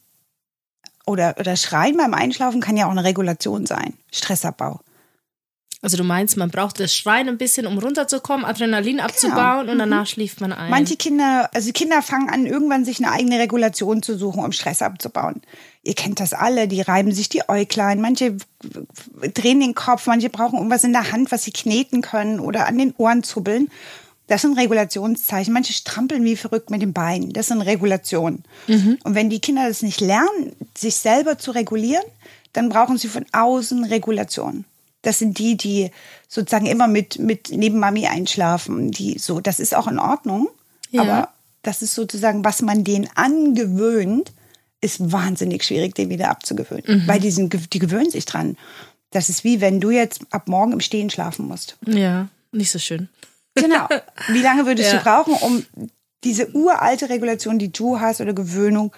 oder, 1.07 1.37
oder 1.39 1.57
schreien 1.57 1.97
beim 1.97 2.15
Einschlafen 2.15 2.61
kann 2.61 2.77
ja 2.77 2.87
auch 2.87 2.91
eine 2.91 3.05
Regulation 3.05 3.67
sein. 3.67 3.95
Stressabbau. 4.13 4.81
Also 5.83 5.99
du 5.99 6.05
meinst, 6.05 6.37
man 6.37 6.51
braucht 6.51 6.81
das 6.81 6.95
Schreien 6.95 7.29
ein 7.29 7.39
bisschen, 7.39 7.67
um 7.67 7.79
runterzukommen, 7.79 8.45
Adrenalin 8.45 8.99
abzubauen 8.99 9.61
genau. 9.61 9.73
und 9.73 9.79
danach 9.79 10.01
mhm. 10.01 10.07
schläft 10.07 10.41
man 10.41 10.53
ein. 10.53 10.71
Manche 10.71 10.97
Kinder, 10.97 11.49
also 11.55 11.71
Kinder 11.71 12.03
fangen 12.03 12.29
an, 12.29 12.47
irgendwann 12.47 12.85
sich 12.85 12.99
eine 12.99 13.13
eigene 13.13 13.39
Regulation 13.39 14.03
zu 14.03 14.17
suchen, 14.17 14.43
um 14.43 14.53
Stress 14.53 14.83
abzubauen. 14.83 15.43
Ihr 15.83 15.95
kennt 15.95 16.19
das 16.19 16.33
alle, 16.33 16.67
die 16.67 16.81
reiben 16.81 17.13
sich 17.13 17.29
die 17.29 17.49
Äuglein, 17.49 18.01
manche 18.01 18.37
drehen 19.35 19.61
den 19.61 19.75
Kopf, 19.75 20.07
manche 20.07 20.31
brauchen 20.31 20.57
irgendwas 20.57 20.83
in 20.83 20.93
der 20.93 21.13
Hand, 21.13 21.31
was 21.31 21.45
sie 21.45 21.53
kneten 21.53 22.01
können 22.01 22.41
oder 22.41 22.67
an 22.67 22.79
den 22.79 22.95
Ohren 22.97 23.23
zubbeln. 23.23 23.69
Das 24.27 24.43
sind 24.43 24.59
Regulationszeichen. 24.59 25.53
Manche 25.53 25.73
strampeln 25.73 26.25
wie 26.25 26.37
verrückt 26.37 26.71
mit 26.71 26.83
den 26.83 26.93
Beinen. 26.93 27.33
Das 27.33 27.49
sind 27.49 27.61
Regulationen. 27.61 28.43
Mhm. 28.67 28.99
Und 29.05 29.15
wenn 29.15 29.31
die 29.31 29.41
Kinder 29.41 29.69
das 29.69 29.83
nicht 29.83 30.01
lernen, 30.01 30.53
sich 30.77 30.97
selber 30.97 31.39
zu 31.39 31.53
regulieren, 31.53 32.05
dann 32.53 32.69
brauchen 32.69 32.99
sie 32.99 33.09
von 33.09 33.25
außen 33.33 33.85
Regulation. 33.85 34.65
Das 35.03 35.21
sind 35.21 35.39
die, 35.39 35.57
die 35.57 35.91
sozusagen 36.27 36.67
immer 36.67 36.89
mit, 36.89 37.19
mit 37.21 37.51
neben 37.53 37.79
Mami 37.79 38.07
einschlafen. 38.07 38.91
Die 38.91 39.19
so, 39.19 39.41
das 39.41 39.61
ist 39.61 39.75
auch 39.75 39.87
in 39.87 40.01
Ordnung. 40.01 40.49
Ja. 40.91 41.03
Aber 41.03 41.29
das 41.63 41.83
ist 41.83 41.95
sozusagen, 41.95 42.45
was 42.45 42.63
man 42.63 42.83
denen 42.83 43.09
angewöhnt, 43.15 44.33
ist 44.81 45.13
wahnsinnig 45.13 45.65
schwierig, 45.65 45.95
den 45.95 46.11
wieder 46.11 46.31
abzugewöhnen. 46.31 46.85
Mhm. 46.87 47.09
Weil 47.09 47.21
die, 47.21 47.31
sind, 47.31 47.73
die 47.73 47.79
gewöhnen 47.79 48.11
sich 48.11 48.25
dran. 48.25 48.57
Das 49.11 49.29
ist 49.29 49.45
wie 49.45 49.61
wenn 49.61 49.81
du 49.81 49.91
jetzt 49.91 50.23
ab 50.31 50.49
morgen 50.49 50.73
im 50.73 50.81
Stehen 50.81 51.11
schlafen 51.11 51.47
musst. 51.47 51.77
Ja, 51.87 52.29
nicht 52.51 52.73
so 52.73 52.79
schön. 52.79 53.09
Genau. 53.57 53.89
Wie 54.29 54.43
lange 54.43 54.67
würdest 54.67 54.93
ja. 54.93 54.99
du 54.99 55.05
brauchen, 55.05 55.35
um 55.35 55.65
diese 56.25 56.55
uralte 56.55 57.09
Regulation, 57.09 57.59
die 57.59 57.73
du 57.73 57.99
hast 57.99 58.21
oder 58.21 58.35
Gewöhnung 58.35 58.93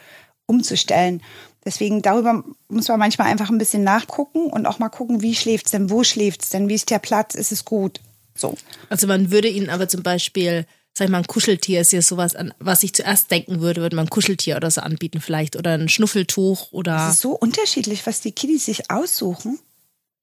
umzustellen? 0.46 1.22
Deswegen 1.64 2.02
darüber 2.02 2.44
muss 2.68 2.88
man 2.88 2.98
manchmal 2.98 3.28
einfach 3.28 3.50
ein 3.50 3.58
bisschen 3.58 3.84
nachgucken 3.84 4.50
und 4.50 4.66
auch 4.66 4.78
mal 4.78 4.88
gucken, 4.88 5.22
wie 5.22 5.34
schläft's 5.34 5.70
denn, 5.70 5.90
wo 5.90 6.04
schläft's 6.04 6.50
denn, 6.50 6.68
wie 6.68 6.74
ist 6.74 6.90
der 6.90 6.98
Platz, 6.98 7.34
ist 7.34 7.52
es 7.52 7.64
gut. 7.64 8.00
So. 8.34 8.56
Also 8.88 9.06
man 9.06 9.30
würde 9.30 9.48
ihnen 9.48 9.68
aber 9.68 9.88
zum 9.88 10.02
Beispiel, 10.02 10.64
sag 10.96 11.06
ich 11.06 11.10
mal, 11.10 11.18
ein 11.18 11.26
Kuscheltier 11.26 11.80
ist 11.80 11.92
ja 11.92 12.00
sowas, 12.00 12.36
an 12.36 12.54
was 12.58 12.82
ich 12.82 12.94
zuerst 12.94 13.30
denken 13.30 13.60
würde, 13.60 13.80
würde 13.80 13.96
man 13.96 14.06
ein 14.06 14.10
Kuscheltier 14.10 14.56
oder 14.56 14.70
so 14.70 14.80
anbieten 14.80 15.20
vielleicht 15.20 15.56
oder 15.56 15.74
ein 15.74 15.88
Schnuffeltuch 15.88 16.72
oder. 16.72 17.08
Es 17.08 17.14
ist 17.14 17.20
so 17.20 17.32
unterschiedlich, 17.32 18.06
was 18.06 18.20
die 18.20 18.32
Kiddies 18.32 18.64
sich 18.64 18.90
aussuchen, 18.90 19.58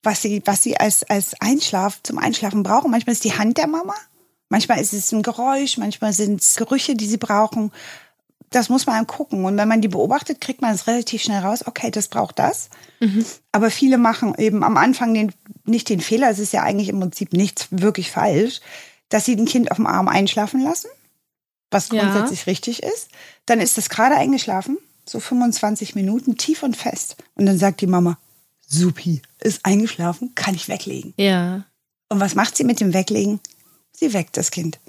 was 0.01 0.21
sie, 0.21 0.41
was 0.45 0.63
sie 0.63 0.77
als, 0.77 1.03
als 1.03 1.33
Einschlaf, 1.41 2.01
zum 2.01 2.17
Einschlafen 2.17 2.63
brauchen. 2.63 2.89
Manchmal 2.89 3.13
ist 3.13 3.23
die 3.23 3.37
Hand 3.37 3.57
der 3.57 3.67
Mama, 3.67 3.95
manchmal 4.49 4.79
ist 4.79 4.93
es 4.93 5.11
ein 5.11 5.23
Geräusch, 5.23 5.77
manchmal 5.77 6.13
sind 6.13 6.41
es 6.41 6.55
Gerüche, 6.55 6.95
die 6.95 7.07
sie 7.07 7.17
brauchen 7.17 7.71
das 8.55 8.69
muss 8.69 8.85
man 8.85 9.05
gucken. 9.05 9.45
Und 9.45 9.57
wenn 9.57 9.67
man 9.67 9.81
die 9.81 9.87
beobachtet, 9.87 10.41
kriegt 10.41 10.61
man 10.61 10.73
es 10.73 10.87
relativ 10.87 11.21
schnell 11.21 11.41
raus, 11.41 11.65
okay, 11.65 11.91
das 11.91 12.07
braucht 12.07 12.39
das. 12.39 12.69
Mhm. 12.99 13.25
Aber 13.51 13.69
viele 13.69 13.97
machen 13.97 14.33
eben 14.37 14.63
am 14.63 14.77
Anfang 14.77 15.13
den, 15.13 15.33
nicht 15.65 15.89
den 15.89 15.99
Fehler, 15.99 16.29
es 16.29 16.39
ist 16.39 16.53
ja 16.53 16.63
eigentlich 16.63 16.89
im 16.89 16.99
Prinzip 16.99 17.33
nichts 17.33 17.67
wirklich 17.71 18.11
falsch, 18.11 18.61
dass 19.09 19.25
sie 19.25 19.35
ein 19.35 19.45
Kind 19.45 19.71
auf 19.71 19.77
dem 19.77 19.87
Arm 19.87 20.07
einschlafen 20.07 20.61
lassen, 20.61 20.87
was 21.69 21.89
ja. 21.89 22.01
grundsätzlich 22.01 22.47
richtig 22.47 22.81
ist. 22.83 23.09
Dann 23.45 23.59
ist 23.59 23.77
das 23.77 23.89
gerade 23.89 24.15
eingeschlafen, 24.15 24.77
so 25.05 25.19
25 25.19 25.95
Minuten, 25.95 26.37
tief 26.37 26.63
und 26.63 26.77
fest. 26.77 27.17
Und 27.35 27.45
dann 27.45 27.57
sagt 27.57 27.81
die 27.81 27.87
Mama, 27.87 28.17
supi, 28.67 29.21
ist 29.41 29.65
eingeschlafen, 29.65 30.33
kann 30.33 30.55
ich 30.55 30.69
weglegen. 30.69 31.13
Ja. 31.17 31.65
Und 32.09 32.19
was 32.19 32.35
macht 32.35 32.55
sie 32.55 32.63
mit 32.63 32.79
dem 32.79 32.93
Weglegen? 32.93 33.39
Sie 33.95 34.13
weckt 34.13 34.37
das 34.37 34.51
Kind. 34.51 34.79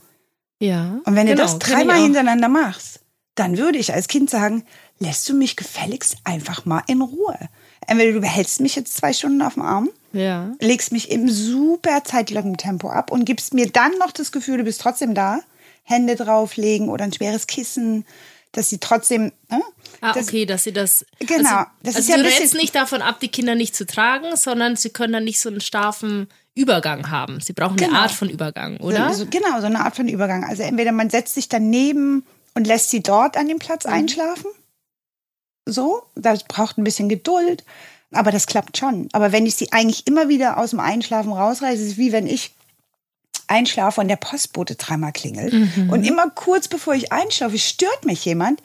Ja. 0.61 1.01
Und 1.05 1.15
wenn 1.15 1.27
genau, 1.27 1.37
du 1.37 1.43
das 1.43 1.59
dreimal 1.59 2.01
hintereinander 2.01 2.49
machst, 2.49 3.01
dann 3.35 3.59
würde 3.59 3.79
ich 3.79 3.93
als 3.93 4.09
Kind 4.09 4.31
sagen, 4.31 4.65
lässt 4.99 5.29
du 5.29 5.35
mich 5.35 5.57
gefälligst 5.57 6.17
einfach 6.25 6.65
mal 6.65 6.83
in 6.87 7.03
Ruhe. 7.03 7.39
Entweder 7.87 8.13
du 8.13 8.21
behältst 8.21 8.61
mich 8.61 8.75
jetzt 8.75 8.97
zwei 8.97 9.13
Stunden 9.13 9.43
auf 9.43 9.55
dem 9.55 9.63
Arm, 9.63 9.91
ja. 10.13 10.53
legst 10.61 10.93
mich 10.93 11.11
im 11.11 11.29
super 11.29 12.03
zeitlangen 12.05 12.57
Tempo 12.57 12.89
ab 12.89 13.13
und 13.13 13.27
gibst 13.27 13.53
mir 13.53 13.71
dann 13.71 13.93
noch 13.99 14.13
das 14.13 14.33
Gefühl, 14.33 14.59
du 14.59 14.65
bist 14.65 14.81
trotzdem 14.81 15.15
da. 15.15 15.41
Hände 15.85 16.17
drauflegen 16.17 16.89
oder 16.89 17.05
ein 17.05 17.13
schweres 17.13 17.47
Kissen, 17.47 18.05
dass 18.51 18.69
sie 18.69 18.79
trotzdem. 18.79 19.33
Ne? 19.49 19.63
Ah, 20.01 20.13
das, 20.13 20.27
okay, 20.27 20.45
dass 20.45 20.65
sie 20.65 20.73
das. 20.73 21.07
Genau. 21.21 21.49
Also, 21.49 21.71
das 21.83 21.97
also 21.97 21.99
ist 21.99 22.09
ja 22.09 22.17
du 22.17 22.25
rätst 22.25 22.55
nicht 22.55 22.75
davon 22.75 23.03
ab, 23.03 23.21
die 23.21 23.29
Kinder 23.29 23.55
nicht 23.55 23.77
zu 23.77 23.87
tragen, 23.87 24.35
sondern 24.35 24.75
sie 24.75 24.91
können 24.91 25.13
dann 25.13 25.25
nicht 25.25 25.39
so 25.39 25.49
einen 25.49 25.61
starfen 25.61 26.29
Übergang 26.57 27.11
haben. 27.11 27.41
Sie 27.41 27.53
brauchen 27.53 27.77
genau. 27.77 27.91
eine 27.91 28.01
Art 28.01 28.11
von 28.11 28.29
Übergang, 28.29 28.79
oder? 28.79 29.13
So, 29.13 29.27
genau, 29.27 29.61
so 29.61 29.67
eine 29.67 29.81
Art 29.81 29.95
von 29.95 30.09
Übergang. 30.09 30.43
Also 30.43 30.63
entweder 30.63 30.91
man 30.91 31.11
setzt 31.11 31.35
sich 31.35 31.49
daneben 31.49 32.25
und 32.55 32.67
lässt 32.67 32.89
sie 32.91 33.03
dort 33.03 33.37
an 33.37 33.47
dem 33.47 33.59
Platz 33.59 33.85
mhm. 33.85 33.93
einschlafen. 33.93 34.51
So, 35.67 36.03
das 36.15 36.45
braucht 36.45 36.79
ein 36.79 36.85
bisschen 36.85 37.09
Geduld, 37.09 37.65
aber 38.11 38.31
das 38.31 38.47
klappt 38.47 38.79
schon. 38.79 39.09
Aber 39.13 39.33
wenn 39.33 39.45
ich 39.45 39.57
sie 39.57 39.71
eigentlich 39.73 40.07
immer 40.07 40.29
wieder 40.29 40.57
aus 40.57 40.71
dem 40.71 40.81
Einschlafen 40.81 41.33
rausreiße, 41.33 41.83
ist 41.83 41.93
es 41.93 41.97
wie 41.99 42.13
wenn 42.13 42.27
ich 42.27 42.55
einschlafe 43.49 44.01
und 44.01 44.09
der 44.09 44.17
Postbote 44.17 44.77
dreimal 44.77 45.13
klingelt. 45.13 45.53
Mhm. 45.53 45.91
Und 45.91 46.05
immer 46.05 46.31
kurz 46.31 46.69
bevor 46.69 46.95
ich 46.95 47.13
einschlafe, 47.13 47.59
stört 47.59 48.07
mich 48.07 48.25
jemand, 48.25 48.63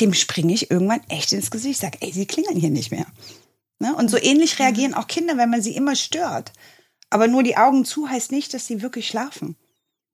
dem 0.00 0.14
springe 0.14 0.54
ich 0.54 0.70
irgendwann 0.70 1.02
echt 1.08 1.32
ins 1.32 1.50
Gesicht. 1.50 1.80
Sag, 1.80 1.98
ey, 2.00 2.10
sie 2.10 2.26
klingeln 2.26 2.58
hier 2.58 2.70
nicht 2.70 2.90
mehr. 2.90 3.06
Ne? 3.80 3.94
Und 3.94 4.10
so 4.10 4.16
ähnlich 4.16 4.58
mhm. 4.58 4.64
reagieren 4.64 4.94
auch 4.94 5.06
Kinder, 5.06 5.36
wenn 5.36 5.50
man 5.50 5.62
sie 5.62 5.76
immer 5.76 5.94
stört. 5.94 6.52
Aber 7.14 7.28
nur 7.28 7.44
die 7.44 7.56
Augen 7.56 7.84
zu 7.84 8.08
heißt 8.08 8.32
nicht, 8.32 8.54
dass 8.54 8.66
sie 8.66 8.82
wirklich 8.82 9.06
schlafen. 9.06 9.54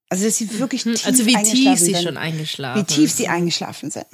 Also, 0.09 0.23
dass 0.25 0.37
sie 0.37 0.59
wirklich 0.59 0.85
mhm. 0.85 0.93
tief 0.93 1.07
Also, 1.07 1.25
wie 1.25 1.33
tief 1.33 1.79
sie 1.79 1.93
sind. 1.93 2.03
schon 2.03 2.15
eingeschlafen 2.15 2.79
Wie 2.79 2.85
tief 2.85 3.11
sie 3.11 3.27
eingeschlafen 3.27 3.89
sind. 3.89 4.05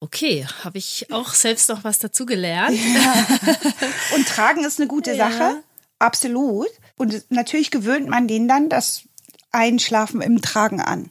Okay, 0.00 0.46
habe 0.64 0.78
ich 0.78 1.12
auch 1.12 1.34
selbst 1.34 1.68
noch 1.68 1.84
was 1.84 1.98
dazu 1.98 2.24
gelernt. 2.24 2.78
Ja. 2.94 3.26
Und 4.14 4.26
tragen 4.26 4.64
ist 4.64 4.80
eine 4.80 4.88
gute 4.88 5.12
ja. 5.12 5.30
Sache. 5.30 5.62
Absolut. 5.98 6.68
Und 6.96 7.30
natürlich 7.30 7.70
gewöhnt 7.70 8.08
man 8.08 8.26
denen 8.26 8.48
dann 8.48 8.70
das 8.70 9.02
Einschlafen 9.52 10.22
im 10.22 10.40
Tragen 10.40 10.80
an. 10.80 11.10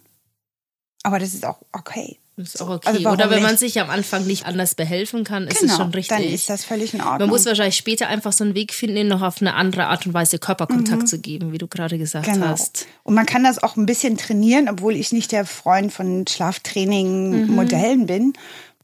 Aber 1.04 1.20
das 1.20 1.36
ist 1.36 1.46
auch 1.46 1.62
okay. 1.74 2.18
Ist 2.38 2.62
auch 2.62 2.70
okay. 2.70 2.88
Also 2.88 3.10
Oder 3.10 3.32
wenn 3.32 3.42
man 3.42 3.58
sich 3.58 3.82
am 3.82 3.90
Anfang 3.90 4.28
nicht 4.28 4.46
anders 4.46 4.76
behelfen 4.76 5.24
kann, 5.24 5.48
ist 5.48 5.60
genau, 5.60 5.74
es 5.74 5.78
schon 5.78 5.92
richtig. 5.92 6.18
Dann 6.18 6.24
ist 6.24 6.50
das 6.50 6.64
völlig 6.66 6.94
in 6.94 7.02
Ordnung. 7.02 7.22
Man 7.22 7.30
muss 7.30 7.48
wahrscheinlich 7.48 7.78
später 7.78 8.08
einfach 8.08 8.32
so 8.32 8.44
einen 8.44 8.54
Weg 8.54 8.76
finden, 8.76 8.96
ihnen 8.96 9.10
noch 9.10 9.24
auf 9.24 9.42
eine 9.42 9.56
andere 9.56 9.88
Art 9.88 10.06
und 10.06 10.14
Weise 10.14 10.38
Körperkontakt 10.38 11.02
mhm. 11.02 11.08
zu 11.08 11.20
geben, 11.20 11.52
wie 11.52 11.58
du 11.58 11.68
gerade 11.68 11.98
gesagt 11.98 12.28
genau. 12.28 12.48
hast. 12.48 12.86
Und 13.02 13.16
man 13.16 13.26
kann 13.26 13.44
das 13.44 13.62
auch 13.62 13.76
ein 13.76 13.88
bisschen 13.88 14.18
trainieren, 14.18 14.70
obwohl 14.70 14.96
ich 14.96 15.12
nicht 15.12 15.32
der 15.32 15.46
Freund 15.46 15.92
von 15.92 16.28
Schlaftraining-Modellen 16.28 18.02
mhm. 18.02 18.06
bin, 18.06 18.34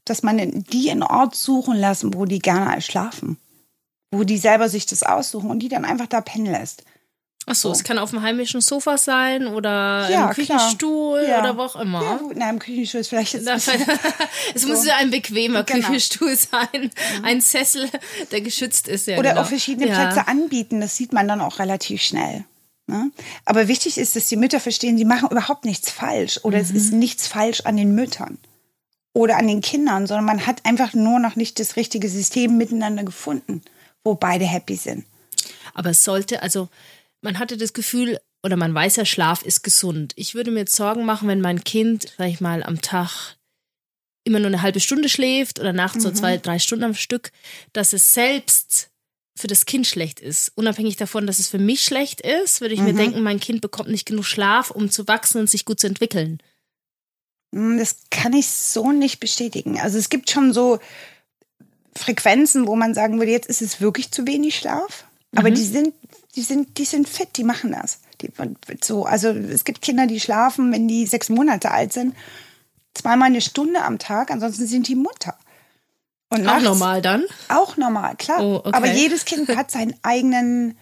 dass 0.04 0.24
man 0.24 0.64
die 0.64 0.88
in 0.88 1.04
Ort 1.04 1.36
suchen 1.36 1.76
lassen, 1.76 2.12
wo 2.12 2.24
die 2.24 2.40
gerne 2.40 2.80
schlafen. 2.82 3.38
Wo 4.10 4.24
die 4.24 4.38
selber 4.38 4.68
sich 4.68 4.86
das 4.86 5.04
aussuchen 5.04 5.48
und 5.48 5.60
die 5.60 5.68
dann 5.68 5.84
einfach 5.84 6.08
da 6.08 6.20
pennen 6.20 6.50
lässt. 6.50 6.82
Ach 7.46 7.54
so, 7.54 7.68
so, 7.68 7.72
es 7.72 7.84
kann 7.84 7.98
auf 7.98 8.10
dem 8.10 8.22
heimischen 8.22 8.60
Sofa 8.62 8.96
sein 8.96 9.46
oder 9.46 10.08
ja, 10.10 10.28
im 10.28 10.34
Küchenstuhl 10.34 11.26
ja. 11.28 11.40
oder 11.40 11.58
wo 11.58 11.62
auch 11.62 11.76
immer. 11.76 12.02
Ja, 12.02 12.20
nein, 12.34 12.54
im 12.54 12.58
Küchenstuhl 12.58 13.00
ist 13.00 13.08
vielleicht 13.08 13.34
jetzt. 13.34 13.46
es 14.54 14.62
so. 14.62 14.68
muss 14.68 14.88
ein 14.88 15.10
bequemer 15.10 15.62
genau. 15.64 15.86
Küchenstuhl 15.86 16.34
sein, 16.36 16.68
mhm. 16.72 17.24
ein 17.24 17.40
Sessel, 17.42 17.90
der 18.30 18.40
geschützt 18.40 18.88
ist. 18.88 19.06
Ja, 19.06 19.18
oder 19.18 19.30
genau. 19.30 19.42
auch 19.42 19.46
verschiedene 19.46 19.88
Plätze 19.88 20.26
anbieten, 20.26 20.80
das 20.80 20.96
sieht 20.96 21.12
man 21.12 21.28
dann 21.28 21.42
auch 21.42 21.58
relativ 21.58 22.02
schnell. 22.02 22.44
Ne? 22.86 23.10
Aber 23.44 23.68
wichtig 23.68 23.98
ist, 23.98 24.16
dass 24.16 24.28
die 24.28 24.36
Mütter 24.36 24.60
verstehen, 24.60 24.96
sie 24.96 25.04
machen 25.04 25.28
überhaupt 25.30 25.64
nichts 25.64 25.90
falsch 25.90 26.40
oder 26.42 26.58
mhm. 26.58 26.64
es 26.64 26.70
ist 26.70 26.92
nichts 26.92 27.26
falsch 27.26 27.62
an 27.62 27.76
den 27.76 27.94
Müttern 27.94 28.38
oder 29.12 29.36
an 29.36 29.46
den 29.46 29.60
Kindern, 29.60 30.06
sondern 30.06 30.24
man 30.24 30.46
hat 30.46 30.64
einfach 30.64 30.92
nur 30.92 31.18
noch 31.18 31.36
nicht 31.36 31.58
das 31.60 31.76
richtige 31.76 32.08
System 32.08 32.56
miteinander 32.58 33.04
gefunden, 33.04 33.62
wo 34.02 34.14
beide 34.14 34.44
happy 34.44 34.76
sind. 34.76 35.04
Aber 35.72 35.90
es 35.90 36.04
sollte, 36.04 36.42
also 36.42 36.68
man 37.24 37.38
hatte 37.38 37.56
das 37.56 37.72
Gefühl, 37.72 38.18
oder 38.42 38.56
man 38.56 38.74
weiß 38.74 38.96
ja, 38.96 39.04
Schlaf 39.04 39.42
ist 39.42 39.62
gesund. 39.64 40.12
Ich 40.16 40.34
würde 40.34 40.50
mir 40.50 40.60
jetzt 40.60 40.76
Sorgen 40.76 41.04
machen, 41.06 41.26
wenn 41.26 41.40
mein 41.40 41.64
Kind, 41.64 42.12
sag 42.18 42.28
ich 42.28 42.40
mal, 42.40 42.62
am 42.62 42.82
Tag 42.82 43.36
immer 44.24 44.38
nur 44.38 44.48
eine 44.48 44.62
halbe 44.62 44.80
Stunde 44.80 45.08
schläft 45.08 45.58
oder 45.58 45.72
nachts 45.72 45.96
mhm. 45.96 46.00
so 46.00 46.10
zwei, 46.12 46.36
drei 46.36 46.58
Stunden 46.58 46.84
am 46.84 46.94
Stück, 46.94 47.32
dass 47.72 47.92
es 47.92 48.12
selbst 48.12 48.90
für 49.36 49.46
das 49.46 49.66
Kind 49.66 49.86
schlecht 49.86 50.20
ist. 50.20 50.52
Unabhängig 50.54 50.96
davon, 50.96 51.26
dass 51.26 51.38
es 51.38 51.48
für 51.48 51.58
mich 51.58 51.82
schlecht 51.82 52.20
ist, 52.20 52.60
würde 52.60 52.74
ich 52.74 52.80
mhm. 52.80 52.86
mir 52.86 52.94
denken, 52.94 53.22
mein 53.22 53.40
Kind 53.40 53.62
bekommt 53.62 53.88
nicht 53.88 54.06
genug 54.06 54.26
Schlaf, 54.26 54.70
um 54.70 54.90
zu 54.90 55.08
wachsen 55.08 55.40
und 55.40 55.50
sich 55.50 55.64
gut 55.64 55.80
zu 55.80 55.86
entwickeln. 55.86 56.38
Hm, 57.54 57.78
das 57.78 57.96
kann 58.10 58.34
ich 58.34 58.48
so 58.48 58.92
nicht 58.92 59.18
bestätigen. 59.18 59.80
Also 59.80 59.98
es 59.98 60.10
gibt 60.10 60.30
schon 60.30 60.52
so 60.52 60.78
Frequenzen, 61.96 62.66
wo 62.66 62.76
man 62.76 62.94
sagen 62.94 63.18
würde, 63.18 63.32
jetzt 63.32 63.48
ist 63.48 63.62
es 63.62 63.80
wirklich 63.80 64.10
zu 64.10 64.26
wenig 64.26 64.56
Schlaf. 64.56 65.04
Aber 65.34 65.50
mhm. 65.50 65.54
die 65.54 65.64
sind 65.64 65.94
die 66.36 66.42
sind, 66.42 66.78
die 66.78 66.84
sind 66.84 67.08
fit, 67.08 67.36
die 67.36 67.44
machen 67.44 67.72
das. 67.72 68.00
Die, 68.20 68.30
so, 68.82 69.04
also 69.04 69.28
es 69.28 69.64
gibt 69.64 69.82
Kinder, 69.82 70.06
die 70.06 70.20
schlafen, 70.20 70.72
wenn 70.72 70.88
die 70.88 71.06
sechs 71.06 71.28
Monate 71.28 71.70
alt 71.70 71.92
sind, 71.92 72.14
zweimal 72.94 73.28
eine 73.28 73.40
Stunde 73.40 73.82
am 73.82 73.98
Tag, 73.98 74.30
ansonsten 74.30 74.66
sind 74.66 74.88
die 74.88 74.94
Mutter. 74.94 75.36
Und 76.30 76.48
auch 76.48 76.60
normal 76.60 77.02
dann? 77.02 77.24
Auch 77.48 77.76
normal, 77.76 78.16
klar. 78.16 78.40
Oh, 78.40 78.56
okay. 78.56 78.70
Aber 78.72 78.90
jedes 78.90 79.24
Kind 79.24 79.48
hat 79.56 79.70
seinen 79.70 79.94
eigenen 80.02 80.76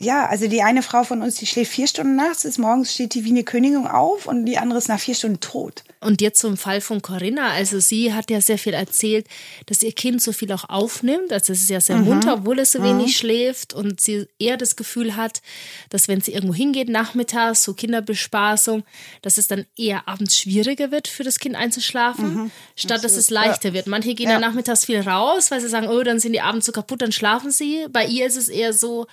ja, 0.00 0.26
also 0.26 0.46
die 0.46 0.62
eine 0.62 0.84
Frau 0.84 1.02
von 1.02 1.22
uns, 1.22 1.36
die 1.36 1.46
schläft 1.46 1.72
vier 1.72 1.88
Stunden 1.88 2.14
nachts, 2.14 2.44
ist 2.44 2.58
morgens 2.58 2.94
steht 2.94 3.14
die 3.14 3.24
wie 3.24 3.30
eine 3.30 3.42
Königin 3.42 3.88
auf 3.88 4.26
und 4.26 4.46
die 4.46 4.56
andere 4.56 4.78
ist 4.78 4.88
nach 4.88 5.00
vier 5.00 5.16
Stunden 5.16 5.40
tot. 5.40 5.82
Und 6.00 6.20
jetzt 6.20 6.38
zum 6.38 6.56
Fall 6.56 6.80
von 6.80 7.02
Corinna. 7.02 7.50
Also 7.50 7.80
sie 7.80 8.14
hat 8.14 8.30
ja 8.30 8.40
sehr 8.40 8.58
viel 8.58 8.74
erzählt, 8.74 9.26
dass 9.66 9.82
ihr 9.82 9.90
Kind 9.90 10.22
so 10.22 10.30
viel 10.30 10.52
auch 10.52 10.68
aufnimmt. 10.68 11.32
Also 11.32 11.52
es 11.52 11.62
ist 11.62 11.70
ja 11.70 11.80
sehr 11.80 11.96
mhm. 11.96 12.04
munter, 12.04 12.34
obwohl 12.34 12.60
es 12.60 12.70
so 12.70 12.78
mhm. 12.78 12.84
wenig 12.84 13.16
schläft 13.16 13.74
und 13.74 14.00
sie 14.00 14.26
eher 14.38 14.56
das 14.56 14.76
Gefühl 14.76 15.16
hat, 15.16 15.42
dass 15.90 16.06
wenn 16.06 16.20
sie 16.20 16.32
irgendwo 16.32 16.54
hingeht, 16.54 16.88
nachmittags, 16.88 17.64
so 17.64 17.74
Kinderbespaßung, 17.74 18.84
dass 19.22 19.36
es 19.36 19.48
dann 19.48 19.66
eher 19.76 20.06
abends 20.06 20.38
schwieriger 20.38 20.92
wird 20.92 21.08
für 21.08 21.24
das 21.24 21.40
Kind 21.40 21.56
einzuschlafen, 21.56 22.34
mhm. 22.34 22.50
statt 22.76 23.02
dass 23.02 23.16
es 23.16 23.30
leichter 23.30 23.70
ja. 23.70 23.74
wird. 23.74 23.88
Manche 23.88 24.14
gehen 24.14 24.28
ja. 24.28 24.34
dann 24.34 24.42
nachmittags 24.42 24.84
viel 24.84 25.00
raus, 25.00 25.50
weil 25.50 25.60
sie 25.60 25.68
sagen, 25.68 25.88
oh, 25.88 26.04
dann 26.04 26.20
sind 26.20 26.34
die 26.34 26.40
abends 26.40 26.66
so 26.66 26.70
kaputt, 26.70 27.02
dann 27.02 27.10
schlafen 27.10 27.50
sie. 27.50 27.86
Bei 27.90 28.06
ihr 28.06 28.26
ist 28.26 28.36
es 28.36 28.48
eher 28.48 28.72
so, 28.72 29.08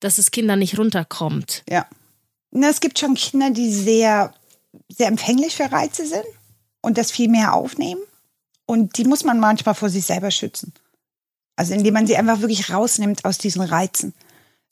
dass 0.00 0.16
das 0.16 0.30
Kind 0.30 0.48
dann 0.48 0.58
nicht 0.58 0.78
runterkommt. 0.78 1.62
Ja. 1.68 1.86
Na, 2.50 2.68
es 2.68 2.80
gibt 2.80 2.98
schon 2.98 3.14
Kinder, 3.14 3.50
die 3.50 3.72
sehr, 3.72 4.32
sehr 4.88 5.08
empfänglich 5.08 5.56
für 5.56 5.70
Reize 5.70 6.06
sind 6.06 6.24
und 6.80 6.98
das 6.98 7.10
viel 7.10 7.28
mehr 7.28 7.54
aufnehmen. 7.54 8.00
Und 8.66 8.98
die 8.98 9.04
muss 9.04 9.24
man 9.24 9.38
manchmal 9.38 9.74
vor 9.74 9.88
sich 9.88 10.06
selber 10.06 10.30
schützen. 10.30 10.72
Also 11.56 11.72
indem 11.72 11.94
man 11.94 12.06
sie 12.06 12.16
einfach 12.16 12.40
wirklich 12.40 12.70
rausnimmt 12.70 13.24
aus 13.24 13.38
diesen 13.38 13.62
Reizen. 13.62 14.12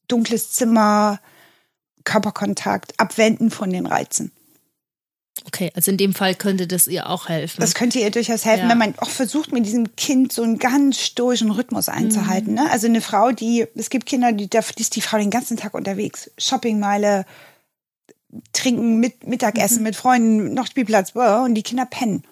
Dunkles 0.09 0.53
Zimmer, 0.53 1.21
Körperkontakt, 2.05 2.99
abwenden 3.01 3.51
von 3.51 3.71
den 3.71 3.87
Reizen. 3.87 4.33
Okay, 5.47 5.73
also 5.75 5.91
in 5.91 5.97
dem 5.97 6.15
Fall 6.15 6.35
könnte 6.35 6.67
das 6.67 6.87
ihr 6.87 7.11
auch 7.11 7.29
helfen. 7.29 7.61
Das 7.61 7.75
könnte 7.75 7.99
ihr 7.99 8.11
durchaus 8.11 8.45
helfen, 8.45 8.65
ja. 8.65 8.71
wenn 8.71 8.79
man 8.79 8.95
auch 8.99 9.11
versucht, 9.11 9.53
mit 9.53 9.67
diesem 9.67 9.97
Kind 9.97 10.33
so 10.33 10.43
einen 10.43 10.59
ganz 10.59 11.01
stoischen 11.01 11.51
Rhythmus 11.51 11.89
einzuhalten. 11.89 12.51
Mhm. 12.51 12.55
Ne? 12.55 12.71
Also 12.71 12.87
eine 12.87 13.01
Frau, 13.01 13.33
die, 13.33 13.67
es 13.75 13.91
gibt 13.91 14.07
Kinder, 14.07 14.33
die, 14.33 14.49
da 14.49 14.61
ist 14.77 14.95
die 14.95 15.01
Frau 15.01 15.19
den 15.19 15.31
ganzen 15.31 15.57
Tag 15.57 15.75
unterwegs. 15.75 16.31
Shoppingmeile, 16.39 17.27
trinken, 18.53 19.01
mit, 19.01 19.27
Mittagessen 19.27 19.79
mhm. 19.79 19.85
mit 19.85 19.97
Freunden, 19.97 20.55
noch 20.55 20.67
Spielplatz, 20.67 21.13
und 21.15 21.55
die 21.55 21.63
Kinder 21.63 21.87
pennen. 21.87 22.23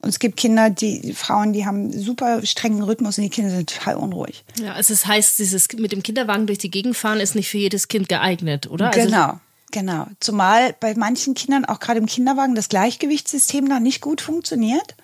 Und 0.00 0.10
es 0.10 0.18
gibt 0.18 0.36
Kinder, 0.36 0.70
die 0.70 1.14
Frauen, 1.14 1.52
die 1.52 1.66
haben 1.66 1.92
super 1.92 2.44
strengen 2.44 2.82
Rhythmus 2.82 3.18
und 3.18 3.24
die 3.24 3.30
Kinder 3.30 3.50
sind 3.50 3.70
total 3.70 3.96
unruhig. 3.96 4.44
Ja, 4.60 4.74
also 4.74 4.92
das 4.92 5.06
heißt, 5.06 5.38
dieses 5.38 5.68
mit 5.76 5.92
dem 5.92 6.02
Kinderwagen 6.02 6.46
durch 6.46 6.58
die 6.58 6.70
Gegend 6.70 6.96
fahren 6.96 7.18
ist 7.20 7.34
nicht 7.34 7.48
für 7.48 7.58
jedes 7.58 7.88
Kind 7.88 8.08
geeignet, 8.08 8.70
oder? 8.70 8.88
Also 8.88 9.00
genau. 9.00 9.24
Also 9.24 9.40
Genau. 9.72 10.06
Zumal 10.20 10.74
bei 10.78 10.94
manchen 10.94 11.34
Kindern, 11.34 11.64
auch 11.64 11.80
gerade 11.80 11.98
im 11.98 12.06
Kinderwagen, 12.06 12.54
das 12.54 12.68
Gleichgewichtssystem 12.68 13.64
noch 13.64 13.80
nicht 13.80 14.00
gut 14.00 14.20
funktioniert. 14.20 14.96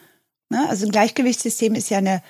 Ne? 0.48 0.68
Also 0.68 0.86
ein 0.86 0.92
Gleichgewichtssystem 0.92 1.74
ist 1.74 1.90
ja 1.90 1.98
eine 1.98 2.22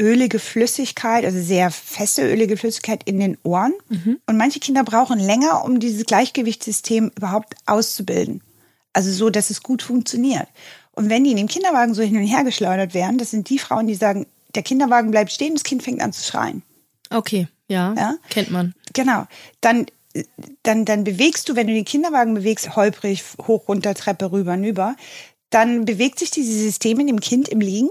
ölige 0.00 0.38
Flüssigkeit, 0.38 1.24
also 1.24 1.40
sehr 1.40 1.70
feste 1.70 2.22
ölige 2.22 2.56
Flüssigkeit 2.56 3.02
in 3.04 3.20
den 3.20 3.38
Ohren. 3.42 3.74
Mhm. 3.88 4.18
Und 4.26 4.36
manche 4.36 4.60
Kinder 4.60 4.82
brauchen 4.82 5.18
länger, 5.18 5.64
um 5.64 5.78
dieses 5.78 6.06
Gleichgewichtssystem 6.06 7.12
überhaupt 7.16 7.54
auszubilden. 7.66 8.42
Also 8.92 9.12
so, 9.12 9.30
dass 9.30 9.50
es 9.50 9.62
gut 9.62 9.82
funktioniert. 9.82 10.48
Und 10.92 11.10
wenn 11.10 11.24
die 11.24 11.30
in 11.30 11.36
dem 11.36 11.48
Kinderwagen 11.48 11.94
so 11.94 12.02
hin 12.02 12.16
und 12.16 12.26
her 12.26 12.44
geschleudert 12.44 12.94
werden, 12.94 13.18
das 13.18 13.30
sind 13.30 13.48
die 13.48 13.58
Frauen, 13.58 13.86
die 13.86 13.94
sagen, 13.94 14.26
der 14.54 14.62
Kinderwagen 14.62 15.10
bleibt 15.10 15.30
stehen, 15.30 15.54
das 15.54 15.62
Kind 15.62 15.82
fängt 15.82 16.00
an 16.00 16.12
zu 16.12 16.24
schreien. 16.24 16.62
Okay, 17.10 17.46
ja, 17.68 17.94
ja? 17.96 18.14
kennt 18.30 18.50
man. 18.50 18.74
Genau. 18.92 19.26
Dann 19.60 19.86
dann, 20.62 20.84
dann 20.84 21.04
bewegst 21.04 21.48
du, 21.48 21.56
wenn 21.56 21.66
du 21.66 21.74
den 21.74 21.84
Kinderwagen 21.84 22.34
bewegst, 22.34 22.76
holprig, 22.76 23.22
hoch, 23.46 23.68
runter, 23.68 23.94
Treppe, 23.94 24.32
rüber, 24.32 24.56
nüber, 24.56 24.96
dann 25.50 25.84
bewegt 25.84 26.18
sich 26.18 26.30
dieses 26.30 26.60
System 26.60 27.00
in 27.00 27.06
dem 27.06 27.20
Kind 27.20 27.48
im 27.48 27.60
Liegen, 27.60 27.90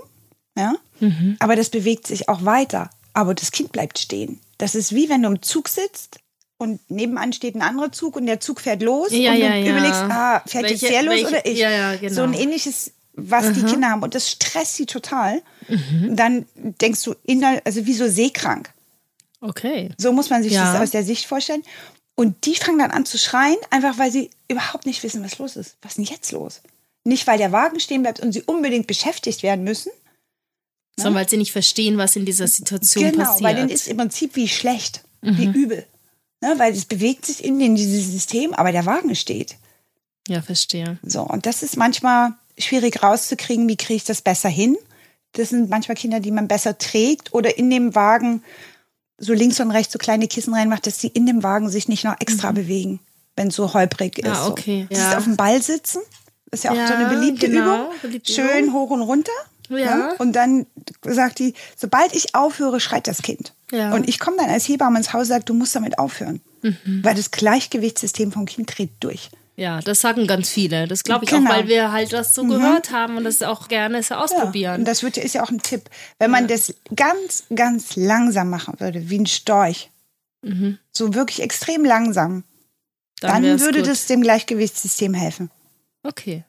ja, 0.58 0.76
mhm. 1.00 1.38
aber 1.40 1.56
das 1.56 1.70
bewegt 1.70 2.08
sich 2.08 2.30
auch 2.30 2.46
weiter, 2.46 2.90
aber 3.14 3.34
das 3.34 3.52
Kind 3.52 3.72
bleibt 3.72 4.00
stehen. 4.00 4.40
Das 4.58 4.76
ist 4.76 4.94
wie 4.94 5.10
wenn 5.10 5.24
du 5.24 5.30
im 5.30 5.42
Zug 5.42 5.70
sitzt 5.70 6.20
und 6.58 6.80
nebenan 6.90 7.32
steht 7.32 7.56
ein 7.56 7.62
anderer 7.62 7.92
Zug 7.92 8.16
und 8.18 8.26
der 8.26 8.40
Zug 8.40 8.60
fährt 8.60 8.82
los 8.82 9.12
ja, 9.12 9.32
und 9.32 9.40
du 9.40 9.46
ja, 9.46 9.60
überlegst, 9.60 10.02
ah, 10.10 10.44
fährt 10.46 10.66
welche, 10.66 10.88
jetzt 10.88 10.94
der 10.94 11.04
los 11.04 11.14
welche, 11.16 11.28
oder 11.28 11.46
ich? 11.46 11.58
Ja, 11.58 11.96
genau. 11.96 12.14
So 12.14 12.24
ein 12.24 12.34
ähnliches, 12.34 12.92
was 13.14 13.46
Aha. 13.46 13.52
die 13.54 13.64
Kinder 13.64 13.90
haben 13.90 14.04
und 14.04 14.16
das 14.16 14.30
stresst 14.30 14.76
sie 14.76 14.86
total. 14.86 15.42
Mhm. 15.68 16.16
Dann 16.16 16.46
denkst 16.54 17.04
du, 17.04 17.16
inner, 17.24 17.62
also 17.64 17.86
wie 17.86 17.94
so 17.94 18.08
seekrank. 18.08 18.74
Okay. 19.42 19.92
So 19.98 20.12
muss 20.12 20.30
man 20.30 20.44
sich 20.44 20.54
das 20.54 20.76
aus 20.80 20.92
der 20.92 21.04
Sicht 21.04 21.26
vorstellen. 21.26 21.64
Und 22.20 22.46
die 22.46 22.56
fangen 22.56 22.80
dann 22.80 22.92
an 22.92 23.06
zu 23.06 23.18
schreien, 23.18 23.56
einfach 23.70 23.98
weil 23.98 24.12
sie 24.12 24.30
überhaupt 24.50 24.86
nicht 24.86 25.04
wissen, 25.04 25.24
was 25.24 25.38
los 25.38 25.56
ist. 25.56 25.78
Was 25.82 25.92
ist 25.92 26.00
denn 26.00 26.04
jetzt 26.04 26.34
los? 26.34 26.60
Nicht, 27.06 27.26
weil 27.28 27.38
der 27.38 27.54
Wagen 27.54 27.80
stehen 27.80 28.02
bleibt 28.02 28.20
und 28.20 28.34
sie 28.34 28.42
unbedingt 28.42 28.88
beschäftigt 28.88 29.42
werden 29.42 29.64
müssen. 29.64 29.88
Ne? 29.88 31.04
Sondern 31.04 31.22
weil 31.22 31.30
sie 31.30 31.38
nicht 31.38 31.54
verstehen, 31.54 31.98
was 31.98 32.18
in 32.18 32.26
dieser 32.26 32.48
Situation 32.48 33.06
genau, 33.06 33.24
passiert. 33.24 33.38
Genau, 33.38 33.48
weil 33.48 33.56
denen 33.56 33.70
ist 33.70 33.88
im 33.88 33.96
Prinzip 33.96 34.36
wie 34.36 34.50
schlecht, 34.50 35.02
mhm. 35.22 35.38
wie 35.38 35.46
übel. 35.46 35.86
Ne? 36.42 36.56
Weil 36.58 36.74
es 36.74 36.84
bewegt 36.84 37.26
sich 37.26 37.42
in, 37.42 37.62
in 37.62 37.78
dieses 37.78 38.12
System, 38.12 38.54
aber 38.54 38.74
der 38.74 38.86
Wagen 38.86 39.16
steht. 39.16 39.56
Ja, 40.28 40.42
verstehe. 40.42 41.00
So, 41.04 41.22
und 41.22 41.46
das 41.46 41.64
ist 41.64 41.78
manchmal 41.78 42.34
schwierig 42.58 43.02
rauszukriegen, 43.02 43.70
wie 43.70 43.78
kriege 43.78 43.96
ich 43.96 44.04
das 44.04 44.22
besser 44.22 44.50
hin. 44.50 44.78
Das 45.32 45.52
sind 45.52 45.70
manchmal 45.70 45.96
Kinder, 45.96 46.20
die 46.20 46.32
man 46.32 46.50
besser 46.50 46.78
trägt 46.78 47.34
oder 47.34 47.58
in 47.58 47.70
dem 47.70 47.96
Wagen 47.96 48.44
so 49.20 49.34
links 49.34 49.60
und 49.60 49.72
rechts 49.72 49.94
so 49.94 50.00
kleine 50.00 50.28
Kissen 50.28 50.54
reinmacht, 50.54 50.88
dass 50.88 51.00
sie 51.00 51.08
in 51.08 51.26
dem 51.26 51.44
Wagen 51.44 51.70
sich 51.70 51.88
nicht 51.88 52.04
noch 52.04 52.16
extra 52.20 52.52
mhm. 52.52 52.56
bewegen, 52.56 53.00
wenn 53.36 53.50
es 53.50 53.56
so 53.56 53.74
holprig 53.74 54.22
ah, 54.24 54.32
ist. 54.32 54.38
Ah, 54.38 54.48
okay. 54.48 54.88
So. 54.90 54.98
Ja. 54.98 55.18
auf 55.18 55.24
dem 55.26 55.38
Ball 55.38 55.62
sitzen, 55.62 56.02
ist 56.52 56.64
ja 56.64 56.72
auch 56.72 56.76
ja, 56.76 56.88
so 56.88 56.94
eine 56.94 57.10
beliebte 57.10 57.50
genau, 57.50 57.76
Übung. 57.76 57.96
Beliebte 58.02 58.32
Schön 58.32 58.66
Übung. 58.66 58.74
hoch 58.74 58.90
und 58.92 59.02
runter. 59.02 59.32
Ja. 59.70 59.78
ja. 59.78 60.14
Und 60.18 60.34
dann 60.34 60.66
sagt 61.04 61.40
die, 61.40 61.54
sobald 61.76 62.16
ich 62.16 62.34
aufhöre, 62.34 62.80
schreit 62.80 63.08
das 63.08 63.22
Kind. 63.22 63.54
Ja. 63.72 63.94
Und 63.94 64.10
ich 64.10 64.20
komme 64.20 64.38
dann 64.38 64.50
als 64.50 64.68
Hebamme 64.68 64.98
ins 64.98 65.14
Haus 65.14 65.24
und 65.24 65.28
sage, 65.28 65.46
du 65.46 65.54
musst 65.54 65.76
damit 65.76 66.00
aufhören. 66.00 66.42
Mhm. 66.62 67.04
Weil 67.04 67.16
das 67.16 67.32
Gleichgewichtssystem 67.32 68.32
vom 68.32 68.46
Kind 68.46 68.76
dreht 68.78 68.92
durch. 69.00 69.30
Ja, 69.60 69.82
das 69.82 70.00
sagen 70.00 70.26
ganz 70.26 70.50
viele. 70.50 70.88
Das 70.88 71.04
glaube 71.04 71.26
ich 71.26 71.32
genau. 71.32 71.50
auch, 71.50 71.54
weil 71.54 71.68
wir 71.68 71.92
halt 71.92 72.14
das 72.14 72.34
so 72.34 72.46
mhm. 72.46 72.50
gehört 72.50 72.92
haben 72.92 73.18
und 73.18 73.26
das 73.26 73.42
auch 73.42 73.68
gerne 73.68 74.02
so 74.02 74.16
ausprobieren. 74.16 74.72
Ja, 74.72 74.76
und 74.76 74.86
das 74.86 75.04
wird, 75.04 75.18
ist 75.18 75.36
ja 75.36 75.44
auch 75.44 75.50
ein 75.50 75.62
Tipp. 75.62 75.90
Wenn 76.18 76.32
man 76.32 76.48
das 76.48 76.74
ganz, 76.96 77.44
ganz 77.54 77.98
langsam 77.98 78.50
machen 78.50 78.80
würde, 78.80 79.10
wie 79.10 79.20
ein 79.20 79.26
Storch, 79.26 79.90
mhm. 80.44 80.80
so 80.94 81.14
wirklich 81.14 81.42
extrem 81.42 81.84
langsam, 81.84 82.46
dann, 83.20 83.44
dann 83.44 83.60
würde 83.60 83.80
gut. 83.80 83.90
das 83.90 84.06
dem 84.06 84.22
Gleichgewichtssystem 84.22 85.14
helfen. 85.14 85.52
Okay. 86.04 86.46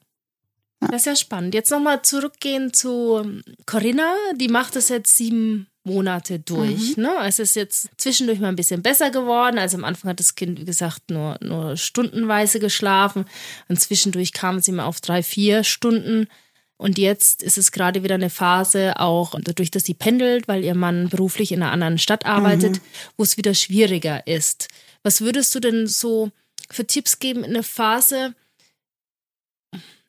Das 0.79 1.01
ist 1.01 1.07
ja 1.07 1.17
spannend. 1.17 1.53
Jetzt 1.53 1.73
nochmal 1.73 2.03
zurückgehen 2.03 2.73
zu 2.73 3.43
Corinna. 3.67 4.15
Die 4.37 4.49
macht 4.49 4.77
das 4.77 4.89
jetzt 4.89 5.17
sieben 5.17 5.67
Monate 5.85 6.39
durch. 6.39 6.97
Mhm. 6.97 7.05
Ne? 7.05 7.15
Es 7.25 7.39
ist 7.39 7.57
jetzt 7.57 7.89
zwischendurch 7.97 8.39
mal 8.39 8.49
ein 8.49 8.57
bisschen 8.57 8.83
besser 8.83 9.11
geworden. 9.11 9.59
Also 9.59 9.77
am 9.79 9.85
Anfang 9.85 10.11
hat 10.11 10.21
das 10.21 10.35
Kind, 10.35 10.61
wie 10.61 10.65
gesagt, 10.65 11.11
nur, 11.11 11.39
nur 11.41 11.77
stundenweise 11.77 12.61
geschlafen. 12.61 13.25
Und 13.69 13.81
zwischendurch 13.81 14.33
kam 14.33 14.61
sie 14.61 14.73
mal 14.73 14.85
auf 14.85 15.01
drei, 15.01 15.23
vier 15.23 15.65
Stunden. 15.65 16.29
Und 16.77 16.99
jetzt 16.99 17.43
ist 17.43 17.59
es 17.59 17.73
gerade 17.73 18.03
wieder 18.03 18.15
eine 18.15 18.31
Phase, 18.31 18.99
auch 18.99 19.35
dadurch, 19.39 19.71
dass 19.71 19.85
sie 19.85 19.95
pendelt, 19.95 20.49
weil 20.49 20.65
ihr 20.65 20.75
Mann 20.75 21.09
beruflich 21.09 21.53
in 21.53 21.63
einer 21.63 21.73
anderen 21.73 21.99
Stadt 21.99 22.25
arbeitet, 22.25 22.77
mhm. 22.77 22.81
wo 23.17 23.23
es 23.23 23.37
wieder 23.37 23.55
schwieriger 23.55 24.27
ist. 24.27 24.69
Was 25.03 25.21
würdest 25.21 25.55
du 25.55 25.61
denn 25.61 25.87
so 25.87 26.31
für 26.71 26.87
Tipps 26.87 27.19
geben 27.19 27.45
in 27.45 27.51
einer 27.51 27.63
Phase, 27.63 28.35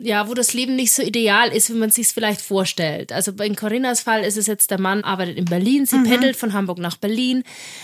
ja, 0.04 0.28
wo 0.28 0.34
das 0.34 0.54
Leben 0.54 0.76
nicht 0.76 0.92
so 0.92 1.04
ideal 1.04 1.50
ist, 1.50 1.70
wie 1.70 1.78
man 1.78 1.90
es 1.90 1.96
sich 1.96 2.08
vielleicht 2.08 2.42
vorstellt. 2.42 3.12
Also 3.12 3.32
in 3.32 3.56
Corinnas 3.56 4.02
Fall 4.02 4.24
ist 4.24 4.38
es 4.38 4.48
jetzt, 4.48 4.72
der 4.72 4.80
Mann 4.80 5.04
arbeitet 5.04 5.38
in 5.38 5.46
Berlin, 5.46 5.86
sie 5.86 5.98
mhm. 5.98 6.04
pendelt 6.06 6.36
von 6.36 6.54
Hamburg 6.54 6.80
nach 6.80 6.98
Berlin. 6.98 7.44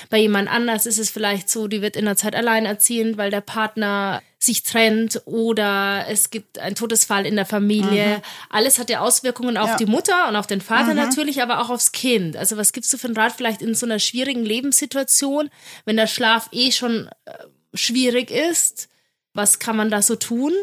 Bei 0.10 0.18
jemand 0.18 0.50
anders 0.50 0.86
ist 0.86 0.98
es 0.98 1.12
vielleicht 1.12 1.50
so, 1.50 1.68
die 1.68 1.82
wird 1.82 1.96
in 1.96 2.06
der 2.06 2.18
Zeit 2.18 2.36
alleinerziehend, 2.36 3.18
weil 3.18 3.30
der 3.30 3.42
Partner 3.42 4.22
sich 4.40 4.64
trennt 4.64 5.22
oder 5.26 6.06
es 6.10 6.30
gibt 6.30 6.60
einen 6.60 6.76
Todesfall 6.76 7.26
in 7.26 7.36
der 7.36 7.46
Familie. 7.46 8.18
Mhm. 8.18 8.22
Alles 8.50 8.80
hat 8.80 8.90
ja 8.90 9.00
Auswirkungen 9.02 9.58
auf 9.58 9.70
ja. 9.70 9.78
die 9.78 9.86
Mutter 9.86 10.28
und 10.28 10.36
auf 10.36 10.48
den 10.48 10.62
Vater 10.62 10.92
mhm. 10.92 10.98
natürlich, 10.98 11.42
aber 11.42 11.62
auch 11.62 11.70
aufs 11.70 11.92
Kind. 11.92 12.36
Also 12.36 12.58
was 12.58 12.74
gibst 12.74 12.92
du 12.94 12.98
für 12.98 13.08
einen 13.08 13.18
Rat 13.18 13.34
vielleicht 13.34 13.62
in 13.62 13.76
so 13.76 13.86
einer 13.86 14.00
schwierigen 14.00 14.44
Lebenssituation, 14.44 15.50
wenn 15.86 15.98
der 15.98 16.08
Schlaf 16.08 16.50
eh 16.52 16.72
schon 16.72 17.10
äh, 17.26 17.32
schwierig 17.74 18.32
ist? 18.32 18.90
Was 19.34 19.60
kann 19.60 19.76
man 19.76 19.92
da 19.92 20.02
so 20.02 20.16
tun? 20.16 20.54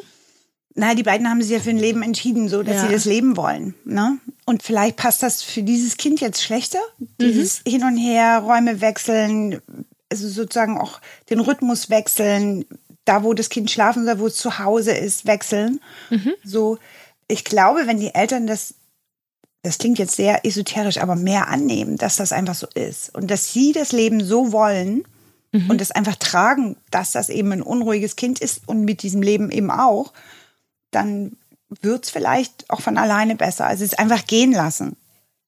Na, 0.77 0.95
die 0.95 1.05
beiden 1.05 1.29
haben 1.31 1.41
sich 1.41 1.53
ja 1.53 1.61
für 1.61 1.71
ein 1.71 1.79
Leben 1.79 2.03
entschieden, 2.03 2.49
so 2.49 2.65
dass 2.65 2.77
ja. 2.77 2.87
sie 2.87 2.93
das 2.93 3.05
leben 3.05 3.37
wollen. 3.37 3.75
Ne? 3.85 4.19
Und 4.45 4.65
vielleicht 4.65 4.97
passt 4.97 5.23
das 5.23 5.43
für 5.43 5.63
dieses 5.63 5.97
Kind 5.97 6.21
jetzt 6.21 6.43
schlechter. 6.43 6.81
Mhm. 6.99 7.07
Dieses 7.21 7.63
Hin 7.67 7.85
und 7.85 7.97
Her, 7.97 8.41
Räume 8.41 8.81
wechseln, 8.81 9.63
also 10.11 10.29
sozusagen 10.29 10.79
auch 10.79 11.01
den 11.31 11.39
Rhythmus 11.39 11.91
wechseln, 11.91 12.65
da 13.05 13.23
wo 13.23 13.35
das 13.35 13.51
Kind 13.51 13.71
schlafen 13.71 14.05
soll, 14.05 14.19
wo 14.19 14.27
es 14.27 14.37
zu 14.37 14.59
Hause 14.59 14.93
ist, 14.93 15.27
wechseln. 15.27 15.81
Mhm. 16.11 16.33
So, 16.43 16.79
ich 17.29 17.45
glaube, 17.45 17.87
wenn 17.87 18.01
die 18.01 18.15
Eltern 18.15 18.49
das, 18.49 18.75
das 19.63 19.79
klingt 19.79 19.99
jetzt 20.01 20.17
sehr 20.17 20.45
esoterisch, 20.45 20.99
aber 20.99 21.15
mehr 21.15 21.49
annehmen, 21.49 21.99
dass 21.99 22.17
das 22.17 22.33
einfach 22.33 22.55
so 22.55 22.67
ist 22.75 23.15
und 23.15 23.31
dass 23.31 23.53
sie 23.53 23.73
das 23.73 23.93
Leben 23.93 24.25
so 24.25 24.51
wollen 24.51 25.05
mhm. 25.53 25.71
und 25.71 25.81
das 25.81 25.93
einfach 25.93 26.17
tragen, 26.17 26.77
dass 26.91 27.13
das 27.13 27.29
eben 27.29 27.53
ein 27.53 27.63
unruhiges 27.63 28.17
Kind 28.17 28.41
ist 28.41 28.63
und 28.67 28.85
mit 28.85 29.03
diesem 29.03 29.23
Leben 29.23 29.53
eben 29.53 29.71
auch 29.71 30.13
dann 30.95 31.37
wird 31.83 32.05
es 32.05 32.11
vielleicht 32.11 32.71
auch 32.71 32.81
von 32.81 32.97
alleine 32.99 33.37
besser. 33.37 33.67
Also 33.67 33.85
es 33.85 33.95
einfach 33.95 34.27
gehen 34.27 34.53
lassen 34.53 34.97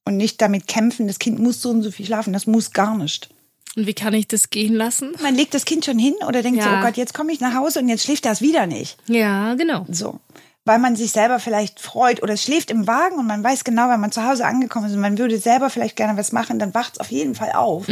und 0.04 0.16
nicht 0.16 0.40
damit 0.42 0.66
kämpfen, 0.66 1.06
das 1.06 1.18
Kind 1.18 1.38
muss 1.38 1.62
so 1.62 1.70
und 1.70 1.82
so 1.82 1.90
viel 1.90 2.06
schlafen. 2.06 2.32
Das 2.32 2.46
muss 2.46 2.72
gar 2.72 2.96
nicht. 2.96 3.28
Und 3.76 3.86
wie 3.86 3.94
kann 3.94 4.14
ich 4.14 4.26
das 4.26 4.48
gehen 4.50 4.74
lassen? 4.74 5.12
Man 5.22 5.34
legt 5.34 5.52
das 5.52 5.66
Kind 5.66 5.84
schon 5.84 5.98
hin 5.98 6.14
oder 6.26 6.42
denkt 6.42 6.62
so, 6.62 6.68
Ja. 6.68 6.80
oh 6.80 6.84
Gott, 6.84 6.96
jetzt 6.96 7.12
komme 7.14 7.32
ich 7.32 7.40
nach 7.40 7.54
Hause 7.54 7.80
und 7.80 7.88
jetzt 7.88 8.04
schläft 8.04 8.24
das 8.24 8.40
wieder 8.40 8.66
nicht. 8.66 8.96
Ja, 9.06 9.54
genau. 9.54 9.84
So. 9.90 10.18
Weil 10.64 10.78
man 10.78 10.96
sich 10.96 11.12
selber 11.12 11.38
vielleicht 11.38 11.78
freut 11.78 12.22
oder 12.22 12.32
es 12.34 12.42
schläft 12.42 12.70
im 12.70 12.86
Wagen 12.86 13.16
und 13.18 13.26
man 13.26 13.44
weiß 13.44 13.62
genau, 13.64 13.88
wenn 13.90 14.00
man 14.00 14.10
zu 14.12 14.24
Hause 14.24 14.46
angekommen 14.46 14.86
ist 14.86 14.94
und 14.94 15.00
man 15.00 15.18
würde 15.18 15.38
selber 15.38 15.70
vielleicht 15.70 15.94
gerne 15.96 16.16
was 16.18 16.32
machen, 16.32 16.58
dann 16.58 16.74
wacht 16.74 16.94
es 16.94 17.00
auf 17.00 17.10
jeden 17.12 17.34
Fall 17.34 17.52
auf. 17.52 17.86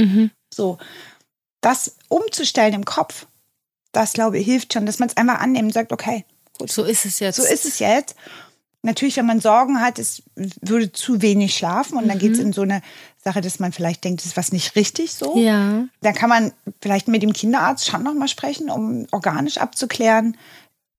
So. 0.52 0.78
Das 1.60 1.96
umzustellen 2.08 2.74
im 2.74 2.84
Kopf, 2.84 3.26
das 3.92 4.12
glaube 4.14 4.38
ich 4.38 4.46
hilft 4.46 4.72
schon, 4.72 4.86
dass 4.86 4.98
man 4.98 5.08
es 5.08 5.16
einfach 5.16 5.40
annimmt 5.40 5.66
und 5.66 5.72
sagt, 5.72 5.92
okay, 5.92 6.24
So 6.66 6.84
ist 6.84 7.04
es 7.04 7.20
jetzt. 7.20 7.36
so 7.36 7.42
ist 7.42 7.64
es 7.64 7.78
jetzt. 7.78 8.14
Natürlich, 8.82 9.16
wenn 9.16 9.26
man 9.26 9.40
Sorgen 9.40 9.80
hat, 9.80 9.98
es 9.98 10.22
würde 10.60 10.92
zu 10.92 11.22
wenig 11.22 11.54
schlafen 11.54 11.96
und 11.96 12.06
dann 12.06 12.18
geht 12.18 12.32
es 12.32 12.38
in 12.38 12.52
so 12.52 12.62
eine 12.62 12.82
Sache, 13.16 13.40
dass 13.40 13.58
man 13.58 13.72
vielleicht 13.72 14.04
denkt, 14.04 14.20
es 14.20 14.26
ist 14.26 14.36
was 14.36 14.52
nicht 14.52 14.76
richtig 14.76 15.14
so. 15.14 15.38
Ja. 15.38 15.86
Da 16.02 16.12
kann 16.12 16.28
man 16.28 16.52
vielleicht 16.82 17.08
mit 17.08 17.22
dem 17.22 17.32
Kinderarzt 17.32 17.86
schon 17.86 18.02
nochmal 18.02 18.28
sprechen, 18.28 18.68
um 18.68 19.06
organisch 19.10 19.56
abzuklären, 19.56 20.36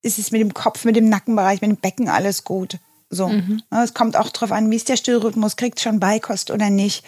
ist 0.01 0.17
es 0.17 0.31
mit 0.31 0.41
dem 0.41 0.53
Kopf, 0.55 0.83
mit 0.83 0.95
dem 0.95 1.09
Nackenbereich, 1.09 1.61
mit 1.61 1.69
dem 1.69 1.77
Becken 1.77 2.09
alles 2.09 2.43
gut. 2.43 2.79
So. 3.11 3.29
Ja, 3.29 3.83
Es 3.83 3.93
kommt 3.93 4.17
auch 4.17 4.29
darauf 4.29 4.51
an, 4.51 4.71
wie 4.71 4.75
ist 4.75 4.89
der 4.89 4.97
Stillrhythmus, 4.97 5.55
kriegt 5.55 5.79
schon 5.79 5.99
Beikost 5.99 6.49
oder 6.49 6.71
nicht. 6.71 7.05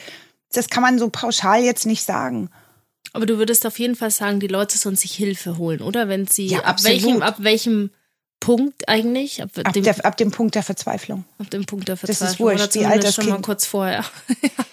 Das 0.51 0.69
kann 0.69 0.83
man 0.83 0.99
so 0.99 1.09
pauschal 1.09 1.63
jetzt 1.63 1.87
nicht 1.87 2.03
sagen. 2.03 2.49
Aber 3.13 3.25
du 3.25 3.39
würdest 3.39 3.65
auf 3.65 3.79
jeden 3.79 3.95
Fall 3.95 4.11
sagen, 4.11 4.39
die 4.39 4.47
Leute 4.47 4.77
sollen 4.77 4.95
sich 4.95 5.13
Hilfe 5.13 5.57
holen, 5.57 5.81
oder? 5.81 6.07
Wenn 6.07 6.27
sie 6.27 6.47
Ja, 6.47 6.59
ab 6.59 6.83
welchem, 6.83 7.23
ab 7.23 7.37
welchem 7.39 7.89
Punkt 8.39 8.87
eigentlich? 8.87 9.41
Ab, 9.41 9.49
Ab, 9.63 9.73
dem, 9.73 9.83
der, 9.83 10.05
ab 10.05 10.15
dem 10.17 10.31
Punkt 10.31 10.55
der 10.55 10.63
Verzweiflung. 10.63 11.25
ab 11.39 11.49
dem 11.49 11.65
Punkt 11.65 11.87
der 11.87 11.95
Das 11.95 12.09
ist 12.09 12.17
Verzweiflung. 12.19 12.49
wurscht, 12.51 12.75
wie 12.75 12.85
alt 12.85 13.03
das 13.03 13.15
schon 13.15 13.25
mal 13.25 13.33
Kind- 13.35 13.45
kurz 13.45 13.65
vorher. 13.65 14.05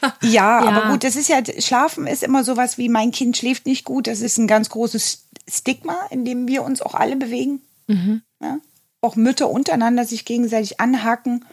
Ja, 0.03 0.11
Ja. 0.23 0.59
aber 0.61 0.91
gut, 0.93 1.03
das 1.05 1.17
ist 1.17 1.29
ja, 1.29 1.39
Schlafen 1.59 2.07
ist 2.07 2.23
immer 2.23 2.45
sowas 2.45 2.79
wie, 2.79 2.89
mein 2.89 3.11
Kind 3.11 3.37
schläft 3.37 3.67
nicht 3.67 3.85
gut. 3.85 4.07
Das 4.07 4.21
ist 4.21 4.39
ein 4.39 4.47
ganz 4.47 4.69
großes 4.71 5.25
Stigma, 5.51 5.97
in 6.11 6.25
dem 6.25 6.47
wir 6.47 6.63
uns 6.63 6.83
auch 6.83 6.95
alle 6.95 7.17
bewegen. 7.17 7.61
Ja? 7.89 8.59
Auch 9.01 9.17
Mütter 9.17 9.51
untereinander 9.51 10.05
sich 10.05 10.25
gegenseitig 10.25 10.81
anhaken. 10.81 11.45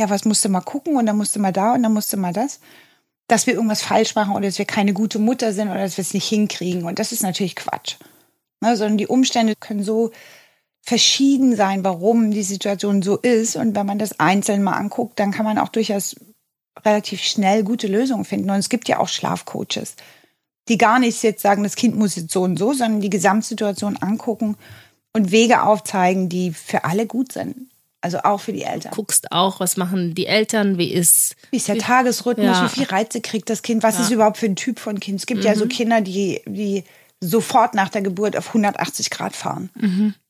Ja, 0.00 0.08
was 0.10 0.24
musst 0.24 0.44
du 0.44 0.48
mal 0.48 0.60
gucken 0.60 0.96
und 0.96 1.06
dann 1.06 1.16
musst 1.16 1.34
du 1.34 1.40
mal 1.40 1.52
da 1.52 1.72
und 1.74 1.82
dann 1.82 1.92
musst 1.92 2.12
du 2.12 2.16
mal 2.18 2.32
das. 2.32 2.60
Dass 3.26 3.46
wir 3.46 3.54
irgendwas 3.54 3.82
falsch 3.82 4.14
machen 4.14 4.32
oder 4.34 4.46
dass 4.46 4.58
wir 4.58 4.64
keine 4.64 4.92
gute 4.94 5.18
Mutter 5.18 5.52
sind 5.52 5.68
oder 5.70 5.80
dass 5.80 5.96
wir 5.96 6.02
es 6.02 6.14
nicht 6.14 6.28
hinkriegen. 6.28 6.84
Und 6.84 6.98
das 6.98 7.10
ist 7.12 7.22
natürlich 7.22 7.56
Quatsch. 7.56 7.96
Ne, 8.60 8.76
sondern 8.76 8.96
die 8.98 9.06
Umstände 9.06 9.54
können 9.54 9.82
so 9.84 10.10
verschieden 10.82 11.56
sein, 11.56 11.84
warum 11.84 12.30
die 12.30 12.42
Situation 12.42 13.02
so 13.02 13.16
ist. 13.18 13.56
Und 13.56 13.76
wenn 13.76 13.86
man 13.86 13.98
das 13.98 14.18
einzeln 14.20 14.62
mal 14.62 14.72
anguckt, 14.72 15.18
dann 15.18 15.32
kann 15.32 15.44
man 15.44 15.58
auch 15.58 15.68
durchaus 15.68 16.16
relativ 16.84 17.22
schnell 17.22 17.64
gute 17.64 17.86
Lösungen 17.86 18.24
finden. 18.24 18.50
Und 18.50 18.56
es 18.56 18.68
gibt 18.68 18.88
ja 18.88 18.98
auch 18.98 19.08
Schlafcoaches, 19.08 19.96
die 20.68 20.78
gar 20.78 20.98
nicht 20.98 21.22
jetzt 21.22 21.42
sagen, 21.42 21.62
das 21.62 21.76
Kind 21.76 21.96
muss 21.96 22.16
jetzt 22.16 22.32
so 22.32 22.42
und 22.42 22.58
so, 22.58 22.72
sondern 22.72 23.00
die 23.00 23.10
Gesamtsituation 23.10 23.96
angucken 23.96 24.56
und 25.12 25.32
Wege 25.32 25.62
aufzeigen, 25.62 26.28
die 26.28 26.52
für 26.52 26.84
alle 26.84 27.06
gut 27.06 27.32
sind. 27.32 27.68
Also 28.00 28.18
auch 28.18 28.40
für 28.40 28.52
die 28.52 28.62
Eltern. 28.62 28.92
Guckst 28.94 29.32
auch, 29.32 29.58
was 29.58 29.76
machen 29.76 30.14
die 30.14 30.26
Eltern, 30.26 30.78
wie 30.78 30.92
ist. 30.92 31.34
Wie 31.50 31.56
ist 31.56 31.66
der 31.66 31.78
Tagesrhythmus? 31.78 32.46
Ja. 32.46 32.64
Wie 32.64 32.68
viel 32.68 32.84
Reize 32.84 33.20
kriegt 33.20 33.50
das 33.50 33.62
Kind? 33.62 33.82
Was 33.82 33.98
ist 33.98 34.10
überhaupt 34.10 34.36
für 34.36 34.46
ein 34.46 34.54
Typ 34.54 34.78
von 34.78 35.00
Kind? 35.00 35.18
Es 35.18 35.26
gibt 35.26 35.42
ja 35.42 35.56
so 35.56 35.66
Kinder, 35.66 36.00
die, 36.00 36.40
die 36.46 36.84
sofort 37.20 37.74
nach 37.74 37.88
der 37.88 38.02
Geburt 38.02 38.36
auf 38.36 38.48
180 38.48 39.10
Grad 39.10 39.34
fahren. 39.34 39.70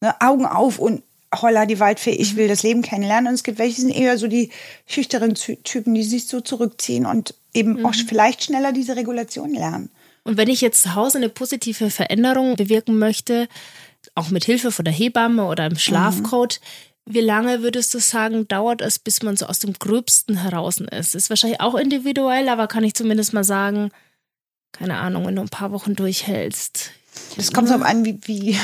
Ne, 0.00 0.14
Augen 0.20 0.46
auf 0.46 0.78
und 0.78 1.02
holla 1.34 1.66
die 1.66 1.78
Waldfee, 1.78 2.12
ich 2.12 2.36
will 2.36 2.48
das 2.48 2.62
Leben 2.62 2.80
kennenlernen. 2.82 3.28
Und 3.28 3.34
es 3.34 3.42
gibt 3.42 3.58
welche, 3.58 3.74
die 3.76 3.80
sind 3.82 3.90
eher 3.94 4.16
so 4.16 4.26
die 4.28 4.50
schüchteren 4.86 5.34
Ty- 5.34 5.58
Typen, 5.62 5.94
die 5.94 6.02
sich 6.02 6.26
so 6.26 6.40
zurückziehen 6.40 7.04
und 7.04 7.34
eben 7.52 7.84
auch 7.84 7.94
vielleicht 7.94 8.44
schneller 8.44 8.72
diese 8.72 8.96
Regulation 8.96 9.52
lernen. 9.52 9.90
Und 10.24 10.36
wenn 10.38 10.48
ich 10.48 10.60
jetzt 10.60 10.82
zu 10.82 10.94
Hause 10.94 11.18
eine 11.18 11.28
positive 11.28 11.90
Veränderung 11.90 12.56
bewirken 12.56 12.98
möchte, 12.98 13.48
auch 14.14 14.30
mit 14.30 14.44
Hilfe 14.44 14.72
von 14.72 14.84
der 14.84 14.94
Hebamme 14.94 15.44
oder 15.46 15.64
einem 15.64 15.78
Schlafcoach, 15.78 16.60
wie 17.04 17.20
lange 17.20 17.62
würdest 17.62 17.92
du 17.94 17.98
sagen, 18.00 18.46
dauert 18.48 18.82
es, 18.82 18.98
bis 18.98 19.22
man 19.22 19.36
so 19.36 19.46
aus 19.46 19.58
dem 19.58 19.72
Gröbsten 19.74 20.36
heraus 20.42 20.80
ist? 20.80 21.14
Ist 21.14 21.30
wahrscheinlich 21.30 21.60
auch 21.60 21.74
individuell, 21.74 22.48
aber 22.48 22.66
kann 22.66 22.84
ich 22.84 22.94
zumindest 22.94 23.32
mal 23.32 23.44
sagen, 23.44 23.90
keine 24.78 24.96
Ahnung, 24.98 25.26
wenn 25.26 25.36
du 25.36 25.42
ein 25.42 25.48
paar 25.48 25.72
Wochen 25.72 25.94
durchhältst. 25.94 26.90
Das 27.36 27.52
kommt 27.52 27.68
darauf 27.68 27.82
an, 27.82 28.04
wie, 28.04 28.18
wie, 28.24 28.56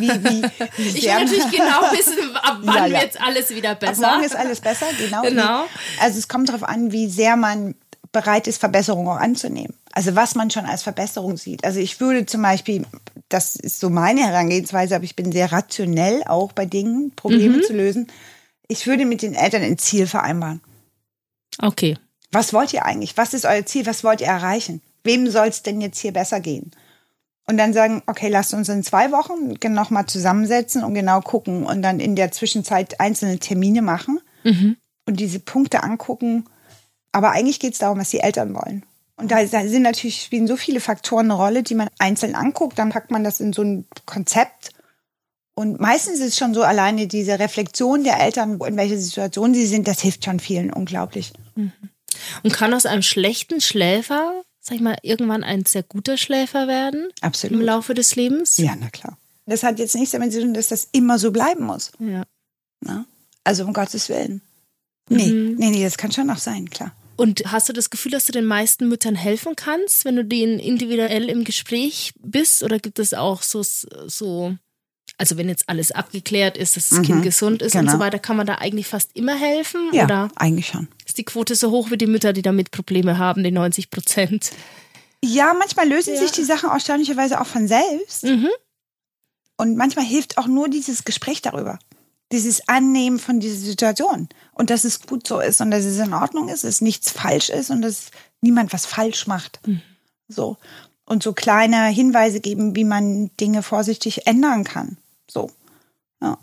wie, 0.00 0.10
wie, 0.10 0.42
Ich 0.78 1.02
will 1.04 1.12
natürlich 1.14 1.50
genau 1.50 1.80
wissen, 1.92 2.36
ab 2.36 2.58
wann 2.62 2.74
Ja, 2.74 2.86
ja. 2.86 3.00
wird 3.02 3.20
alles 3.20 3.50
wieder 3.50 3.70
Ab 3.70 3.80
besser. 3.80 4.08
morgen 4.10 4.24
ist 4.24 4.34
alles 4.36 4.60
besser, 4.60 4.86
genau. 4.98 5.22
Genau. 5.22 5.64
Also 6.00 6.18
es 6.18 6.26
kommt 6.28 6.48
darauf 6.48 6.64
an, 6.64 6.90
wie 6.90 7.08
sehr 7.08 7.36
man 7.36 7.76
bereit 8.10 8.46
ist, 8.48 8.58
Verbesserungen 8.58 9.08
auch 9.08 9.20
anzunehmen. 9.20 9.74
Also 9.92 10.16
was 10.16 10.34
man 10.34 10.50
schon 10.50 10.66
als 10.66 10.82
Verbesserung 10.82 11.36
sieht. 11.36 11.64
Also 11.64 11.78
ich 11.78 12.00
würde 12.00 12.26
zum 12.26 12.42
Beispiel, 12.42 12.84
das 13.28 13.54
ist 13.54 13.78
so 13.80 13.90
meine 13.90 14.24
Herangehensweise, 14.24 14.96
aber 14.96 15.04
ich 15.04 15.14
bin 15.16 15.30
sehr 15.30 15.52
rationell 15.52 16.22
auch 16.26 16.52
bei 16.52 16.66
Dingen, 16.66 17.12
Probleme 17.14 17.60
zu 17.60 17.72
lösen. 17.72 18.08
Ich 18.66 18.86
würde 18.88 19.04
mit 19.04 19.22
den 19.22 19.34
Eltern 19.34 19.62
ein 19.62 19.78
Ziel 19.78 20.06
vereinbaren. 20.08 20.60
Okay. 21.60 21.96
Was 22.32 22.52
wollt 22.52 22.72
ihr 22.72 22.84
eigentlich? 22.84 23.16
Was 23.16 23.34
ist 23.34 23.44
euer 23.44 23.64
Ziel? 23.66 23.86
Was 23.86 24.02
wollt 24.02 24.20
ihr 24.20 24.26
erreichen? 24.26 24.80
Wem 25.04 25.30
soll 25.30 25.48
es 25.48 25.62
denn 25.62 25.80
jetzt 25.80 25.98
hier 25.98 26.12
besser 26.12 26.40
gehen? 26.40 26.72
Und 27.46 27.58
dann 27.58 27.74
sagen, 27.74 28.02
okay, 28.06 28.28
lasst 28.28 28.54
uns 28.54 28.68
in 28.70 28.82
zwei 28.82 29.12
Wochen 29.12 29.54
nochmal 29.74 30.06
zusammensetzen 30.06 30.82
und 30.82 30.94
genau 30.94 31.20
gucken 31.20 31.64
und 31.64 31.82
dann 31.82 32.00
in 32.00 32.16
der 32.16 32.32
Zwischenzeit 32.32 33.00
einzelne 33.00 33.38
Termine 33.38 33.82
machen 33.82 34.18
und 35.06 35.20
diese 35.20 35.40
Punkte 35.40 35.82
angucken. 35.82 36.46
Aber 37.12 37.32
eigentlich 37.32 37.60
geht 37.60 37.74
es 37.74 37.78
darum, 37.78 37.98
was 37.98 38.10
die 38.10 38.20
Eltern 38.20 38.54
wollen. 38.54 38.84
Und 39.16 39.30
da, 39.30 39.44
da 39.44 39.66
sind 39.66 39.82
natürlich, 39.82 40.22
spielen 40.22 40.46
so 40.46 40.56
viele 40.56 40.80
Faktoren 40.80 41.26
eine 41.30 41.34
Rolle, 41.34 41.62
die 41.62 41.74
man 41.74 41.88
einzeln 41.98 42.34
anguckt. 42.34 42.78
Dann 42.78 42.90
packt 42.90 43.10
man 43.10 43.22
das 43.22 43.40
in 43.40 43.52
so 43.52 43.62
ein 43.62 43.86
Konzept. 44.06 44.70
Und 45.54 45.78
meistens 45.80 46.18
ist 46.18 46.28
es 46.28 46.38
schon 46.38 46.54
so 46.54 46.62
alleine 46.62 47.06
diese 47.06 47.38
Reflexion 47.38 48.02
der 48.02 48.20
Eltern, 48.20 48.58
in 48.60 48.76
welcher 48.76 48.98
Situation 48.98 49.54
sie 49.54 49.66
sind, 49.66 49.86
das 49.86 50.00
hilft 50.00 50.24
schon 50.24 50.40
vielen 50.40 50.72
unglaublich. 50.72 51.32
Und 52.42 52.52
kann 52.52 52.74
aus 52.74 52.86
einem 52.86 53.02
schlechten 53.02 53.60
Schläfer, 53.60 54.42
sag 54.64 54.76
ich 54.76 54.80
mal, 54.80 54.96
irgendwann 55.02 55.44
ein 55.44 55.66
sehr 55.66 55.82
guter 55.82 56.16
Schläfer 56.16 56.66
werden 56.66 57.08
Absolut. 57.20 57.60
im 57.60 57.64
Laufe 57.64 57.92
des 57.92 58.16
Lebens? 58.16 58.56
Ja, 58.56 58.74
na 58.74 58.88
klar. 58.88 59.18
Das 59.46 59.62
hat 59.62 59.78
jetzt 59.78 59.94
nichts 59.94 60.12
damit 60.12 60.32
zu 60.32 60.40
tun, 60.40 60.54
dass 60.54 60.68
das 60.68 60.88
immer 60.92 61.18
so 61.18 61.30
bleiben 61.30 61.64
muss. 61.64 61.92
Ja. 61.98 62.24
Ne? 62.80 63.04
Also 63.44 63.64
um 63.64 63.74
Gottes 63.74 64.08
Willen. 64.08 64.40
Nee, 65.10 65.30
nee, 65.30 65.68
nee, 65.68 65.84
das 65.84 65.98
kann 65.98 66.12
schon 66.12 66.26
noch 66.26 66.38
sein, 66.38 66.70
klar. 66.70 66.96
Und 67.16 67.52
hast 67.52 67.68
du 67.68 67.74
das 67.74 67.90
Gefühl, 67.90 68.12
dass 68.12 68.24
du 68.24 68.32
den 68.32 68.46
meisten 68.46 68.88
Müttern 68.88 69.14
helfen 69.14 69.54
kannst, 69.54 70.06
wenn 70.06 70.16
du 70.16 70.24
denen 70.24 70.58
individuell 70.58 71.28
im 71.28 71.44
Gespräch 71.44 72.14
bist? 72.20 72.62
Oder 72.62 72.78
gibt 72.78 72.98
es 72.98 73.12
auch 73.12 73.42
so, 73.42 73.62
so 73.62 74.56
also 75.18 75.36
wenn 75.36 75.48
jetzt 75.48 75.68
alles 75.68 75.92
abgeklärt 75.92 76.56
ist, 76.56 76.76
dass 76.76 76.88
das 76.88 77.02
Kind 77.02 77.22
gesund 77.22 77.62
ist 77.62 77.74
und 77.74 77.82
genau. 77.82 77.92
so 77.92 77.98
weiter, 77.98 78.18
kann 78.18 78.36
man 78.36 78.46
da 78.46 78.56
eigentlich 78.56 78.86
fast 78.86 79.10
immer 79.14 79.36
helfen? 79.36 79.90
Ja, 79.92 80.04
Oder 80.04 80.28
eigentlich 80.36 80.66
schon. 80.68 80.88
ist 81.06 81.18
die 81.18 81.24
Quote 81.24 81.54
so 81.54 81.70
hoch 81.70 81.90
wie 81.90 81.96
die 81.98 82.06
Mütter, 82.06 82.32
die 82.32 82.42
damit 82.42 82.70
Probleme 82.70 83.18
haben, 83.18 83.44
die 83.44 83.50
90 83.52 83.90
Prozent? 83.90 84.50
Ja, 85.24 85.54
manchmal 85.54 85.88
lösen 85.88 86.14
Ja. 86.14 86.20
sich 86.20 86.32
die 86.32 86.44
Sachen 86.44 86.68
erstaunlicherweise 86.70 87.40
auch 87.40 87.46
von 87.46 87.68
selbst. 87.68 88.24
Mhm. 88.24 88.48
Und 89.56 89.76
manchmal 89.76 90.04
hilft 90.04 90.36
auch 90.36 90.46
nur 90.48 90.68
dieses 90.68 91.04
Gespräch 91.04 91.40
darüber. 91.42 91.78
Dieses 92.32 92.68
Annehmen 92.68 93.18
von 93.18 93.38
dieser 93.38 93.56
Situation. 93.56 94.28
Und 94.52 94.70
dass 94.70 94.84
es 94.84 95.00
gut 95.00 95.26
so 95.26 95.38
ist 95.40 95.60
und 95.60 95.70
dass 95.70 95.84
es 95.84 95.98
in 95.98 96.12
Ordnung 96.12 96.48
ist, 96.48 96.64
dass 96.64 96.80
nichts 96.80 97.10
falsch 97.10 97.50
ist 97.50 97.70
und 97.70 97.82
dass 97.82 98.10
niemand 98.40 98.72
was 98.72 98.84
falsch 98.86 99.26
macht. 99.26 99.60
So. 100.28 100.56
Und 101.06 101.22
so 101.22 101.32
kleine 101.32 101.86
Hinweise 101.86 102.40
geben, 102.40 102.74
wie 102.74 102.84
man 102.84 103.30
Dinge 103.38 103.62
vorsichtig 103.62 104.26
ändern 104.26 104.64
kann. 104.64 104.96
So. 105.30 105.50
Ja, 106.22 106.38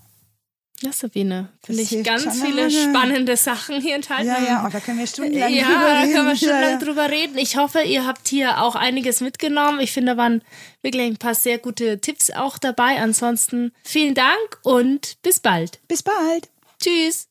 Ja, 0.82 0.92
Sabine, 0.92 1.50
finde 1.64 1.82
ich 1.84 2.04
ganz 2.04 2.24
viele 2.42 2.64
eine 2.64 2.74
Menge. 2.74 2.90
spannende 2.98 3.38
Sachen 3.38 3.80
hier 3.82 3.96
enthalten. 3.96 4.28
ja, 4.28 4.40
ja. 4.42 4.66
Und 4.66 4.74
da 4.74 4.80
können 4.80 4.98
wir 5.00 5.08
stundenlang 5.08 5.54
Ja, 5.54 5.66
drüber 5.66 5.80
da 5.88 6.00
reden. 6.02 6.14
können 6.14 6.28
wir 6.28 6.36
schon 6.36 6.48
ja, 6.50 6.60
lange 6.60 6.72
ja. 6.74 6.78
drüber 6.80 7.10
reden. 7.10 7.38
Ich 7.38 7.58
hoffe, 7.58 7.82
ihr 7.82 8.06
habt 8.08 8.28
hier 8.28 8.62
auch 8.62 8.76
einiges 8.76 9.22
mitgenommen. 9.22 9.80
Ich 9.80 9.92
finde, 9.92 10.14
da 10.14 10.18
waren 10.18 10.42
wirklich 10.82 11.04
ein 11.06 11.18
paar 11.18 11.36
sehr 11.36 11.60
gute 11.60 12.02
Tipps 12.02 12.32
auch 12.32 12.58
dabei. 12.58 13.00
Ansonsten 13.00 13.72
vielen 13.84 14.16
Dank 14.16 14.60
und 14.64 15.22
bis 15.22 15.40
bald. 15.40 15.80
Bis 15.88 16.02
bald. 16.04 16.50
Tschüss. 16.82 17.28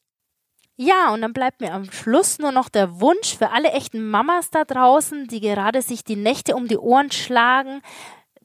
Ja, 0.77 1.13
und 1.13 1.21
dann 1.21 1.35
bleibt 1.35 1.61
mir 1.61 1.73
am 1.75 1.91
Schluss 1.93 2.39
nur 2.39 2.53
noch 2.53 2.71
der 2.71 3.01
Wunsch 3.03 3.37
für 3.37 3.51
alle 3.51 3.73
echten 3.73 4.09
Mamas 4.09 4.49
da 4.51 4.65
draußen, 4.65 5.27
die 5.27 5.41
gerade 5.41 5.83
sich 5.83 6.05
die 6.05 6.17
Nächte 6.17 6.55
um 6.57 6.69
die 6.69 6.79
Ohren 6.79 7.11
schlagen, 7.11 7.83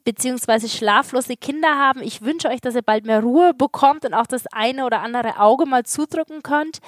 beziehungsweise 0.06 0.68
schlaflose 0.68 1.36
Kinder 1.36 1.76
haben. 1.76 2.00
Ich 2.00 2.22
wünsche 2.22 2.48
euch, 2.48 2.60
dass 2.60 2.76
ihr 2.76 2.82
bald 2.82 3.04
mehr 3.04 3.20
Ruhe 3.20 3.52
bekommt 3.52 4.04
und 4.04 4.14
auch 4.14 4.28
das 4.28 4.46
eine 4.52 4.86
oder 4.86 5.02
andere 5.02 5.40
Auge 5.40 5.66
mal 5.66 5.84
zudrücken 5.84 6.44
könnt. 6.44 6.78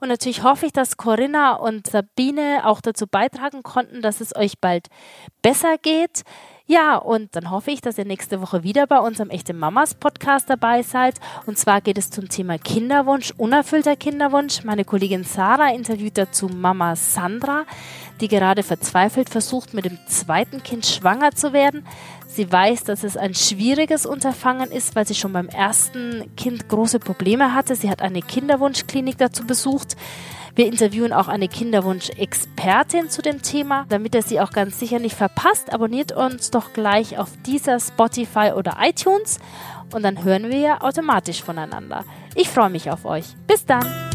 Und 0.00 0.08
natürlich 0.08 0.42
hoffe 0.42 0.66
ich, 0.66 0.72
dass 0.72 0.98
Corinna 0.98 1.54
und 1.54 1.86
Sabine 1.86 2.66
auch 2.66 2.82
dazu 2.82 3.06
beitragen 3.06 3.62
konnten, 3.62 4.02
dass 4.02 4.20
es 4.20 4.36
euch 4.36 4.60
bald 4.60 4.88
besser 5.40 5.78
geht. 5.78 6.22
Ja, 6.68 6.96
und 6.96 7.34
dann 7.36 7.50
hoffe 7.50 7.70
ich, 7.70 7.80
dass 7.80 7.96
ihr 7.96 8.04
nächste 8.04 8.42
Woche 8.42 8.64
wieder 8.64 8.88
bei 8.88 8.98
unserem 8.98 9.30
Echte 9.30 9.54
Mamas 9.54 9.94
Podcast 9.94 10.50
dabei 10.50 10.82
seid. 10.82 11.14
Und 11.46 11.56
zwar 11.56 11.80
geht 11.80 11.96
es 11.96 12.10
zum 12.10 12.28
Thema 12.28 12.58
Kinderwunsch, 12.58 13.32
unerfüllter 13.36 13.94
Kinderwunsch. 13.94 14.64
Meine 14.64 14.84
Kollegin 14.84 15.22
Sarah 15.22 15.70
interviewt 15.70 16.18
dazu 16.18 16.48
Mama 16.48 16.96
Sandra, 16.96 17.64
die 18.20 18.26
gerade 18.26 18.64
verzweifelt 18.64 19.30
versucht, 19.30 19.74
mit 19.74 19.84
dem 19.84 19.96
zweiten 20.08 20.60
Kind 20.62 20.84
schwanger 20.84 21.30
zu 21.30 21.52
werden. 21.52 21.86
Sie 22.36 22.52
weiß, 22.52 22.84
dass 22.84 23.02
es 23.02 23.16
ein 23.16 23.34
schwieriges 23.34 24.04
Unterfangen 24.04 24.70
ist, 24.70 24.94
weil 24.94 25.06
sie 25.06 25.14
schon 25.14 25.32
beim 25.32 25.48
ersten 25.48 26.30
Kind 26.36 26.68
große 26.68 26.98
Probleme 26.98 27.54
hatte. 27.54 27.74
Sie 27.74 27.88
hat 27.88 28.02
eine 28.02 28.20
Kinderwunschklinik 28.20 29.16
dazu 29.16 29.46
besucht. 29.46 29.96
Wir 30.54 30.66
interviewen 30.66 31.14
auch 31.14 31.28
eine 31.28 31.48
Kinderwunsch-Expertin 31.48 33.08
zu 33.08 33.22
dem 33.22 33.40
Thema. 33.40 33.86
Damit 33.88 34.14
ihr 34.14 34.20
sie 34.20 34.38
auch 34.38 34.50
ganz 34.50 34.78
sicher 34.78 34.98
nicht 34.98 35.16
verpasst, 35.16 35.72
abonniert 35.72 36.12
uns 36.12 36.50
doch 36.50 36.74
gleich 36.74 37.18
auf 37.18 37.30
dieser 37.46 37.80
Spotify 37.80 38.52
oder 38.54 38.76
iTunes 38.82 39.38
und 39.94 40.02
dann 40.02 40.22
hören 40.22 40.50
wir 40.50 40.58
ja 40.58 40.80
automatisch 40.82 41.42
voneinander. 41.42 42.04
Ich 42.34 42.50
freue 42.50 42.68
mich 42.68 42.90
auf 42.90 43.06
euch. 43.06 43.24
Bis 43.46 43.64
dann! 43.64 44.05